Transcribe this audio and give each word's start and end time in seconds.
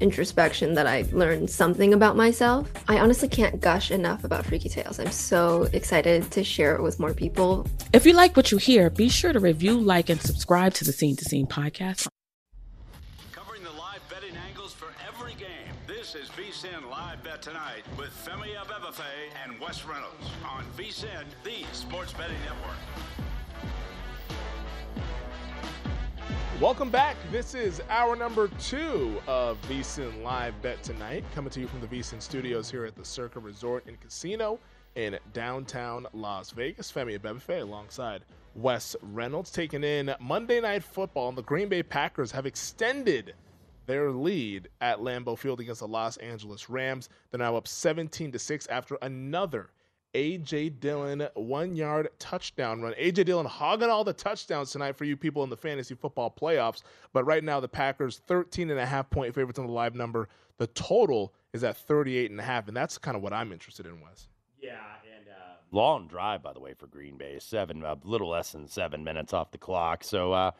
introspection 0.00 0.74
that 0.74 0.86
I 0.86 1.04
learned 1.12 1.50
something 1.50 1.94
about 1.94 2.16
myself. 2.16 2.70
I 2.88 2.98
honestly 2.98 3.28
can't 3.28 3.60
gush 3.60 3.90
enough 3.90 4.24
about 4.24 4.44
Freaky 4.46 4.68
Tales. 4.68 4.98
I'm 4.98 5.10
so 5.12 5.68
excited 5.72 6.30
to 6.32 6.44
share 6.44 6.74
it 6.74 6.82
with 6.82 6.98
more 6.98 7.14
people. 7.14 7.66
If 7.92 8.06
you 8.06 8.12
like 8.12 8.36
what 8.36 8.50
you 8.50 8.58
hear, 8.58 8.90
be 8.90 9.08
sure 9.08 9.32
to 9.32 9.40
review, 9.40 9.78
like, 9.78 10.08
and 10.08 10.20
subscribe 10.20 10.74
to 10.74 10.84
the 10.84 10.92
Scene 10.92 11.16
to 11.16 11.24
Scene 11.24 11.46
podcast 11.46 12.08
Covering 13.32 13.62
the 13.62 13.70
live 13.72 14.02
betting 14.08 14.36
angles 14.48 14.72
for 14.72 14.88
every 15.08 15.34
game. 15.34 15.48
This 15.86 16.14
is 16.14 16.28
VSIN 16.30 16.90
Live 16.90 17.22
Bet 17.22 17.42
Tonight 17.42 17.82
with 17.96 18.10
Femi 18.26 18.54
Abebefe 18.56 19.02
and 19.44 19.58
Wes 19.60 19.84
Reynolds 19.84 20.26
on 20.48 20.64
VSIN, 20.76 21.24
the 21.44 21.64
sports 21.72 22.12
betting 22.12 22.36
network. 22.44 22.76
Welcome 26.62 26.90
back. 26.90 27.16
This 27.32 27.56
is 27.56 27.82
hour 27.90 28.14
number 28.14 28.46
two 28.60 29.20
of 29.26 29.60
VSIN 29.62 30.22
Live 30.22 30.54
Bet 30.62 30.80
Tonight, 30.84 31.24
coming 31.34 31.50
to 31.50 31.58
you 31.58 31.66
from 31.66 31.80
the 31.80 31.88
VSIN 31.88 32.22
studios 32.22 32.70
here 32.70 32.84
at 32.84 32.94
the 32.94 33.04
Circa 33.04 33.40
Resort 33.40 33.84
and 33.88 34.00
Casino 34.00 34.60
in 34.94 35.18
downtown 35.32 36.06
Las 36.12 36.52
Vegas. 36.52 36.92
Femi 36.92 37.18
Abebefe 37.18 37.62
alongside 37.62 38.22
Wes 38.54 38.94
Reynolds 39.02 39.50
taking 39.50 39.82
in 39.82 40.14
Monday 40.20 40.60
Night 40.60 40.84
Football, 40.84 41.30
and 41.30 41.36
the 41.36 41.42
Green 41.42 41.68
Bay 41.68 41.82
Packers 41.82 42.30
have 42.30 42.46
extended 42.46 43.34
their 43.86 44.12
lead 44.12 44.68
at 44.80 45.00
Lambeau 45.00 45.36
Field 45.36 45.58
against 45.58 45.80
the 45.80 45.88
Los 45.88 46.16
Angeles 46.18 46.70
Rams. 46.70 47.08
They're 47.32 47.40
now 47.40 47.56
up 47.56 47.66
17 47.66 48.30
to 48.30 48.38
6 48.38 48.68
after 48.68 48.96
another 49.02 49.70
AJ 50.14 50.80
Dillon 50.80 51.26
one 51.34 51.74
yard 51.74 52.08
touchdown 52.18 52.82
run. 52.82 52.92
AJ 52.94 53.24
Dillon 53.24 53.46
hogging 53.46 53.88
all 53.88 54.04
the 54.04 54.12
touchdowns 54.12 54.70
tonight 54.70 54.96
for 54.96 55.04
you 55.04 55.16
people 55.16 55.42
in 55.42 55.50
the 55.50 55.56
fantasy 55.56 55.94
football 55.94 56.30
playoffs. 56.30 56.82
But 57.12 57.24
right 57.24 57.42
now, 57.42 57.60
the 57.60 57.68
Packers 57.68 58.20
13 58.26 58.70
and 58.70 58.78
a 58.78 58.86
half 58.86 59.08
point 59.10 59.34
favorites 59.34 59.58
on 59.58 59.66
the 59.66 59.72
live 59.72 59.94
number. 59.94 60.28
The 60.58 60.66
total 60.68 61.32
is 61.52 61.64
at 61.64 61.76
38 61.76 62.30
and 62.30 62.38
a 62.38 62.42
half, 62.42 62.68
and 62.68 62.76
that's 62.76 62.98
kind 62.98 63.16
of 63.16 63.22
what 63.22 63.32
I'm 63.32 63.52
interested 63.52 63.86
in, 63.86 64.00
Wes. 64.00 64.28
Yeah, 64.60 64.76
and 65.16 65.28
uh, 65.28 65.56
long 65.70 66.06
drive 66.08 66.42
by 66.42 66.52
the 66.52 66.60
way 66.60 66.74
for 66.74 66.86
Green 66.86 67.16
Bay, 67.16 67.38
seven 67.38 67.82
a 67.82 67.96
little 68.04 68.28
less 68.28 68.52
than 68.52 68.68
seven 68.68 69.02
minutes 69.02 69.32
off 69.32 69.50
the 69.50 69.58
clock. 69.58 70.04
So 70.04 70.32
uh, 70.32 70.50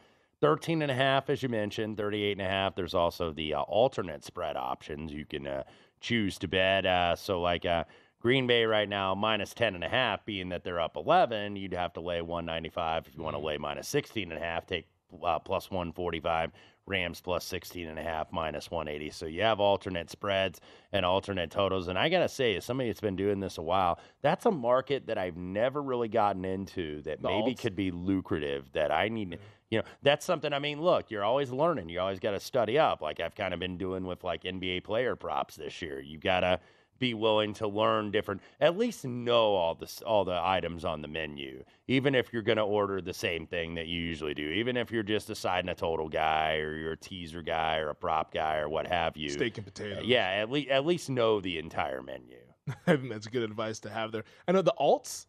13 0.41 0.81
and 0.81 0.91
a 0.91 0.95
half, 0.95 1.29
as 1.29 1.41
you 1.41 1.47
mentioned, 1.47 1.95
38 1.95 2.33
and 2.33 2.41
a 2.41 2.49
half. 2.49 2.75
There's 2.75 2.93
also 2.95 3.31
the 3.31 3.53
uh, 3.53 3.61
alternate 3.61 4.25
spread 4.25 4.57
options 4.57 5.13
you 5.13 5.25
can 5.25 5.47
uh, 5.47 5.63
choose 6.01 6.37
to 6.39 6.47
bet. 6.47 6.85
Uh, 6.85 7.15
so 7.15 7.39
like 7.39 7.65
uh, 7.65 7.85
Green 8.23 8.47
Bay 8.47 8.63
right 8.63 8.87
now 8.87 9.13
minus 9.13 9.53
10 9.53 9.75
and 9.75 9.83
a 9.83 9.89
half, 9.89 10.25
being 10.25 10.49
that 10.49 10.63
they're 10.63 10.79
up 10.79 10.95
11, 10.95 11.57
you'd 11.57 11.73
have 11.73 11.91
to 11.93 11.99
lay 11.99 12.21
195 12.21 13.07
if 13.07 13.17
you 13.17 13.21
want 13.21 13.35
to 13.35 13.41
lay 13.41 13.57
minus 13.57 13.87
16 13.89 14.31
and 14.31 14.41
a 14.41 14.43
half. 14.43 14.65
Take 14.65 14.87
uh, 15.21 15.39
plus 15.39 15.69
145. 15.69 16.51
Rams 16.85 17.21
plus 17.21 17.45
16 17.45 17.87
and 17.87 17.97
a 17.97 18.03
half, 18.03 18.29
minus 18.33 18.69
180. 18.69 19.09
So 19.11 19.25
you 19.25 19.41
have 19.41 19.61
alternate 19.61 20.09
spreads 20.09 20.59
and 20.91 21.05
alternate 21.05 21.49
totals. 21.49 21.87
And 21.87 21.97
I 21.97 22.09
got 22.09 22.19
to 22.19 22.27
say, 22.27 22.57
as 22.57 22.65
somebody 22.65 22.89
that's 22.89 22.99
been 22.99 23.15
doing 23.15 23.39
this 23.39 23.57
a 23.57 23.61
while, 23.61 23.99
that's 24.21 24.45
a 24.45 24.51
market 24.51 25.07
that 25.07 25.17
I've 25.17 25.37
never 25.37 25.81
really 25.81 26.09
gotten 26.09 26.43
into 26.43 27.01
that 27.03 27.21
The 27.21 27.27
maybe 27.29 27.53
alts? 27.53 27.59
could 27.61 27.75
be 27.77 27.91
lucrative 27.91 28.69
that 28.73 28.91
I 28.91 29.07
need. 29.07 29.39
You 29.69 29.79
know, 29.79 29.85
that's 30.01 30.25
something. 30.25 30.51
I 30.51 30.59
mean, 30.59 30.81
look, 30.81 31.09
you're 31.09 31.23
always 31.23 31.51
learning. 31.51 31.87
You 31.87 32.01
always 32.01 32.19
got 32.19 32.31
to 32.31 32.39
study 32.41 32.77
up. 32.77 33.01
Like 33.01 33.21
I've 33.21 33.33
kind 33.35 33.53
of 33.53 33.61
been 33.61 33.77
doing 33.77 34.05
with 34.05 34.25
like 34.25 34.43
NBA 34.43 34.83
player 34.83 35.15
props 35.15 35.55
this 35.55 35.81
year. 35.81 36.01
You 36.01 36.17
got 36.17 36.41
to 36.41 36.59
be 36.99 37.13
willing 37.13 37.53
to 37.53 37.67
learn 37.67 38.11
different 38.11 38.41
at 38.61 38.77
least 38.77 39.03
know 39.05 39.53
all 39.53 39.75
the 39.75 40.01
all 40.05 40.23
the 40.23 40.39
items 40.41 40.85
on 40.85 41.01
the 41.01 41.07
menu 41.07 41.63
even 41.87 42.15
if 42.15 42.31
you're 42.31 42.41
going 42.41 42.57
to 42.57 42.63
order 42.63 43.01
the 43.01 43.13
same 43.13 43.45
thing 43.45 43.75
that 43.75 43.87
you 43.87 43.99
usually 43.99 44.33
do 44.33 44.49
even 44.49 44.77
if 44.77 44.91
you're 44.91 45.03
just 45.03 45.27
deciding 45.27 45.69
a 45.69 45.75
total 45.75 46.07
guy 46.07 46.55
or 46.57 46.75
you're 46.75 46.93
a 46.93 46.97
teaser 46.97 47.41
guy 47.41 47.77
or 47.77 47.89
a 47.89 47.95
prop 47.95 48.33
guy 48.33 48.57
or 48.57 48.69
what 48.69 48.87
have 48.87 49.17
you 49.17 49.29
Steak 49.29 49.57
and 49.57 49.67
uh, 49.67 49.71
potatoes. 49.71 50.05
yeah 50.05 50.29
at 50.29 50.49
least 50.49 50.69
at 50.69 50.85
least 50.85 51.09
know 51.09 51.41
the 51.41 51.57
entire 51.57 52.01
menu 52.01 52.37
I 52.67 52.71
think 52.95 53.09
that's 53.09 53.27
good 53.27 53.43
advice 53.43 53.79
to 53.81 53.89
have 53.89 54.11
there. 54.11 54.23
I 54.47 54.51
know 54.51 54.61
the 54.61 54.73
alts, 54.79 55.25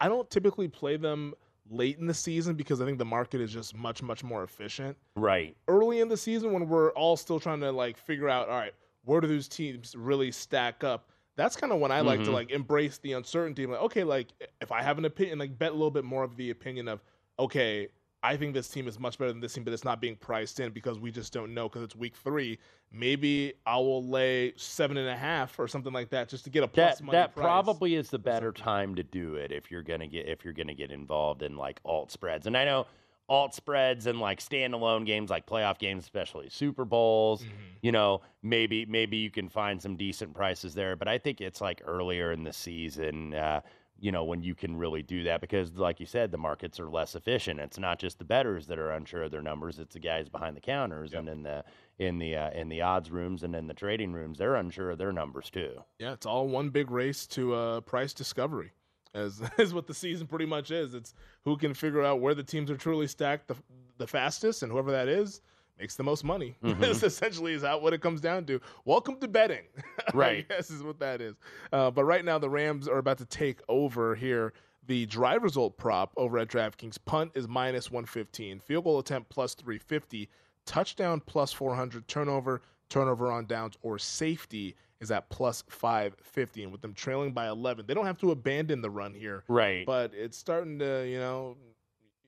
I 0.00 0.08
don't 0.08 0.28
typically 0.30 0.68
play 0.68 0.96
them 0.96 1.34
late 1.70 1.98
in 1.98 2.06
the 2.06 2.14
season 2.14 2.54
because 2.54 2.80
I 2.80 2.84
think 2.84 2.98
the 2.98 3.04
market 3.04 3.40
is 3.40 3.52
just 3.52 3.74
much, 3.74 4.02
much 4.02 4.22
more 4.22 4.44
efficient. 4.44 4.96
right 5.16 5.56
Early 5.68 6.00
in 6.00 6.08
the 6.08 6.16
season, 6.16 6.52
when 6.52 6.68
we're 6.68 6.90
all 6.92 7.16
still 7.16 7.40
trying 7.40 7.60
to 7.60 7.72
like 7.72 7.96
figure 7.96 8.28
out, 8.28 8.48
all 8.48 8.58
right, 8.58 8.74
where 9.06 9.20
do 9.20 9.26
those 9.28 9.48
teams 9.48 9.94
really 9.96 10.30
stack 10.30 10.84
up? 10.84 11.10
That's 11.36 11.56
kind 11.56 11.72
of 11.72 11.80
when 11.80 11.90
I 11.92 12.00
like 12.00 12.22
to 12.24 12.30
Mhm. 12.30 12.34
like 12.34 12.50
embrace 12.50 12.98
the 12.98 13.12
uncertainty. 13.12 13.64
I'm 13.64 13.70
like, 13.70 13.80
okay, 13.82 14.04
like 14.04 14.28
if 14.60 14.70
I 14.72 14.82
have 14.82 14.98
an 14.98 15.04
opinion, 15.04 15.38
like 15.38 15.58
bet 15.58 15.70
a 15.70 15.74
little 15.74 15.90
bit 15.90 16.04
more 16.04 16.22
of 16.24 16.36
the 16.36 16.50
opinion 16.50 16.88
of, 16.88 17.02
okay, 17.38 17.88
I 18.22 18.36
think 18.36 18.54
this 18.54 18.68
team 18.68 18.88
is 18.88 18.98
much 18.98 19.18
better 19.18 19.30
than 19.30 19.40
this 19.40 19.52
team, 19.52 19.62
but 19.62 19.72
it's 19.72 19.84
not 19.84 20.00
being 20.00 20.16
priced 20.16 20.58
in 20.58 20.72
because 20.72 20.98
we 20.98 21.12
just 21.12 21.32
don't 21.32 21.54
know 21.54 21.68
because 21.68 21.82
it's 21.82 21.94
week 21.94 22.16
three. 22.16 22.58
Maybe 22.90 23.52
I 23.66 23.76
will 23.76 24.02
lay 24.04 24.54
seven 24.56 24.96
and 24.96 25.08
a 25.08 25.16
half 25.16 25.58
or 25.60 25.68
something 25.68 25.92
like 25.92 26.08
that 26.10 26.28
just 26.28 26.42
to 26.44 26.50
get 26.50 26.64
a 26.64 26.68
plus 26.68 26.98
that 26.98 27.04
money 27.04 27.16
that 27.18 27.34
price. 27.34 27.44
probably 27.44 27.94
is 27.94 28.10
the 28.10 28.18
better 28.18 28.50
time 28.50 28.94
to 28.96 29.02
do 29.04 29.34
it 29.36 29.52
if 29.52 29.70
you're 29.70 29.82
gonna 29.82 30.08
get 30.08 30.26
if 30.26 30.44
you're 30.44 30.54
gonna 30.54 30.74
get 30.74 30.90
involved 30.90 31.42
in 31.42 31.56
like 31.56 31.80
alt 31.84 32.10
spreads. 32.10 32.46
And 32.46 32.56
I 32.56 32.64
know 32.64 32.86
alt 33.28 33.54
spreads 33.54 34.06
and 34.06 34.20
like 34.20 34.40
standalone 34.40 35.04
games 35.04 35.30
like 35.30 35.46
playoff 35.46 35.78
games, 35.78 36.04
especially 36.04 36.48
Super 36.48 36.84
Bowls, 36.84 37.42
Mm-hmm. 37.42 37.52
you 37.82 37.92
know, 37.92 38.20
maybe 38.42 38.86
maybe 38.86 39.16
you 39.16 39.30
can 39.30 39.48
find 39.48 39.80
some 39.80 39.96
decent 39.96 40.34
prices 40.34 40.74
there. 40.74 40.96
But 40.96 41.08
I 41.08 41.18
think 41.18 41.40
it's 41.40 41.60
like 41.60 41.82
earlier 41.84 42.32
in 42.32 42.44
the 42.44 42.52
season, 42.52 43.34
uh, 43.34 43.60
you 43.98 44.12
know, 44.12 44.24
when 44.24 44.42
you 44.42 44.54
can 44.54 44.76
really 44.76 45.02
do 45.02 45.22
that 45.24 45.40
because 45.40 45.72
like 45.74 45.98
you 46.00 46.06
said, 46.06 46.30
the 46.30 46.36
markets 46.38 46.78
are 46.78 46.88
less 46.90 47.14
efficient. 47.14 47.58
It's 47.60 47.78
not 47.78 47.98
just 47.98 48.18
the 48.18 48.24
betters 48.26 48.66
that 48.66 48.78
are 48.78 48.90
unsure 48.92 49.22
of 49.22 49.30
their 49.30 49.40
numbers, 49.42 49.78
it's 49.78 49.94
the 49.94 50.00
guys 50.00 50.28
behind 50.28 50.54
the 50.56 50.60
counters 50.60 51.14
and 51.14 51.28
in 51.28 51.42
the 51.42 51.64
in 51.98 52.18
the 52.18 52.36
uh, 52.36 52.50
in 52.50 52.68
the 52.68 52.82
odds 52.82 53.10
rooms 53.10 53.42
and 53.42 53.56
in 53.56 53.66
the 53.66 53.74
trading 53.74 54.12
rooms, 54.12 54.36
they're 54.38 54.56
unsure 54.56 54.90
of 54.90 54.98
their 54.98 55.12
numbers 55.12 55.48
too. 55.50 55.82
Yeah, 55.98 56.12
it's 56.12 56.26
all 56.26 56.46
one 56.46 56.68
big 56.70 56.90
race 56.90 57.26
to 57.28 57.54
uh, 57.54 57.80
price 57.80 58.12
discovery, 58.12 58.72
as 59.16 59.42
is 59.58 59.74
what 59.74 59.86
the 59.86 59.94
season 59.94 60.26
pretty 60.26 60.46
much 60.46 60.70
is. 60.70 60.94
It's 60.94 61.14
who 61.44 61.56
can 61.56 61.74
figure 61.74 62.02
out 62.02 62.20
where 62.20 62.34
the 62.34 62.42
teams 62.42 62.70
are 62.70 62.76
truly 62.76 63.06
stacked 63.06 63.48
the 63.48 63.56
the 63.98 64.06
fastest, 64.06 64.62
and 64.62 64.70
whoever 64.70 64.92
that 64.92 65.08
is 65.08 65.40
makes 65.78 65.96
the 65.96 66.02
most 66.02 66.24
money. 66.24 66.56
That's 66.62 67.02
essentially 67.02 67.52
is 67.52 67.62
how 67.62 67.78
what 67.78 67.92
it 67.92 68.00
comes 68.00 68.20
down 68.20 68.44
to. 68.46 68.60
Welcome 68.84 69.16
to 69.20 69.28
betting, 69.28 69.64
Right. 70.14 70.48
Guess 70.48 70.70
is 70.70 70.82
what 70.82 70.98
that 71.00 71.20
is. 71.20 71.36
Uh, 71.72 71.90
but 71.90 72.04
right 72.04 72.24
now, 72.24 72.38
the 72.38 72.48
Rams 72.48 72.88
are 72.88 72.98
about 72.98 73.18
to 73.18 73.26
take 73.26 73.60
over 73.68 74.14
here. 74.14 74.52
The 74.86 75.06
drive 75.06 75.42
result 75.42 75.76
prop 75.76 76.12
over 76.16 76.38
at 76.38 76.48
DraftKings 76.48 76.98
punt 77.04 77.32
is 77.34 77.48
minus 77.48 77.90
115, 77.90 78.60
field 78.60 78.84
goal 78.84 79.00
attempt 79.00 79.28
plus 79.30 79.54
350, 79.54 80.28
touchdown 80.64 81.20
plus 81.26 81.52
400, 81.52 82.06
turnover, 82.06 82.62
turnover 82.88 83.32
on 83.32 83.46
downs, 83.46 83.74
or 83.82 83.98
safety 83.98 84.76
is 85.00 85.10
at 85.10 85.28
plus 85.28 85.62
550. 85.68 86.64
And 86.64 86.72
with 86.72 86.80
them 86.80 86.94
trailing 86.94 87.32
by 87.32 87.48
11, 87.48 87.86
they 87.86 87.94
don't 87.94 88.06
have 88.06 88.18
to 88.18 88.30
abandon 88.30 88.80
the 88.80 88.90
run 88.90 89.14
here. 89.14 89.44
Right. 89.48 89.84
But 89.86 90.12
it's 90.14 90.36
starting 90.36 90.78
to, 90.78 91.06
you 91.06 91.18
know, 91.18 91.56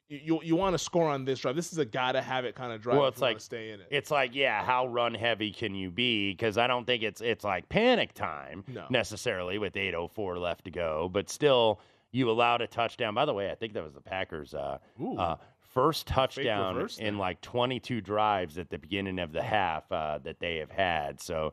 you 0.09 0.41
you, 0.43 0.57
want 0.57 0.73
to 0.73 0.79
score 0.79 1.09
on 1.09 1.27
this 1.27 1.41
drive. 1.41 1.55
This 1.55 1.71
is 1.71 1.79
a 1.79 1.85
gotta 1.85 2.23
have 2.23 2.47
it 2.47 2.55
kind 2.55 2.73
of 2.73 2.81
drive. 2.81 2.97
well, 2.97 3.09
it's 3.09 3.21
like 3.21 3.41
stay 3.41 3.73
in 3.73 3.81
it. 3.81 3.89
It's 3.91 4.11
like, 4.11 4.35
yeah, 4.35 4.65
how 4.65 4.87
run 4.87 5.13
heavy 5.13 5.51
can 5.51 5.75
you 5.75 5.91
be? 5.91 6.31
Because 6.33 6.57
I 6.57 6.67
don't 6.67 6.87
think 6.87 7.03
it's 7.03 7.21
it's 7.21 7.45
like 7.45 7.69
panic 7.69 8.15
time 8.15 8.65
No. 8.69 8.87
necessarily 8.89 9.59
with 9.59 9.75
8:04 9.75 10.39
left 10.39 10.65
to 10.65 10.71
go, 10.71 11.11
but 11.13 11.29
still, 11.29 11.81
you 12.11 12.31
allowed 12.31 12.63
a 12.63 12.67
touchdown. 12.67 13.15
By 13.15 13.27
the 13.27 13.35
way, 13.35 13.51
I 13.51 13.55
think 13.55 13.75
that 13.75 13.85
was 13.85 13.93
the 13.93 14.01
Packers' 14.01 14.55
uh, 14.55 14.79
uh, 15.19 15.37
first 15.61 16.07
touchdown 16.07 16.89
in 16.99 17.19
like 17.19 17.41
22 17.43 18.01
drives 18.01 18.57
at 18.57 18.71
the 18.71 18.79
beginning 18.79 19.19
of 19.19 19.33
the 19.33 19.43
half 19.43 19.91
uh, 19.93 20.19
that 20.25 20.41
they 20.41 20.57
have 20.57 20.71
had. 20.71 21.21
So, 21.21 21.53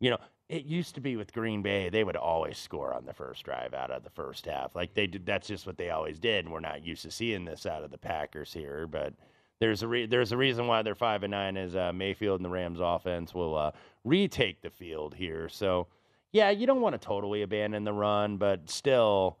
you 0.00 0.08
know, 0.10 0.18
it 0.50 0.64
used 0.64 0.96
to 0.96 1.00
be 1.00 1.14
with 1.14 1.32
Green 1.32 1.62
Bay, 1.62 1.88
they 1.90 2.02
would 2.02 2.16
always 2.16 2.58
score 2.58 2.92
on 2.92 3.04
the 3.04 3.12
first 3.12 3.44
drive 3.44 3.72
out 3.72 3.92
of 3.92 4.02
the 4.02 4.10
first 4.10 4.46
half. 4.46 4.74
Like 4.74 4.94
they 4.94 5.06
did, 5.06 5.24
that's 5.24 5.46
just 5.46 5.64
what 5.64 5.78
they 5.78 5.90
always 5.90 6.18
did. 6.18 6.44
And 6.44 6.52
we're 6.52 6.58
not 6.58 6.84
used 6.84 7.02
to 7.02 7.10
seeing 7.12 7.44
this 7.44 7.66
out 7.66 7.84
of 7.84 7.92
the 7.92 7.98
Packers 7.98 8.52
here, 8.52 8.88
but 8.88 9.14
there's 9.60 9.84
a 9.84 9.88
re- 9.88 10.06
there's 10.06 10.32
a 10.32 10.36
reason 10.36 10.66
why 10.66 10.82
they're 10.82 10.96
five 10.96 11.22
and 11.22 11.30
nine 11.30 11.56
is 11.56 11.76
uh, 11.76 11.92
Mayfield 11.92 12.40
and 12.40 12.44
the 12.44 12.50
Rams 12.50 12.80
offense 12.80 13.32
will 13.32 13.56
uh, 13.56 13.70
retake 14.02 14.60
the 14.60 14.70
field 14.70 15.14
here. 15.14 15.48
So 15.48 15.86
yeah, 16.32 16.50
you 16.50 16.66
don't 16.66 16.80
want 16.80 16.94
to 16.94 16.98
totally 16.98 17.42
abandon 17.42 17.84
the 17.84 17.92
run, 17.92 18.36
but 18.36 18.68
still, 18.68 19.38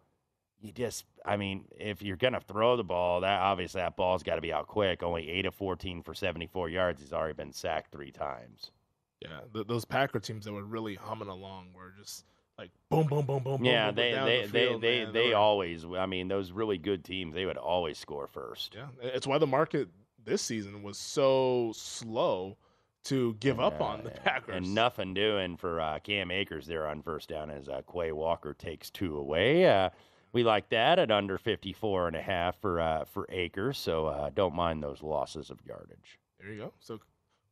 you 0.60 0.70
just 0.70 1.06
I 1.26 1.36
mean, 1.36 1.64
if 1.76 2.02
you're 2.02 2.16
gonna 2.18 2.40
throw 2.40 2.76
the 2.76 2.84
ball, 2.84 3.22
that 3.22 3.40
obviously 3.40 3.80
that 3.80 3.96
ball's 3.96 4.22
got 4.22 4.36
to 4.36 4.40
be 4.40 4.52
out 4.52 4.68
quick. 4.68 5.02
Only 5.02 5.28
eight 5.28 5.44
of 5.46 5.56
fourteen 5.56 6.04
for 6.04 6.14
74 6.14 6.68
yards. 6.68 7.02
He's 7.02 7.12
already 7.12 7.34
been 7.34 7.52
sacked 7.52 7.90
three 7.90 8.12
times. 8.12 8.70
Yeah, 9.20 9.40
th- 9.52 9.66
those 9.66 9.84
Packer 9.84 10.20
teams 10.20 10.44
that 10.46 10.52
were 10.52 10.64
really 10.64 10.94
humming 10.94 11.28
along 11.28 11.68
were 11.74 11.92
just 11.98 12.24
like 12.58 12.70
boom, 12.90 13.06
boom, 13.06 13.26
boom, 13.26 13.42
boom. 13.42 13.64
Yeah, 13.64 13.86
boom, 13.88 13.96
they 13.96 14.12
they 14.12 14.42
the 14.46 14.52
they 14.52 14.66
field, 14.66 14.82
they, 14.82 15.04
man. 15.04 15.12
they 15.12 15.28
were- 15.30 15.36
always. 15.36 15.84
I 15.84 16.06
mean, 16.06 16.28
those 16.28 16.52
really 16.52 16.78
good 16.78 17.04
teams, 17.04 17.34
they 17.34 17.46
would 17.46 17.56
always 17.58 17.98
score 17.98 18.26
first. 18.26 18.74
Yeah, 18.74 18.86
it's 19.02 19.26
why 19.26 19.38
the 19.38 19.46
market 19.46 19.88
this 20.24 20.42
season 20.42 20.82
was 20.82 20.98
so 20.98 21.72
slow 21.74 22.56
to 23.04 23.34
give 23.40 23.60
up 23.60 23.80
on 23.80 24.04
the 24.04 24.10
Packers. 24.10 24.56
And 24.56 24.74
nothing 24.74 25.14
doing 25.14 25.56
for 25.56 25.80
uh, 25.80 25.98
Cam 26.00 26.30
Akers 26.30 26.66
there 26.66 26.86
on 26.86 27.00
first 27.02 27.30
down 27.30 27.50
as 27.50 27.68
uh, 27.68 27.80
Quay 27.90 28.12
Walker 28.12 28.52
takes 28.52 28.90
two 28.90 29.16
away. 29.16 29.66
Uh, 29.66 29.88
we 30.32 30.44
like 30.44 30.68
that 30.68 30.98
at 30.98 31.10
under 31.10 31.38
54 31.38 32.08
and 32.08 32.16
a 32.16 32.20
half 32.22 32.60
for 32.60 32.78
uh, 32.80 33.04
for 33.06 33.26
Akers, 33.30 33.78
so 33.78 34.06
uh, 34.06 34.30
don't 34.34 34.54
mind 34.54 34.82
those 34.82 35.02
losses 35.02 35.50
of 35.50 35.58
yardage. 35.66 36.18
There 36.38 36.52
you 36.52 36.58
go. 36.60 36.72
So 36.78 37.00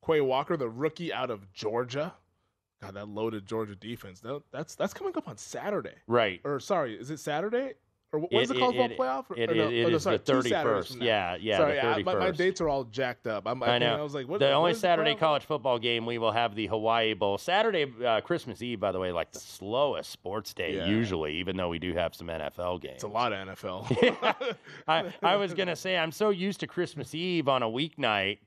Quay 0.07 0.21
Walker, 0.21 0.57
the 0.57 0.69
rookie 0.69 1.13
out 1.13 1.31
of 1.31 1.53
Georgia. 1.53 2.15
God, 2.81 2.95
that 2.95 3.09
loaded 3.09 3.45
Georgia 3.47 3.75
defense. 3.75 4.21
That, 4.21 4.43
that's 4.53 4.75
that's 4.77 4.95
coming 4.95 5.13
up 5.17 5.29
on 5.29 5.37
Saturday. 5.37 5.95
Right. 6.07 6.41
Or 6.45 6.61
sorry, 6.61 6.95
is 6.95 7.11
it 7.11 7.19
Saturday? 7.19 7.73
Or 8.11 8.21
wh- 8.21 8.33
when's 8.33 8.49
the 8.49 8.55
college 8.59 8.77
it- 8.77 8.97
ball 8.97 9.07
playoff? 9.07 9.31
Or, 9.31 9.37
it- 9.37 9.51
or 9.51 9.55
no, 9.55 9.69
it 9.69 9.85
oh, 9.85 9.89
no, 9.91 9.97
is 9.97 10.03
sorry, 10.05 10.17
the 10.17 10.33
31st. 10.33 11.03
Yeah, 11.03 11.37
yeah, 11.39 11.57
Sorry, 11.59 11.75
the 11.75 11.85
I- 11.85 12.03
my, 12.05 12.15
my 12.15 12.31
dates 12.31 12.61
are 12.63 12.69
all 12.69 12.85
jacked 12.85 13.27
up. 13.27 13.47
I'm, 13.47 13.63
I 13.63 13.75
I, 13.75 13.79
know. 13.79 13.97
I 13.99 14.01
was 14.03 14.15
like, 14.15 14.27
what, 14.29 14.39
the 14.41 14.51
only 14.53 14.73
Saturday 14.73 15.15
playoff? 15.15 15.19
college 15.19 15.45
football 15.45 15.79
game 15.79 16.07
we 16.07 16.17
will 16.17 16.33
have 16.33 16.55
the 16.55 16.69
Hawaii 16.69 17.13
Bowl. 17.13 17.37
Saturday, 17.37 17.93
uh, 18.07 18.21
Christmas 18.23 18.63
Eve, 18.63 18.81
by 18.81 18.93
the 18.93 18.99
way, 19.01 19.13
like 19.13 19.33
the 19.33 19.41
slowest 19.41 20.09
sports 20.11 20.55
day 20.55 20.77
Yeah. 20.77 20.87
usually, 20.87 21.35
even 21.35 21.57
though 21.59 21.69
we 21.69 21.79
do 21.79 21.93
have 21.95 22.15
some 22.15 22.29
NFL 22.29 22.81
games. 22.81 22.95
It's 22.95 23.05
a 23.05 23.09
lot 23.09 23.33
of 23.35 23.47
NFL. 23.49 24.57
I, 24.89 25.13
I 25.23 25.37
was 25.37 25.53
gonna 25.59 25.77
say 25.77 25.99
I'm 25.99 26.13
so 26.13 26.31
used 26.31 26.61
to 26.61 26.67
Christmas 26.67 27.15
Eve 27.15 27.47
on 27.49 27.63
a 27.63 27.69
weeknight, 27.69 28.39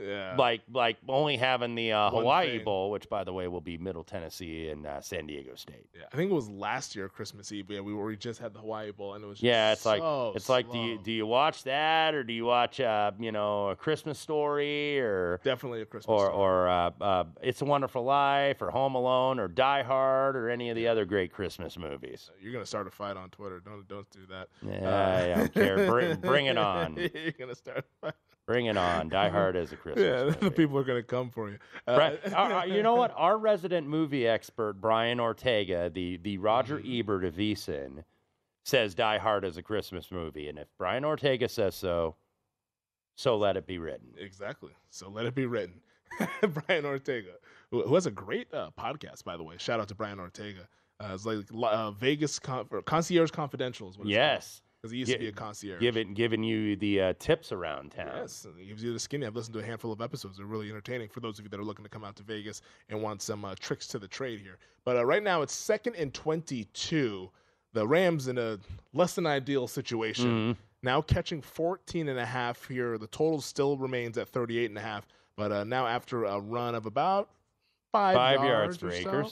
yeah. 0.00 0.34
like 0.38 0.62
like 0.72 0.96
only 1.08 1.36
having 1.36 1.74
the 1.74 1.92
uh, 1.92 2.10
Hawaii 2.10 2.56
thing. 2.58 2.64
Bowl, 2.64 2.90
which 2.90 3.08
by 3.08 3.24
the 3.24 3.32
way 3.32 3.48
will 3.48 3.60
be 3.60 3.78
Middle 3.78 4.04
Tennessee 4.04 4.68
and 4.68 4.86
uh, 4.86 5.00
San 5.00 5.26
Diego 5.26 5.54
State. 5.54 5.86
Yeah, 5.94 6.04
I 6.12 6.16
think 6.16 6.30
it 6.30 6.34
was 6.34 6.48
last 6.48 6.94
year 6.96 7.08
Christmas 7.08 7.52
Eve. 7.52 7.70
Yeah, 7.70 7.80
we 7.80 7.92
were 7.94 8.06
we 8.06 8.16
just 8.16 8.40
had 8.40 8.52
the 8.54 8.60
Hawaii 8.60 8.90
Bowl, 8.92 9.14
and 9.14 9.24
it 9.24 9.26
was 9.26 9.38
just 9.38 9.44
Yeah, 9.44 9.72
it's 9.72 9.84
like 9.86 10.00
so 10.00 10.32
it's 10.34 10.48
like 10.48 10.70
do 10.70 10.78
you 10.78 10.98
do 11.02 11.12
you 11.12 11.26
watch 11.26 11.64
that 11.64 12.14
or 12.14 12.24
do 12.24 12.32
you 12.32 12.44
watch 12.44 12.80
uh, 12.80 13.12
you 13.18 13.32
know 13.32 13.68
a 13.68 13.76
Christmas 13.76 14.18
Story 14.18 14.98
or 14.98 15.40
definitely 15.44 15.82
a 15.82 15.86
Christmas 15.86 16.06
or 16.12 16.26
Story. 16.26 16.34
or 16.36 16.68
uh, 16.68 16.90
uh, 17.00 17.24
It's 17.42 17.60
a 17.62 17.64
Wonderful 17.64 18.04
Life 18.04 18.62
or 18.62 18.70
Home 18.70 18.94
Alone 18.94 19.38
or 19.38 19.48
Die 19.48 19.82
Hard 19.82 20.36
or 20.36 20.48
any 20.50 20.70
of 20.70 20.76
the 20.76 20.88
other 20.88 21.04
great 21.04 21.32
Christmas 21.32 21.78
movies. 21.78 22.30
You're 22.40 22.52
gonna 22.52 22.66
start 22.66 22.86
a 22.86 22.90
fight 22.90 23.16
on 23.16 23.30
Twitter. 23.30 23.60
Don't 23.60 23.86
don't 23.88 24.10
do 24.10 24.20
that. 24.30 24.48
Yeah, 24.62 25.34
I 25.36 25.38
don't 25.38 25.54
care. 25.54 25.86
Bring- 25.90 26.16
bring 26.20 26.46
it 26.46 26.56
on. 26.72 26.96
You're 26.96 27.32
gonna 27.32 27.54
start. 27.54 27.78
a 28.02 28.06
fight. 28.06 28.14
Bring 28.46 28.66
it 28.66 28.76
on. 28.76 29.08
Die 29.08 29.28
Hard 29.30 29.56
is 29.56 29.72
a 29.72 29.76
Christmas 29.76 30.04
Yeah, 30.04 30.24
movie. 30.24 30.38
the 30.40 30.50
people 30.50 30.78
are 30.78 30.84
gonna 30.84 31.02
come 31.02 31.30
for 31.30 31.48
you. 31.50 31.58
Uh, 31.86 31.96
Bri- 32.20 32.32
our- 32.34 32.66
you 32.66 32.82
know 32.82 32.94
what? 32.96 33.12
Our 33.16 33.38
resident 33.38 33.86
movie 33.86 34.26
expert, 34.26 34.74
Brian 34.80 35.20
Ortega, 35.20 35.90
the, 35.90 36.16
the 36.18 36.38
Roger 36.38 36.78
Mm-hmm. 36.78 36.98
Ebert 37.00 37.24
of 37.24 37.34
VSIN, 37.34 38.04
says 38.64 38.94
Die 38.94 39.18
Hard 39.18 39.44
is 39.44 39.56
a 39.56 39.62
Christmas 39.62 40.10
movie. 40.10 40.48
And 40.48 40.58
if 40.58 40.68
Brian 40.78 41.04
Ortega 41.04 41.48
says 41.48 41.74
so, 41.74 42.16
so 43.14 43.36
let 43.36 43.56
it 43.56 43.66
be 43.66 43.78
written. 43.78 44.08
Exactly. 44.18 44.72
So 44.90 45.08
let 45.08 45.26
it 45.26 45.34
be 45.34 45.46
written. 45.46 45.80
Brian 46.66 46.84
Ortega, 46.84 47.32
who, 47.70 47.94
has 47.94 48.06
a 48.06 48.10
great 48.10 48.52
uh, 48.52 48.70
podcast, 48.78 49.24
by 49.24 49.36
the 49.36 49.42
way. 49.42 49.54
Shout 49.58 49.80
out 49.80 49.88
to 49.88 49.94
Brian 49.94 50.20
Ortega. 50.20 50.68
Uh, 51.00 51.10
it's 51.14 51.24
like 51.24 51.38
uh, 51.72 51.90
Vegas 51.92 52.38
Con- 52.38 52.68
Concierge 52.86 53.30
Confidential 53.30 53.88
is 53.88 53.96
what 53.98 54.06
it's 54.06 54.12
Yes. 54.12 54.62
Because 54.82 54.92
he 54.92 54.98
used 54.98 55.10
Gi- 55.10 55.14
to 55.14 55.18
be 55.20 55.28
a 55.28 55.32
concierge. 55.32 55.80
Giving, 55.80 56.12
giving 56.12 56.42
you 56.42 56.74
the 56.74 57.00
uh, 57.00 57.12
tips 57.20 57.52
around 57.52 57.92
town. 57.92 58.10
Yes, 58.16 58.44
it 58.58 58.66
gives 58.66 58.82
you 58.82 58.92
the 58.92 58.98
skinny. 58.98 59.24
I've 59.24 59.36
listened 59.36 59.54
to 59.54 59.60
a 59.60 59.64
handful 59.64 59.92
of 59.92 60.00
episodes. 60.00 60.38
They're 60.38 60.46
really 60.46 60.68
entertaining 60.70 61.08
for 61.08 61.20
those 61.20 61.38
of 61.38 61.44
you 61.44 61.48
that 61.50 61.60
are 61.60 61.64
looking 61.64 61.84
to 61.84 61.88
come 61.88 62.02
out 62.02 62.16
to 62.16 62.24
Vegas 62.24 62.62
and 62.88 63.00
want 63.00 63.22
some 63.22 63.44
uh, 63.44 63.54
tricks 63.60 63.86
to 63.88 64.00
the 64.00 64.08
trade 64.08 64.40
here. 64.40 64.58
But 64.84 64.96
uh, 64.96 65.04
right 65.04 65.22
now, 65.22 65.42
it's 65.42 65.54
second 65.54 65.94
and 65.94 66.12
22. 66.12 67.30
The 67.74 67.86
Rams 67.86 68.26
in 68.26 68.38
a 68.38 68.58
less 68.92 69.14
than 69.14 69.24
ideal 69.24 69.68
situation. 69.68 70.54
Mhm. 70.54 70.56
Now 70.82 71.00
catching 71.00 71.40
14 71.40 72.08
and 72.08 72.18
a 72.18 72.26
half 72.26 72.66
here. 72.66 72.98
The 72.98 73.06
total 73.06 73.40
still 73.40 73.76
remains 73.76 74.18
at 74.18 74.28
38 74.28 74.68
and 74.68 74.76
a 74.78 74.82
half. 74.82 75.06
But 75.36 75.52
uh, 75.52 75.62
now 75.62 75.86
after 75.86 76.24
a 76.24 76.40
run 76.40 76.74
of 76.74 76.86
about 76.86 77.30
five, 77.92 78.16
Five 78.16 78.40
yards 78.42 78.78
for 78.78 78.88
or 78.88 78.90
so. 79.24 79.30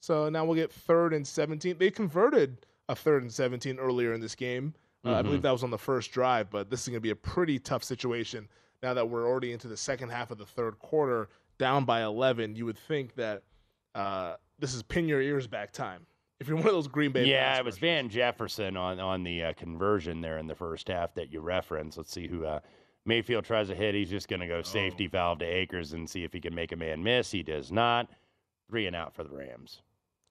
So 0.00 0.28
now 0.28 0.44
we'll 0.44 0.54
get 0.54 0.70
third 0.72 1.12
and 1.12 1.26
17. 1.26 1.76
They 1.76 1.90
converted 1.90 2.66
a 2.88 2.94
third 2.94 3.22
and 3.22 3.32
17 3.32 3.80
earlier 3.80 4.12
in 4.14 4.20
this 4.20 4.36
game. 4.36 4.74
Uh, 5.04 5.14
I 5.14 5.22
believe 5.22 5.42
that 5.42 5.50
was 5.50 5.64
on 5.64 5.70
the 5.70 5.78
first 5.78 6.12
drive, 6.12 6.48
but 6.50 6.70
this 6.70 6.82
is 6.82 6.88
going 6.88 6.96
to 6.96 7.00
be 7.00 7.10
a 7.10 7.16
pretty 7.16 7.58
tough 7.58 7.82
situation 7.82 8.48
now 8.82 8.94
that 8.94 9.08
we're 9.08 9.26
already 9.26 9.52
into 9.52 9.68
the 9.68 9.76
second 9.76 10.10
half 10.10 10.30
of 10.30 10.38
the 10.38 10.46
third 10.46 10.78
quarter, 10.78 11.28
down 11.58 11.84
by 11.84 12.02
11. 12.02 12.56
You 12.56 12.66
would 12.66 12.78
think 12.78 13.14
that 13.16 13.42
uh, 13.94 14.34
this 14.58 14.74
is 14.74 14.82
pin 14.82 15.08
your 15.08 15.20
ears 15.20 15.46
back 15.46 15.72
time. 15.72 16.06
If 16.40 16.48
you're 16.48 16.56
one 16.56 16.66
of 16.66 16.72
those 16.72 16.88
Green 16.88 17.12
Bay 17.12 17.24
Yeah, 17.24 17.56
it 17.56 17.64
was 17.64 17.78
Van 17.78 18.08
Jefferson 18.08 18.76
on 18.76 18.98
on 18.98 19.22
the 19.22 19.44
uh, 19.44 19.52
conversion 19.52 20.20
there 20.20 20.38
in 20.38 20.48
the 20.48 20.56
first 20.56 20.88
half 20.88 21.14
that 21.14 21.32
you 21.32 21.40
referenced. 21.40 21.96
Let's 21.96 22.12
see 22.12 22.26
who 22.26 22.44
uh, 22.44 22.58
Mayfield 23.06 23.44
tries 23.44 23.68
to 23.68 23.76
hit. 23.76 23.94
He's 23.94 24.10
just 24.10 24.26
going 24.26 24.40
to 24.40 24.48
go 24.48 24.60
safety 24.62 25.06
valve 25.06 25.38
to 25.38 25.44
Akers 25.44 25.92
and 25.92 26.10
see 26.10 26.24
if 26.24 26.32
he 26.32 26.40
can 26.40 26.52
make 26.52 26.72
a 26.72 26.76
man 26.76 27.02
miss. 27.02 27.30
He 27.30 27.44
does 27.44 27.70
not. 27.70 28.10
Three 28.68 28.86
and 28.86 28.96
out 28.96 29.14
for 29.14 29.22
the 29.22 29.30
Rams. 29.30 29.82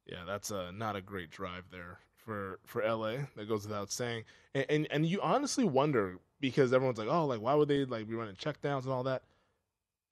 Yeah, 0.05 0.23
that's 0.25 0.51
uh, 0.51 0.71
not 0.71 0.97
a 0.97 1.01
great 1.01 1.29
drive 1.29 1.65
there 1.71 1.99
for 2.25 2.59
for 2.65 2.81
LA. 2.83 3.17
That 3.35 3.47
goes 3.47 3.67
without 3.67 3.91
saying. 3.91 4.23
And, 4.55 4.65
and 4.69 4.87
and 4.91 5.05
you 5.05 5.21
honestly 5.21 5.63
wonder 5.63 6.17
because 6.39 6.73
everyone's 6.73 6.97
like, 6.97 7.07
oh, 7.09 7.25
like 7.25 7.41
why 7.41 7.53
would 7.53 7.67
they 7.67 7.85
like 7.85 8.07
be 8.07 8.15
running 8.15 8.35
checkdowns 8.35 8.83
and 8.83 8.91
all 8.93 9.03
that? 9.03 9.23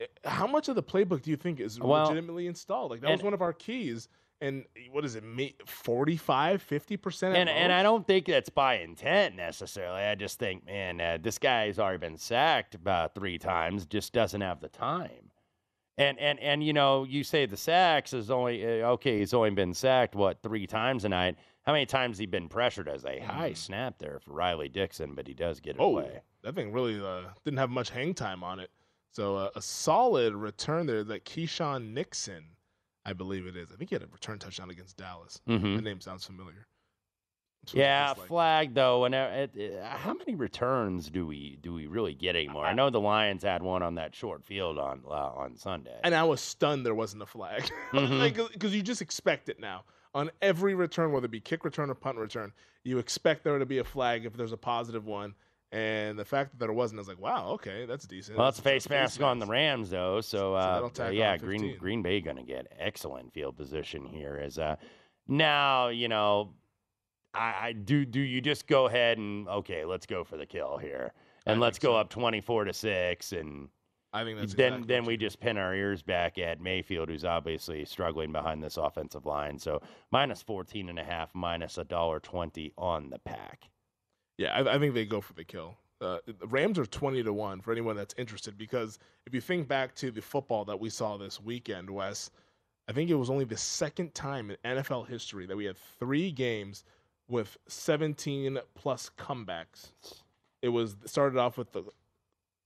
Eh, 0.02 0.06
How 0.26 0.48
much 0.48 0.70
of 0.70 0.76
the 0.76 0.84
playbook 0.84 1.22
do 1.22 1.32
you 1.32 1.38
think 1.38 1.60
is 1.60 1.80
Well, 1.80 2.04
legitimately 2.04 2.48
installed? 2.48 2.92
Like 2.92 3.02
that 3.02 3.12
was 3.12 3.24
one 3.24 3.34
of 3.34 3.42
our 3.42 3.54
keys. 3.54 4.08
And 4.42 4.64
what 4.92 5.04
is 5.04 5.16
it, 5.16 5.24
ma- 5.26 5.48
45, 5.66 6.62
50 6.62 6.96
percent? 6.98 7.36
And 7.36 7.50
and 7.50 7.74
I 7.74 7.84
don't 7.84 8.08
think 8.08 8.26
that's 8.26 8.50
by 8.50 8.76
intent 8.76 9.36
necessarily. 9.36 10.02
I 10.02 10.16
just 10.16 10.40
think, 10.40 10.66
man, 10.66 11.02
uh, 11.02 11.18
this 11.22 11.38
guy's 11.38 11.78
already 11.78 11.98
been 11.98 12.18
sacked 12.18 12.74
about 12.74 13.16
three 13.16 13.38
times. 13.38 13.86
Just 13.86 14.14
doesn't 14.14 14.40
have 14.40 14.62
the 14.62 14.70
time. 14.70 15.32
And 15.98 16.18
and 16.18 16.40
and 16.40 16.64
you 16.64 16.72
know, 16.72 17.04
you 17.04 17.26
say 17.26 17.46
the 17.46 17.58
sacks 17.58 18.14
is 18.14 18.32
only 18.32 18.64
uh, 18.64 18.92
okay. 18.92 19.20
He's 19.20 19.34
only 19.34 19.50
been 19.50 19.74
sacked 19.74 20.16
what 20.16 20.42
three 20.42 20.66
times 20.66 21.04
a 21.04 21.10
night. 21.10 21.36
How 21.70 21.74
many 21.74 21.86
times 21.86 22.18
he 22.18 22.26
been 22.26 22.50
pressured 22.50 22.90
as 22.90 23.06
a 23.06 23.20
high 23.20 23.54
snap 23.54 24.00
there 24.00 24.20
for 24.26 24.34
Riley 24.34 24.70
Dixon? 24.70 25.14
But 25.14 25.28
he 25.28 25.36
does 25.36 25.60
get 25.60 25.76
it 25.76 25.80
Oh, 25.80 26.00
away. 26.00 26.22
that 26.42 26.56
thing 26.56 26.72
really 26.72 27.00
uh, 27.00 27.30
didn't 27.46 27.60
have 27.60 27.70
much 27.70 27.92
hang 27.92 28.16
time 28.16 28.44
on 28.44 28.60
it. 28.60 28.72
So 29.12 29.36
uh, 29.36 29.50
a 29.56 29.62
solid 29.62 30.34
return 30.34 30.88
there. 30.88 31.04
That 31.04 31.26
Keisean 31.26 31.94
Nixon, 31.94 32.44
I 33.06 33.14
believe 33.14 33.46
it 33.46 33.56
is. 33.56 33.72
I 33.72 33.76
think 33.76 33.92
he 33.92 33.96
had 33.96 34.02
a 34.02 34.08
return 34.08 34.40
touchdown 34.40 34.72
against 34.72 34.98
Dallas. 34.98 35.42
Mhm. 35.48 35.76
The 35.76 35.82
name 35.84 36.02
sounds 36.02 36.26
familiar. 36.26 36.66
Yeah, 37.72 38.16
flag 38.16 38.74
though. 38.74 39.06
And 39.06 39.14
uh, 39.14 39.30
it, 39.32 39.52
it, 39.56 39.84
how 39.84 40.16
many 40.16 40.34
returns 40.34 41.12
do 41.12 41.28
we 41.28 41.60
do 41.62 41.72
we 41.72 41.86
really 41.86 42.16
get 42.16 42.36
anymore? 42.36 42.66
I 42.66 42.74
know 42.74 42.90
the 42.90 43.00
Lions 43.00 43.44
had 43.44 43.62
one 43.62 43.84
on 43.84 43.94
that 43.94 44.16
short 44.16 44.44
field 44.44 44.80
on 44.80 45.04
uh, 45.06 45.12
on 45.12 45.56
Sunday. 45.56 46.00
And 46.04 46.16
I 46.16 46.24
was 46.24 46.42
stunned 46.42 46.84
there 46.84 46.96
wasn't 46.96 47.22
a 47.22 47.28
flag 47.28 47.70
because 47.92 48.10
Mhm. 48.10 48.20
like, 48.64 48.64
you 48.74 48.82
just 48.82 49.04
expect 49.04 49.50
it 49.50 49.60
now 49.60 49.84
on 50.14 50.32
every 50.42 50.76
return, 50.76 51.12
whether 51.12 51.26
it 51.26 51.32
be 51.32 51.40
kick 51.40 51.64
return 51.64 51.90
or 51.90 51.96
punt 51.96 52.18
return. 52.18 52.52
You 52.84 52.98
expect 52.98 53.44
there 53.44 53.60
to 53.60 53.66
be 53.66 53.80
a 53.80 53.84
flag 53.84 54.26
if 54.26 54.34
there's 54.34 54.54
a 54.54 54.58
positive 54.58 55.06
one. 55.06 55.36
And 55.72 56.18
the 56.18 56.26
fact 56.26 56.52
that 56.52 56.60
there 56.60 56.74
wasn't, 56.74 56.98
I 56.98 57.02
was 57.02 57.08
like, 57.08 57.20
wow, 57.20 57.50
okay, 57.50 57.86
that's 57.86 58.08
decent. 58.08 58.40
Well, 58.40 58.50
it's 58.50 58.58
a 58.58 58.64
face 58.64 58.90
mask 58.90 59.22
on 59.22 59.38
the 59.38 59.46
Rams 59.46 59.92
though, 59.92 60.20
so, 60.20 60.56
uh, 60.56 60.74
that'll 60.74 60.90
tack 60.90 61.14
yeah, 61.14 61.38
Green 61.38 61.78
Green 61.78 62.02
Bay 62.02 62.22
going 62.22 62.38
to 62.38 62.44
get 62.44 62.74
excellent 62.80 63.32
field 63.34 63.56
position 63.56 64.04
here. 64.04 64.42
As 64.44 64.58
uh, 64.58 64.78
now 65.28 65.90
you 65.90 66.08
know, 66.08 66.54
I, 67.36 67.68
I 67.68 67.74
do 67.74 68.04
do 68.04 68.20
you 68.20 68.42
just 68.42 68.66
go 68.66 68.88
ahead 68.88 69.20
and 69.20 69.48
okay, 69.48 69.86
let's 69.86 70.08
go 70.08 70.24
for 70.24 70.38
the 70.38 70.46
kill 70.48 70.80
here, 70.80 71.14
and 71.46 71.60
let's 71.60 71.78
go 71.78 71.96
up 71.96 72.10
twenty 72.10 72.42
four 72.42 72.64
to 72.64 72.74
six, 72.74 73.32
and 73.32 73.70
I 74.12 74.24
think 74.24 74.40
that's 74.40 74.56
then 74.56 74.74
exactly 74.74 74.96
then 74.96 75.06
we 75.06 75.18
just 75.18 75.40
pin 75.40 75.58
our 75.58 75.76
ears 75.76 76.02
back 76.02 76.38
at 76.40 76.60
Mayfield, 76.60 77.10
who's 77.10 77.26
obviously 77.26 77.86
struggling 77.86 78.32
behind 78.32 78.64
this 78.64 78.78
offensive 78.78 79.26
line. 79.26 79.60
So 79.60 79.82
minus 80.12 80.42
14 80.42 80.90
and 80.90 80.98
a 80.98 81.04
half, 81.04 81.34
minus 81.36 81.78
a 81.78 81.84
dollar 81.84 82.20
twenty 82.20 82.74
on 82.78 83.10
the 83.10 83.20
pack. 83.20 83.70
Yeah, 84.38 84.54
I, 84.54 84.76
I 84.76 84.80
think 84.80 84.94
they 84.94 85.06
go 85.06 85.22
for 85.22 85.34
the 85.34 85.44
kill. 85.44 85.78
Uh, 86.02 86.20
the 86.26 86.48
Rams 86.48 86.80
are 86.80 86.86
twenty 86.86 87.22
to 87.22 87.34
one 87.34 87.62
for 87.62 87.72
anyone 87.72 87.96
that's 87.96 88.16
interested 88.18 88.58
because 88.58 88.98
if 89.28 89.36
you 89.36 89.42
think 89.42 89.68
back 89.68 89.94
to 89.96 90.12
the 90.12 90.22
football 90.22 90.66
that 90.66 90.80
we 90.80 90.90
saw 90.90 91.18
this 91.18 91.40
weekend, 91.40 91.90
Wes, 91.90 92.32
I 92.88 92.94
think 92.94 93.12
it 93.12 93.16
was 93.16 93.30
only 93.30 93.46
the 93.46 93.58
second 93.58 94.16
time 94.16 94.50
in 94.50 94.78
NFL 94.78 95.08
history 95.08 95.46
that 95.46 95.58
we 95.58 95.66
had 95.66 95.78
three 96.00 96.32
games 96.32 96.84
with 97.28 97.58
seventeen 97.68 98.58
plus 98.74 99.12
comebacks. 99.20 99.92
It 100.62 100.70
was 100.70 100.96
started 101.06 101.38
off 101.38 101.58
with 101.58 101.72
the 101.74 101.84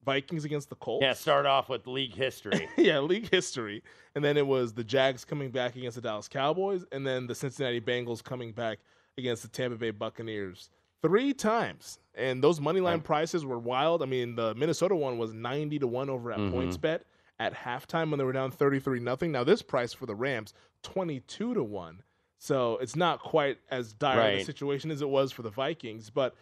Vikings 0.03 0.45
against 0.45 0.69
the 0.69 0.75
Colts. 0.75 1.03
Yeah, 1.03 1.13
start 1.13 1.45
off 1.45 1.69
with 1.69 1.87
league 1.87 2.15
history. 2.15 2.67
yeah, 2.77 2.99
league 2.99 3.29
history. 3.29 3.83
And 4.15 4.23
then 4.23 4.37
it 4.37 4.45
was 4.45 4.73
the 4.73 4.83
Jags 4.83 5.25
coming 5.25 5.49
back 5.49 5.75
against 5.75 5.95
the 5.95 6.01
Dallas 6.01 6.27
Cowboys, 6.27 6.85
and 6.91 7.05
then 7.05 7.27
the 7.27 7.35
Cincinnati 7.35 7.81
Bengals 7.81 8.23
coming 8.23 8.51
back 8.51 8.79
against 9.17 9.41
the 9.43 9.47
Tampa 9.49 9.77
Bay 9.77 9.91
Buccaneers. 9.91 10.69
Three 11.01 11.33
times. 11.33 11.99
And 12.15 12.43
those 12.43 12.59
money 12.61 12.79
line 12.79 13.01
prices 13.01 13.45
were 13.45 13.59
wild. 13.59 14.01
I 14.01 14.05
mean, 14.05 14.35
the 14.35 14.55
Minnesota 14.55 14.95
one 14.95 15.17
was 15.17 15.33
90 15.33 15.79
to 15.79 15.87
1 15.87 16.09
over 16.09 16.31
at 16.31 16.39
Mhm. 16.39 16.51
PointsBet 16.53 17.01
at 17.39 17.53
halftime 17.53 18.09
when 18.09 18.19
they 18.19 18.23
were 18.23 18.31
down 18.31 18.51
33 18.51 18.99
nothing. 18.99 19.31
Now 19.31 19.43
this 19.43 19.61
price 19.61 19.91
for 19.93 20.05
the 20.05 20.15
Rams 20.15 20.53
22 20.83 21.53
to 21.55 21.63
1. 21.63 22.03
So 22.37 22.77
it's 22.77 22.95
not 22.95 23.19
quite 23.19 23.57
as 23.71 23.93
dire 23.93 24.19
of 24.35 24.39
a 24.41 24.43
situation 24.43 24.91
as 24.91 25.01
it 25.01 25.09
was 25.09 25.31
for 25.31 25.41
the 25.41 25.49
Vikings, 25.49 26.09
but 26.09 26.35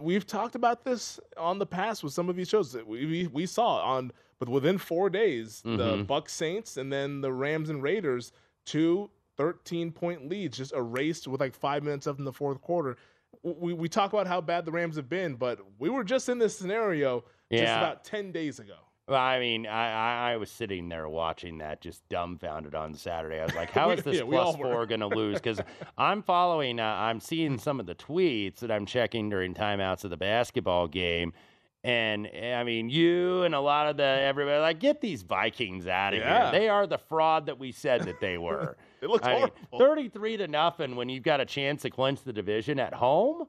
we've 0.00 0.26
talked 0.26 0.54
about 0.54 0.84
this 0.84 1.20
on 1.36 1.58
the 1.58 1.66
past 1.66 2.02
with 2.02 2.12
some 2.12 2.28
of 2.28 2.36
these 2.36 2.48
shows 2.48 2.72
that 2.72 2.86
we 2.86 3.06
we, 3.06 3.26
we 3.28 3.46
saw 3.46 3.76
on 3.82 4.10
but 4.38 4.48
within 4.48 4.76
4 4.78 5.08
days 5.10 5.60
the 5.62 5.70
Mhm. 5.96 6.06
Bucks 6.06 6.32
Saints 6.32 6.76
and 6.76 6.92
then 6.92 7.20
the 7.20 7.32
Rams 7.32 7.70
and 7.70 7.82
Raiders 7.82 8.32
two 8.66 9.10
13 9.36 9.92
point 9.92 10.28
leads 10.28 10.56
just 10.56 10.72
erased 10.72 11.26
with 11.28 11.40
like 11.40 11.54
5 11.54 11.82
minutes 11.84 12.06
left 12.06 12.18
in 12.18 12.24
the 12.24 12.32
fourth 12.32 12.60
quarter. 12.60 12.96
We 13.42 13.72
we 13.74 13.88
talk 13.88 14.12
about 14.12 14.26
how 14.26 14.40
bad 14.40 14.64
the 14.64 14.72
Rams 14.72 14.96
have 14.96 15.08
been, 15.08 15.34
but 15.34 15.58
we 15.78 15.88
were 15.90 16.04
just 16.04 16.28
in 16.28 16.38
this 16.38 16.56
scenario 16.56 17.24
just 17.52 17.62
about 17.78 18.04
10 18.04 18.32
days 18.32 18.58
ago. 18.58 18.76
Well, 19.06 19.20
I 19.20 19.38
mean, 19.38 19.66
I, 19.66 19.90
I, 20.30 20.32
I 20.32 20.36
was 20.38 20.50
sitting 20.50 20.88
there 20.88 21.06
watching 21.08 21.58
that, 21.58 21.82
just 21.82 22.08
dumbfounded 22.08 22.74
on 22.74 22.94
Saturday. 22.94 23.38
I 23.38 23.44
was 23.44 23.54
like, 23.54 23.70
"How 23.70 23.90
is 23.90 24.02
this 24.04 24.16
Yeah, 24.16 24.24
plus 24.24 24.56
four 24.56 24.86
going 24.86 25.00
to 25.00 25.08
lose?" 25.08 25.34
Because 25.36 25.60
I'm 25.98 26.22
following, 26.22 26.80
uh, 26.80 26.84
I'm 26.84 27.20
seeing 27.20 27.58
some 27.58 27.80
of 27.80 27.86
the 27.86 27.94
tweets 27.94 28.60
that 28.60 28.70
I'm 28.70 28.86
checking 28.86 29.28
during 29.28 29.52
timeouts 29.52 30.04
of 30.04 30.10
the 30.10 30.16
basketball 30.16 30.88
game, 30.88 31.34
and 31.82 32.26
eh, 32.32 32.54
I 32.54 32.64
mean, 32.64 32.88
you 32.88 33.42
and 33.42 33.54
a 33.54 33.60
lot 33.60 33.88
of 33.88 33.98
the 33.98 34.04
everybody 34.04 34.58
like, 34.62 34.78
get 34.80 35.02
these 35.02 35.20
Vikings 35.20 35.86
out 35.86 36.14
of 36.14 36.20
Yeah. 36.20 36.50
here. 36.50 36.60
They 36.60 36.68
are 36.70 36.86
the 36.86 36.96
fraud 36.96 37.44
that 37.46 37.58
we 37.58 37.72
said 37.72 38.04
that 38.04 38.20
they 38.20 38.38
were. 38.38 38.76
It 39.02 39.10
looks 39.10 39.26
I 39.26 39.32
mean, 39.34 39.38
horrible. 39.70 39.78
Thirty-three 39.80 40.38
to 40.38 40.48
nothing 40.48 40.96
when 40.96 41.10
you've 41.10 41.24
got 41.24 41.38
a 41.38 41.44
chance 41.44 41.82
to 41.82 41.90
clinch 41.90 42.22
the 42.22 42.32
division 42.32 42.78
at 42.78 42.94
home 42.94 43.48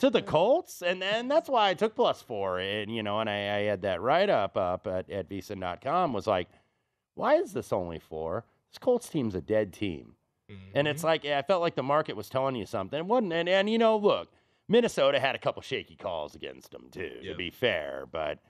to 0.00 0.10
the 0.10 0.22
Colts, 0.22 0.82
and 0.82 1.00
then 1.00 1.28
that's 1.28 1.48
why 1.48 1.70
I 1.70 1.74
took 1.74 1.94
plus 1.94 2.22
four. 2.22 2.58
And 2.58 2.94
you 2.94 3.02
know, 3.02 3.20
and 3.20 3.28
I, 3.30 3.56
I 3.56 3.60
had 3.62 3.82
that 3.82 4.00
write 4.00 4.30
up 4.30 4.56
up 4.56 4.86
at, 4.86 5.10
at 5.10 5.28
VSiN.com 5.28 6.12
was 6.12 6.26
like, 6.26 6.48
why 7.14 7.34
is 7.36 7.52
this 7.52 7.72
only 7.72 7.98
four? 7.98 8.44
This 8.70 8.78
Colts 8.78 9.08
team's 9.08 9.34
a 9.34 9.40
dead 9.40 9.72
team, 9.72 10.14
and 10.74 10.88
it's 10.88 11.04
like 11.04 11.24
I 11.24 11.42
felt 11.42 11.62
like 11.62 11.74
the 11.74 11.82
market 11.82 12.16
was 12.16 12.28
telling 12.28 12.56
you 12.56 12.66
something. 12.66 12.98
It 12.98 13.06
wasn't, 13.06 13.32
and, 13.32 13.48
and 13.48 13.70
you 13.70 13.78
know, 13.78 13.96
look, 13.96 14.30
Minnesota 14.68 15.20
had 15.20 15.34
a 15.34 15.38
couple 15.38 15.62
shaky 15.62 15.96
calls 15.96 16.34
against 16.34 16.70
them 16.70 16.88
too. 16.90 17.10
To 17.32 17.34
be 17.36 17.50
fair, 17.50 18.04
but. 18.10 18.40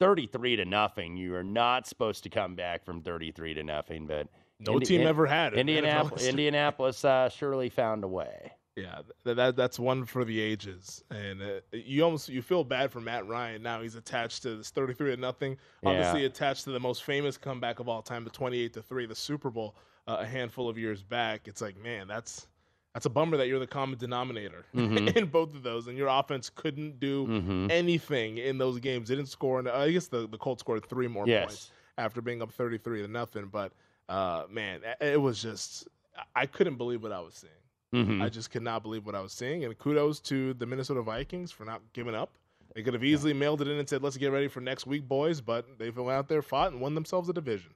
33 0.00 0.56
to 0.56 0.64
nothing. 0.64 1.14
You 1.18 1.34
are 1.34 1.44
not 1.44 1.86
supposed 1.86 2.22
to 2.22 2.30
come 2.30 2.54
back 2.54 2.86
from 2.86 3.02
33 3.02 3.52
to 3.52 3.62
nothing, 3.62 4.06
but 4.06 4.28
No 4.58 4.78
team 4.78 5.02
ever 5.06 5.26
had 5.26 5.52
it 5.52 5.58
in 5.58 5.68
Indianapolis. 5.68 6.24
Indianapolis 6.26 7.04
uh, 7.04 7.28
surely 7.28 7.68
found 7.68 8.02
a 8.02 8.08
way. 8.08 8.52
Yeah, 8.82 9.00
th- 9.24 9.36
that 9.36 9.56
that's 9.56 9.78
one 9.78 10.04
for 10.04 10.24
the 10.24 10.40
ages, 10.40 11.02
and 11.10 11.42
uh, 11.42 11.46
you 11.72 12.02
almost 12.04 12.28
you 12.28 12.42
feel 12.42 12.64
bad 12.64 12.90
for 12.92 13.00
Matt 13.00 13.26
Ryan 13.26 13.62
now. 13.62 13.82
He's 13.82 13.94
attached 13.96 14.42
to 14.42 14.56
this 14.56 14.70
thirty-three 14.70 15.14
to 15.14 15.20
nothing. 15.20 15.56
Obviously 15.84 16.20
Yeah. 16.20 16.26
attached 16.26 16.64
to 16.64 16.70
the 16.70 16.80
most 16.80 17.04
famous 17.04 17.36
comeback 17.36 17.80
of 17.80 17.88
all 17.88 18.02
time, 18.02 18.24
the 18.24 18.30
twenty-eight 18.30 18.72
to 18.74 18.82
three, 18.82 19.06
the 19.06 19.14
Super 19.14 19.50
Bowl, 19.50 19.74
uh, 20.06 20.18
a 20.20 20.26
handful 20.26 20.68
of 20.68 20.78
years 20.78 21.02
back. 21.02 21.48
It's 21.48 21.60
like, 21.60 21.76
man, 21.82 22.06
that's 22.08 22.46
that's 22.94 23.06
a 23.06 23.10
bummer 23.10 23.36
that 23.36 23.46
you're 23.48 23.58
the 23.60 23.66
common 23.66 23.98
denominator 23.98 24.64
Mhm. 24.74 25.14
in 25.16 25.26
both 25.26 25.54
of 25.54 25.62
those, 25.62 25.86
and 25.86 25.96
your 25.96 26.08
offense 26.08 26.50
couldn't 26.50 26.98
do 27.00 27.26
Mhm. 27.26 27.70
anything 27.70 28.38
in 28.38 28.58
those 28.58 28.78
games. 28.80 29.08
Didn't 29.08 29.26
score, 29.26 29.58
and 29.58 29.68
I 29.68 29.90
guess 29.90 30.08
the 30.08 30.26
the 30.28 30.38
Colts 30.38 30.60
scored 30.60 30.84
three 30.86 31.06
more 31.08 31.26
Yes. 31.26 31.44
points 31.46 31.70
after 31.98 32.20
being 32.20 32.40
up 32.42 32.52
thirty-three 32.52 33.02
to 33.02 33.08
nothing. 33.08 33.46
But 33.46 33.72
uh, 34.08 34.44
man, 34.50 34.80
it 35.00 35.20
was 35.20 35.40
just 35.42 35.86
I 36.34 36.46
couldn't 36.46 36.76
believe 36.76 37.02
what 37.02 37.12
I 37.12 37.20
was 37.20 37.34
seeing. 37.34 37.52
Mhm. 37.94 38.22
I 38.22 38.28
just 38.28 38.50
could 38.50 38.62
not 38.62 38.82
believe 38.82 39.04
what 39.04 39.14
I 39.14 39.20
was 39.20 39.32
seeing. 39.32 39.64
And 39.64 39.76
kudos 39.78 40.20
to 40.20 40.54
the 40.54 40.66
Minnesota 40.66 41.02
Vikings 41.02 41.50
for 41.50 41.64
not 41.64 41.82
giving 41.92 42.14
up. 42.14 42.30
They 42.74 42.82
could 42.82 42.94
have 42.94 43.02
easily 43.02 43.32
mailed 43.32 43.60
it 43.62 43.68
in 43.68 43.78
and 43.78 43.88
said, 43.88 44.02
let's 44.02 44.16
get 44.16 44.30
ready 44.30 44.46
for 44.46 44.60
next 44.60 44.86
week, 44.86 45.08
boys. 45.08 45.40
But 45.40 45.78
they 45.78 45.90
went 45.90 46.10
out 46.10 46.28
there, 46.28 46.42
fought, 46.42 46.70
and 46.72 46.80
won 46.80 46.94
themselves 46.94 47.28
a 47.28 47.32
division. 47.32 47.74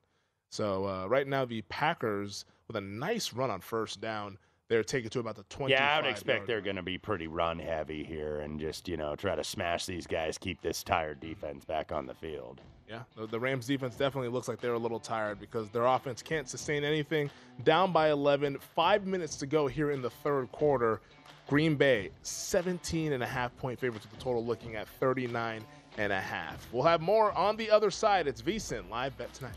So 0.51 0.87
uh, 0.87 1.07
right 1.07 1.27
now, 1.27 1.45
the 1.45 1.63
Packers, 1.63 2.45
with 2.69 2.77
a 2.77 2.81
nice 2.81 3.33
run 3.33 3.51
on 3.51 3.61
first 3.61 4.01
down, 4.01 4.39
they're 4.69 4.85
taking 4.85 5.11
to 5.11 5.21
about 5.21 5.37
the 5.37 5.43
20. 5.45 5.73
Yeah, 5.73 5.97
I 5.97 6.01
would 6.01 6.11
expect 6.11 6.47
they're 6.47 6.61
going 6.61 6.77
to 6.77 6.83
be 6.83 6.99
pretty 6.99 7.27
run 7.27 7.59
heavy 7.59 8.03
here 8.03 8.41
and 8.41 8.59
just, 8.59 8.89
you 8.89 8.97
know, 8.97 9.15
try 9.15 9.35
to 9.35 9.45
smash 9.45 9.87
these 9.87 10.07
guys, 10.07 10.39
keep 10.39 10.61
this 10.63 10.83
tired 10.83 11.21
defense 11.21 11.65
back 11.65 11.93
on 11.93 12.07
the 12.07 12.15
field. 12.15 12.61
Yeah, 12.89 13.03
the, 13.17 13.27
the 13.27 13.41
Rams 13.41 13.67
defense 13.67 13.97
definitely 13.97 14.29
looks 14.29 14.49
like 14.49 14.61
they're 14.61 14.75
a 14.75 14.79
little 14.79 15.01
tired 15.01 15.41
because 15.41 15.71
their 15.71 15.85
offense 15.85 16.23
can't 16.23 16.49
sustain 16.49 16.85
anything. 16.85 17.31
Down 17.63 17.93
by 17.93 18.11
11, 18.11 18.59
five 18.75 19.07
minutes 19.07 19.37
to 19.37 19.47
go 19.47 19.67
here 19.67 19.91
in 19.91 20.03
the 20.03 20.11
third 20.11 20.51
quarter. 20.53 21.01
Green 21.47 21.77
Bay, 21.77 22.11
17 22.23 23.13
and 23.13 23.23
a 23.23 23.27
half 23.27 23.55
point 23.59 23.79
favorites 23.79 24.07
with 24.07 24.19
the 24.19 24.25
total 24.25 24.45
looking 24.45 24.77
at 24.77 24.89
39 24.89 25.63
and 25.99 26.13
a 26.13 26.21
half. 26.21 26.67
We'll 26.73 26.85
have 26.85 27.03
more 27.03 27.33
on 27.33 27.57
the 27.57 27.71
other 27.71 27.91
side. 27.91 28.27
It's 28.27 28.41
VSIN 28.41 28.89
live 28.89 29.17
bet 29.19 29.33
tonight. 29.35 29.57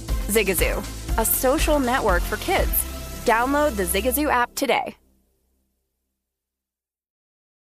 Zigazoo, 0.31 0.79
a 1.17 1.25
social 1.25 1.79
network 1.79 2.23
for 2.23 2.37
kids. 2.37 2.71
Download 3.25 3.75
the 3.75 3.83
Zigazoo 3.83 4.29
app 4.29 4.53
today. 4.55 4.95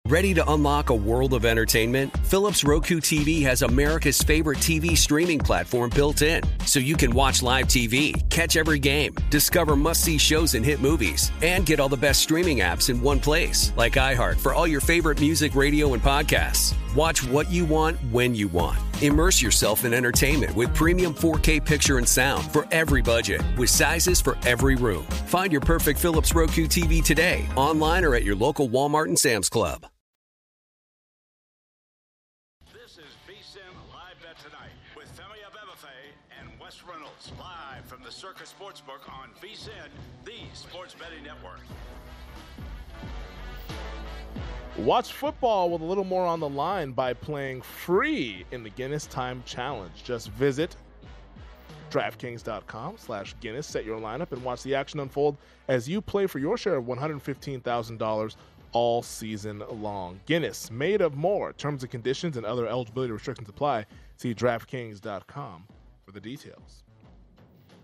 Ready 0.10 0.34
to 0.34 0.52
unlock 0.52 0.90
a 0.90 0.96
world 0.96 1.36
of 1.36 1.46
entertainment? 1.46 2.18
Philips 2.26 2.64
Roku 2.64 3.00
TV 3.00 3.44
has 3.44 3.62
America's 3.62 4.20
favorite 4.20 4.58
TV 4.58 4.98
streaming 4.98 5.38
platform 5.38 5.92
built 5.92 6.24
in, 6.24 6.42
so 6.66 6.80
you 6.80 6.96
can 6.96 7.12
watch 7.12 7.44
live 7.44 7.68
TV, 7.68 8.28
catch 8.32 8.58
every 8.58 8.80
game, 8.80 9.14
discover 9.30 9.76
must 9.76 10.04
see 10.04 10.18
shows 10.18 10.56
and 10.56 10.66
hit 10.66 10.82
movies, 10.82 11.32
and 11.44 11.64
get 11.64 11.80
all 11.80 11.90
the 11.90 11.96
best 11.96 12.24
streaming 12.24 12.58
apps 12.58 12.90
in 12.90 13.00
one 13.04 13.20
place, 13.20 13.72
like 13.78 13.94
iHeart 13.94 14.40
for 14.40 14.52
all 14.52 14.66
your 14.66 14.82
favorite 14.82 15.22
music, 15.22 15.54
radio, 15.54 15.94
and 15.94 16.02
podcasts. 16.02 16.74
Watch 16.96 17.24
what 17.24 17.52
you 17.52 17.66
want 17.66 17.98
when 18.12 18.34
you 18.34 18.48
want. 18.48 18.80
Immerse 19.04 19.42
yourself 19.42 19.86
in 19.86 19.94
entertainment 19.94 20.56
with 20.56 20.74
premium 20.74 21.14
4K 21.14 21.64
picture 21.64 22.00
and 22.00 22.08
sound 22.08 22.44
for 22.52 22.68
every 22.72 23.04
budget, 23.04 23.42
with 23.58 23.70
sizes 23.70 24.20
for 24.20 24.38
every 24.46 24.76
room. 24.76 25.04
Find 25.28 25.52
your 25.52 25.62
perfect 25.62 26.00
Philips 26.00 26.34
Roku 26.34 26.66
TV 26.66 27.04
today, 27.04 27.46
online 27.56 28.04
or 28.04 28.16
at 28.16 28.24
your 28.24 28.36
local 28.36 28.68
Walmart 28.70 29.06
and 29.06 29.20
Sam's 29.20 29.50
Club. 29.50 29.86
This 32.74 32.94
is 32.94 33.14
VSIN 33.28 33.70
Live 33.94 34.18
Bet 34.24 34.38
Tonight 34.44 34.74
with 34.98 35.16
Femi 35.16 35.46
Abebefe 35.46 35.88
and 36.40 36.60
Wes 36.60 36.82
Reynolds. 36.90 37.32
Live 37.38 37.86
from 37.86 38.02
the 38.04 38.12
Circa 38.12 38.46
Sportsbook 38.46 39.08
on 39.08 39.30
VSIN, 39.40 39.90
the 40.26 40.40
sports 40.54 40.96
betting 40.96 41.24
network. 41.24 41.60
Watch 44.78 45.12
football 45.12 45.70
with 45.70 45.82
a 45.82 45.86
little 45.86 46.04
more 46.04 46.26
on 46.26 46.40
the 46.40 46.48
line 46.48 46.92
by 46.92 47.14
playing 47.14 47.62
free 47.62 48.46
in 48.52 48.64
the 48.64 48.70
Guinness 48.70 49.08
Time 49.08 49.44
Challenge. 49.46 49.92
Just 50.04 50.30
visit 50.30 50.76
DraftKings.com 51.92 52.98
slash 52.98 53.36
Guinness, 53.42 53.68
set 53.68 53.84
your 53.84 54.00
lineup, 54.00 54.32
and 54.32 54.44
watch 54.44 54.64
the 54.64 54.76
action 54.76 55.00
unfold 55.00 55.38
as 55.68 55.90
you 55.90 56.02
play 56.02 56.28
for 56.28 56.40
your 56.40 56.56
share 56.56 56.76
of 56.76 56.86
$115,000 56.86 58.36
all 58.72 59.02
season 59.02 59.64
long. 59.70 60.20
Guinness, 60.26 60.70
made 60.72 61.02
of 61.02 61.16
more. 61.16 61.52
Terms 61.54 61.84
and 61.84 61.92
conditions 61.92 62.38
and 62.38 62.46
other 62.46 62.68
eligibility 62.68 63.12
restrictions 63.12 63.50
apply. 63.50 63.86
See 64.18 64.34
DraftKings.com 64.34 65.64
for 66.06 66.12
the 66.12 66.22
details. 66.22 66.84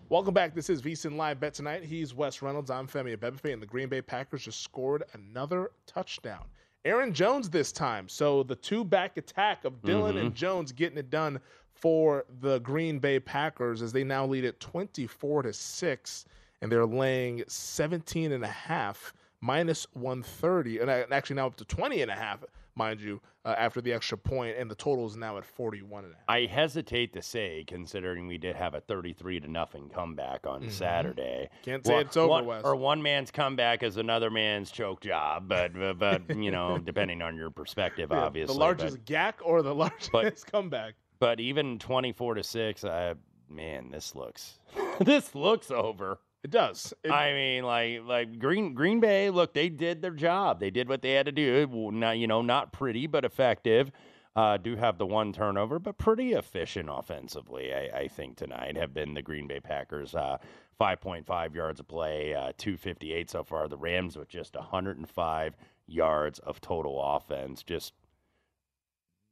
Welcome 0.07 0.35
back. 0.35 0.53
This 0.53 0.69
is 0.69 0.83
VSIN 0.83 1.15
Live 1.15 1.39
Bet 1.39 1.55
Tonight. 1.55 1.83
He's 1.83 2.13
Wes 2.13 2.43
Reynolds. 2.43 2.69
I'm 2.69 2.87
Femi 2.87 3.17
Abebefe, 3.17 3.51
and 3.51 3.61
the 3.61 3.65
Green 3.65 3.89
Bay 3.89 4.03
Packers 4.03 4.43
just 4.43 4.61
scored 4.61 5.03
another 5.13 5.71
touchdown. 5.87 6.45
Aaron 6.85 7.13
Jones 7.13 7.49
this 7.49 7.71
time. 7.71 8.07
So 8.07 8.43
the 8.43 8.55
two 8.55 8.83
back 8.85 9.17
attack 9.17 9.65
of 9.65 9.81
Dillon 9.81 10.15
Mhm. 10.15 10.21
and 10.21 10.35
Jones 10.35 10.71
getting 10.71 10.97
it 10.99 11.09
done 11.09 11.39
for 11.73 12.25
the 12.39 12.59
Green 12.59 12.99
Bay 12.99 13.19
Packers 13.19 13.81
as 13.81 13.91
they 13.91 14.03
now 14.03 14.25
lead 14.25 14.45
at 14.45 14.59
24 14.59 15.41
to 15.41 15.51
6 15.51 16.25
and 16.61 16.71
they're 16.71 16.85
laying 16.85 17.43
17 17.47 18.31
and 18.31 18.43
a 18.43 18.47
half 18.49 19.13
minus 19.41 19.85
130 19.93 20.79
and 20.79 20.89
actually 20.89 21.35
now 21.35 21.47
up 21.47 21.55
to 21.57 21.65
20 21.65 22.01
and 22.01 22.09
a 22.11 22.15
half 22.15 22.43
mind 22.75 22.99
you 23.01 23.21
uh, 23.45 23.55
after 23.57 23.79
the 23.81 23.93
extra 23.93 24.17
point 24.17 24.57
and 24.57 24.69
the 24.69 24.75
total 24.75 25.05
is 25.05 25.15
now 25.15 25.37
at 25.37 25.45
41 25.45 26.03
and 26.05 26.13
a 26.13 26.17
half. 26.17 26.25
I 26.27 26.45
hesitate 26.45 27.13
to 27.13 27.21
say, 27.21 27.63
considering 27.67 28.27
we 28.27 28.37
did 28.37 28.55
have 28.55 28.73
a 28.73 28.81
33 28.81 29.39
to 29.41 29.47
nothing 29.47 29.89
comeback 29.89 30.45
on 30.45 30.63
Mhm. 30.63 30.71
Saturday. 30.71 31.49
Can't 31.63 31.85
say 31.85 31.93
One- 31.93 32.01
it's 32.05 32.17
over, 32.17 32.27
one- 32.29 32.45
Wes. 32.45 32.63
Or 32.63 32.75
one 32.75 33.01
man's 33.01 33.31
comeback 33.31 33.83
is 33.83 33.97
another 33.97 34.29
man's 34.29 34.71
choke 34.71 35.01
job, 35.01 35.47
but 35.47 35.73
but, 35.73 35.93
but, 35.99 36.35
you 36.37 36.51
know, 36.51 36.77
depending 36.83 37.21
on 37.21 37.35
your 37.35 37.49
perspective, 37.49 38.09
Yeah, 38.11 38.23
obviously. 38.23 38.53
the 38.53 38.59
but- 38.59 38.63
largest 38.65 39.05
gack 39.05 39.39
or 39.43 39.61
the 39.61 39.73
largest 40.13 40.47
comeback. 40.51 40.95
But 41.19 41.39
even 41.39 41.79
24 41.79 42.35
to 42.35 42.43
6, 42.43 42.83
I 42.83 43.13
man, 43.49 43.89
this 43.91 44.15
looks 44.15 44.59
this 44.99 45.33
looks 45.33 45.71
over. 45.71 46.19
It 46.45 46.51
does. 46.51 46.93
I 47.11 47.33
mean, 47.33 47.63
like 47.63 48.01
like 48.05 48.37
Green 48.37 48.75
Green 48.75 48.99
Bay, 48.99 49.31
look, 49.31 49.55
they 49.55 49.67
did 49.67 50.03
their 50.03 50.11
job. 50.11 50.59
They 50.59 50.69
did 50.69 50.87
what 50.87 51.01
they 51.01 51.13
had 51.13 51.25
to 51.25 51.31
do. 51.31 51.89
Not 51.91 52.19
you 52.19 52.27
know, 52.27 52.43
not 52.43 52.71
pretty, 52.71 53.07
but 53.07 53.25
effective. 53.25 53.91
Uh, 54.35 54.57
do 54.57 54.75
have 54.75 54.99
the 54.99 55.07
one 55.07 55.33
turnover, 55.33 55.79
but 55.79 55.97
pretty 55.97 56.33
efficient 56.33 56.87
offensively. 56.91 57.73
I, 57.73 58.01
I 58.01 58.07
think 58.07 58.37
tonight 58.37 58.77
have 58.77 58.93
been 58.93 59.15
the 59.15 59.23
Green 59.23 59.47
Bay 59.47 59.59
Packers. 59.59 60.13
Uh, 60.13 60.37
5.5 60.79 61.55
yards 61.55 61.79
of 61.79 61.87
play, 61.87 62.35
uh, 62.35 62.51
258 62.59 63.27
so 63.31 63.43
far. 63.43 63.67
The 63.67 63.77
Rams 63.77 64.15
with 64.15 64.29
just 64.29 64.55
105 64.55 65.55
yards 65.87 66.37
of 66.37 66.61
total 66.61 67.01
offense. 67.01 67.63
Just 67.63 67.93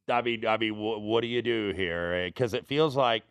I 0.09 0.23
mean, 0.23 0.47
I 0.47 0.57
mean, 0.57 0.73
wh- 0.73 0.99
what 0.99 1.21
do 1.21 1.27
you 1.27 1.43
do 1.43 1.73
here? 1.75 2.25
Because 2.25 2.55
it 2.55 2.65
feels 2.65 2.95
like 2.95 3.21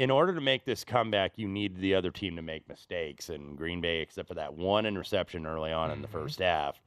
in 0.00 0.10
order 0.10 0.34
to 0.34 0.40
make 0.40 0.64
this 0.64 0.82
comeback, 0.82 1.36
you 1.36 1.46
need 1.46 1.76
the 1.76 1.94
other 1.94 2.10
team 2.10 2.34
to 2.34 2.40
make 2.40 2.66
mistakes. 2.66 3.28
And 3.28 3.54
Green 3.54 3.82
Bay, 3.82 4.00
except 4.00 4.28
for 4.28 4.34
that 4.34 4.54
one 4.54 4.86
interception 4.86 5.46
early 5.46 5.72
on 5.72 5.90
in 5.90 6.00
the 6.00 6.08
first 6.08 6.38
half, 6.38 6.80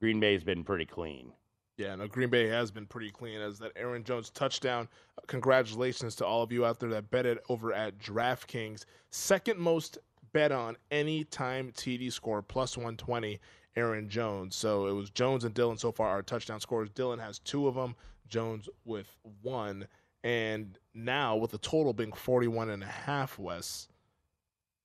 Green 0.00 0.20
Bay's 0.20 0.42
been 0.42 0.64
pretty 0.64 0.86
clean. 0.86 1.32
Yeah, 1.76 1.94
no, 1.96 2.08
Green 2.08 2.30
Bay 2.30 2.48
has 2.48 2.70
been 2.70 2.86
pretty 2.86 3.10
clean 3.10 3.42
as 3.42 3.58
that 3.58 3.72
Aaron 3.76 4.04
Jones 4.04 4.30
touchdown. 4.30 4.88
Uh, 5.18 5.22
Congratulations 5.26 6.16
to 6.16 6.24
all 6.24 6.42
of 6.42 6.50
you 6.50 6.64
out 6.64 6.80
there 6.80 6.88
that 6.88 7.10
bet 7.10 7.26
it 7.26 7.44
over 7.50 7.74
at 7.74 7.98
DraftKings. 7.98 8.86
Second 9.10 9.58
most 9.60 9.98
bet 10.32 10.50
on 10.50 10.78
any 10.90 11.24
time 11.24 11.72
TD 11.72 12.10
score, 12.10 12.40
plus 12.40 12.78
120, 12.78 13.38
Aaron 13.76 14.08
Jones. 14.08 14.56
So 14.56 14.86
it 14.86 14.92
was 14.92 15.10
Jones 15.10 15.44
and 15.44 15.52
Dillon 15.52 15.76
so 15.76 15.92
far, 15.92 16.08
our 16.08 16.22
touchdown 16.22 16.60
scorers. 16.60 16.88
Dillon 16.88 17.18
has 17.18 17.38
two 17.40 17.68
of 17.68 17.74
them, 17.74 17.94
Jones 18.28 18.66
with 18.86 19.14
one. 19.42 19.86
And 20.24 20.78
now 20.94 21.36
with 21.36 21.50
the 21.50 21.58
total 21.58 21.92
being 21.92 22.12
41 22.12 22.70
and 22.70 22.82
a 22.82 22.86
half, 22.86 23.38
Wes, 23.38 23.88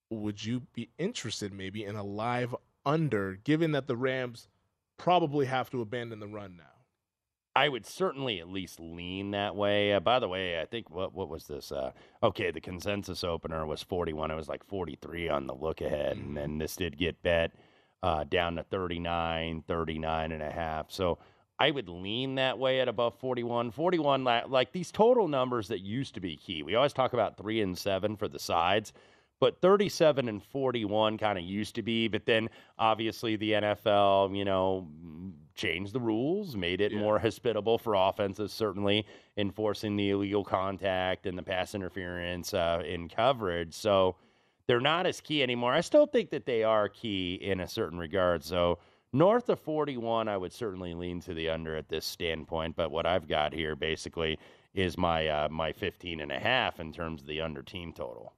would 0.09 0.43
you 0.43 0.63
be 0.73 0.89
interested 0.97 1.53
maybe 1.53 1.85
in 1.85 1.95
a 1.95 2.03
live 2.03 2.53
under, 2.85 3.35
given 3.35 3.71
that 3.71 3.87
the 3.87 3.95
Rams 3.95 4.49
probably 4.97 5.45
have 5.45 5.69
to 5.69 5.81
abandon 5.81 6.19
the 6.19 6.27
run 6.27 6.57
now? 6.57 6.63
I 7.55 7.69
would 7.69 7.85
certainly 7.85 8.39
at 8.39 8.49
least 8.49 8.79
lean 8.79 9.31
that 9.31 9.55
way. 9.55 9.93
Uh, 9.93 9.99
by 10.01 10.19
the 10.19 10.27
way, 10.27 10.61
I 10.61 10.65
think 10.65 10.89
what 10.89 11.13
what 11.13 11.29
was 11.29 11.45
this? 11.45 11.71
Uh, 11.71 11.91
okay, 12.21 12.51
the 12.51 12.61
consensus 12.61 13.23
opener 13.23 13.65
was 13.65 13.81
41. 13.81 14.31
It 14.31 14.35
was 14.35 14.47
like 14.47 14.63
43 14.65 15.29
on 15.29 15.47
the 15.47 15.55
look 15.55 15.81
ahead, 15.81 16.17
and 16.17 16.37
then 16.37 16.57
this 16.57 16.75
did 16.75 16.97
get 16.97 17.21
bet 17.23 17.51
uh, 18.03 18.23
down 18.25 18.55
to 18.55 18.63
39, 18.63 19.63
39 19.67 20.31
and 20.31 20.43
a 20.43 20.51
half. 20.51 20.91
So 20.91 21.17
I 21.59 21.71
would 21.71 21.89
lean 21.89 22.35
that 22.35 22.57
way 22.57 22.79
at 22.79 22.87
above 22.87 23.19
41. 23.19 23.71
41, 23.71 24.23
like 24.23 24.71
these 24.71 24.91
total 24.91 25.27
numbers 25.27 25.67
that 25.67 25.79
used 25.79 26.13
to 26.13 26.21
be 26.21 26.37
key. 26.37 26.63
We 26.63 26.75
always 26.75 26.93
talk 26.93 27.13
about 27.13 27.37
three 27.37 27.61
and 27.61 27.77
seven 27.77 28.15
for 28.15 28.27
the 28.27 28.39
sides. 28.39 28.93
But 29.41 29.61
37 29.61 30.27
and 30.27 30.43
41 30.43 31.17
kind 31.17 31.37
of 31.37 31.45
used 31.45 31.75
to 31.75 31.81
be, 31.81 32.09
but 32.09 32.25
then 32.25 32.49
obviously 32.77 33.37
the 33.37 33.53
NFL, 33.53 34.35
you 34.35 34.43
know, 34.43 34.85
changed 35.55 35.93
the 35.93 35.99
rules, 35.99 36.57
made 36.57 36.81
it 36.81 36.93
more 36.93 37.19
hospitable 37.19 37.77
for 37.77 37.93
offenses, 37.93 38.51
certainly 38.51 39.05
enforcing 39.37 39.95
the 39.95 40.09
illegal 40.09 40.43
contact 40.43 41.25
and 41.25 41.37
the 41.37 41.43
pass 41.43 41.73
interference 41.73 42.53
uh, 42.53 42.81
in 42.85 43.07
coverage. 43.07 43.73
So 43.73 44.17
they're 44.67 44.81
not 44.81 45.05
as 45.05 45.21
key 45.21 45.41
anymore. 45.41 45.73
I 45.73 45.81
still 45.81 46.05
think 46.05 46.31
that 46.31 46.45
they 46.45 46.63
are 46.63 46.89
key 46.89 47.35
in 47.35 47.61
a 47.61 47.67
certain 47.67 47.97
regard. 47.97 48.43
So 48.43 48.79
north 49.13 49.49
of 49.49 49.59
41, 49.59 50.27
I 50.27 50.37
would 50.37 50.53
certainly 50.53 50.93
lean 50.93 51.21
to 51.21 51.33
the 51.33 51.49
under 51.49 51.75
at 51.75 51.89
this 51.89 52.05
standpoint. 52.05 52.75
But 52.75 52.91
what 52.91 53.05
I've 53.05 53.27
got 53.27 53.53
here 53.53 53.75
basically 53.75 54.39
is 54.73 54.97
my 54.97 55.27
uh, 55.27 55.49
my 55.49 55.71
15 55.71 56.19
and 56.19 56.31
a 56.31 56.39
half 56.39 56.79
in 56.79 56.93
terms 56.93 57.21
of 57.21 57.27
the 57.27 57.41
under 57.41 57.61
team 57.61 57.93
total. 57.93 58.33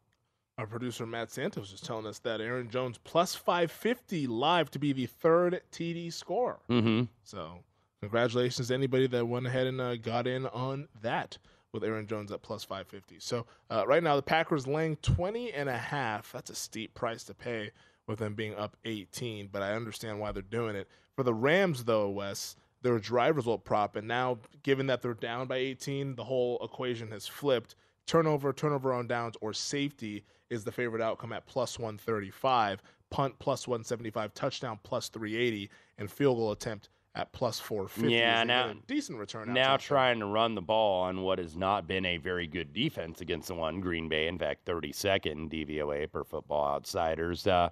Our 0.57 0.67
producer 0.67 1.05
Matt 1.05 1.31
Santos 1.31 1.73
is 1.73 1.81
telling 1.81 2.05
us 2.05 2.19
that 2.19 2.39
Aaron 2.39 2.69
Jones 2.69 2.99
plus 3.03 3.33
550 3.33 4.27
live 4.27 4.69
to 4.71 4.79
be 4.79 4.93
the 4.93 5.07
third 5.07 5.61
TD 5.71 6.13
scorer. 6.13 6.59
Mm-hmm. 6.69 7.05
So 7.23 7.63
congratulations 8.01 8.67
to 8.67 8.73
anybody 8.73 9.07
that 9.07 9.25
went 9.25 9.47
ahead 9.47 9.67
and 9.67 9.81
uh, 9.81 9.95
got 9.95 10.27
in 10.27 10.45
on 10.47 10.87
that 11.01 11.37
with 11.73 11.83
Aaron 11.83 12.05
Jones 12.05 12.31
at 12.31 12.41
plus 12.41 12.63
550. 12.63 13.19
So 13.19 13.45
uh, 13.69 13.85
right 13.87 14.03
now 14.03 14.15
the 14.15 14.21
Packers 14.21 14.67
laying 14.67 14.97
20 14.97 15.53
and 15.53 15.69
a 15.69 15.77
half. 15.77 16.31
That's 16.31 16.49
a 16.49 16.55
steep 16.55 16.93
price 16.93 17.23
to 17.23 17.33
pay 17.33 17.71
with 18.11 18.19
them 18.19 18.35
being 18.35 18.55
up 18.55 18.77
18, 18.85 19.49
but 19.51 19.63
I 19.63 19.73
understand 19.73 20.19
why 20.19 20.31
they're 20.31 20.43
doing 20.43 20.75
it. 20.75 20.87
For 21.15 21.23
the 21.23 21.33
Rams 21.33 21.83
though, 21.83 22.09
Wes, 22.09 22.55
they're 22.81 22.95
a 22.95 23.01
drive 23.01 23.35
result 23.35 23.63
prop, 23.63 23.95
and 23.95 24.07
now 24.07 24.39
given 24.63 24.87
that 24.87 25.01
they're 25.01 25.13
down 25.13 25.47
by 25.47 25.57
18, 25.57 26.15
the 26.15 26.23
whole 26.23 26.59
equation 26.63 27.09
has 27.11 27.27
flipped. 27.27 27.75
Turnover, 28.05 28.53
turnover 28.53 28.93
on 28.93 29.07
downs, 29.07 29.35
or 29.41 29.53
safety 29.53 30.23
is 30.49 30.63
the 30.63 30.71
favorite 30.71 31.01
outcome 31.01 31.33
at 31.33 31.45
plus 31.45 31.79
135. 31.79 32.81
Punt 33.09 33.37
plus 33.39 33.67
175, 33.67 34.33
touchdown 34.33 34.79
plus 34.83 35.09
380, 35.09 35.69
and 35.97 36.09
field 36.09 36.37
goal 36.37 36.51
attempt 36.51 36.89
at 37.15 37.31
plus 37.33 37.59
450. 37.59 38.13
Yeah, 38.13 38.43
now 38.43 38.73
decent 38.87 39.19
return. 39.19 39.53
Now 39.53 39.77
trying 39.77 40.19
to 40.19 40.25
run 40.25 40.55
the 40.55 40.61
ball 40.61 41.03
on 41.03 41.21
what 41.21 41.39
has 41.39 41.55
not 41.55 41.87
been 41.87 42.05
a 42.05 42.17
very 42.17 42.47
good 42.47 42.73
defense 42.73 43.21
against 43.21 43.49
the 43.49 43.55
one 43.55 43.81
Green 43.81 44.07
Bay. 44.07 44.27
In 44.27 44.37
fact, 44.37 44.65
32nd 44.65 45.25
in 45.25 45.49
DVOA 45.49 46.09
per 46.11 46.23
Football 46.23 46.65
Outsiders. 46.73 47.47
Uh, 47.47 47.69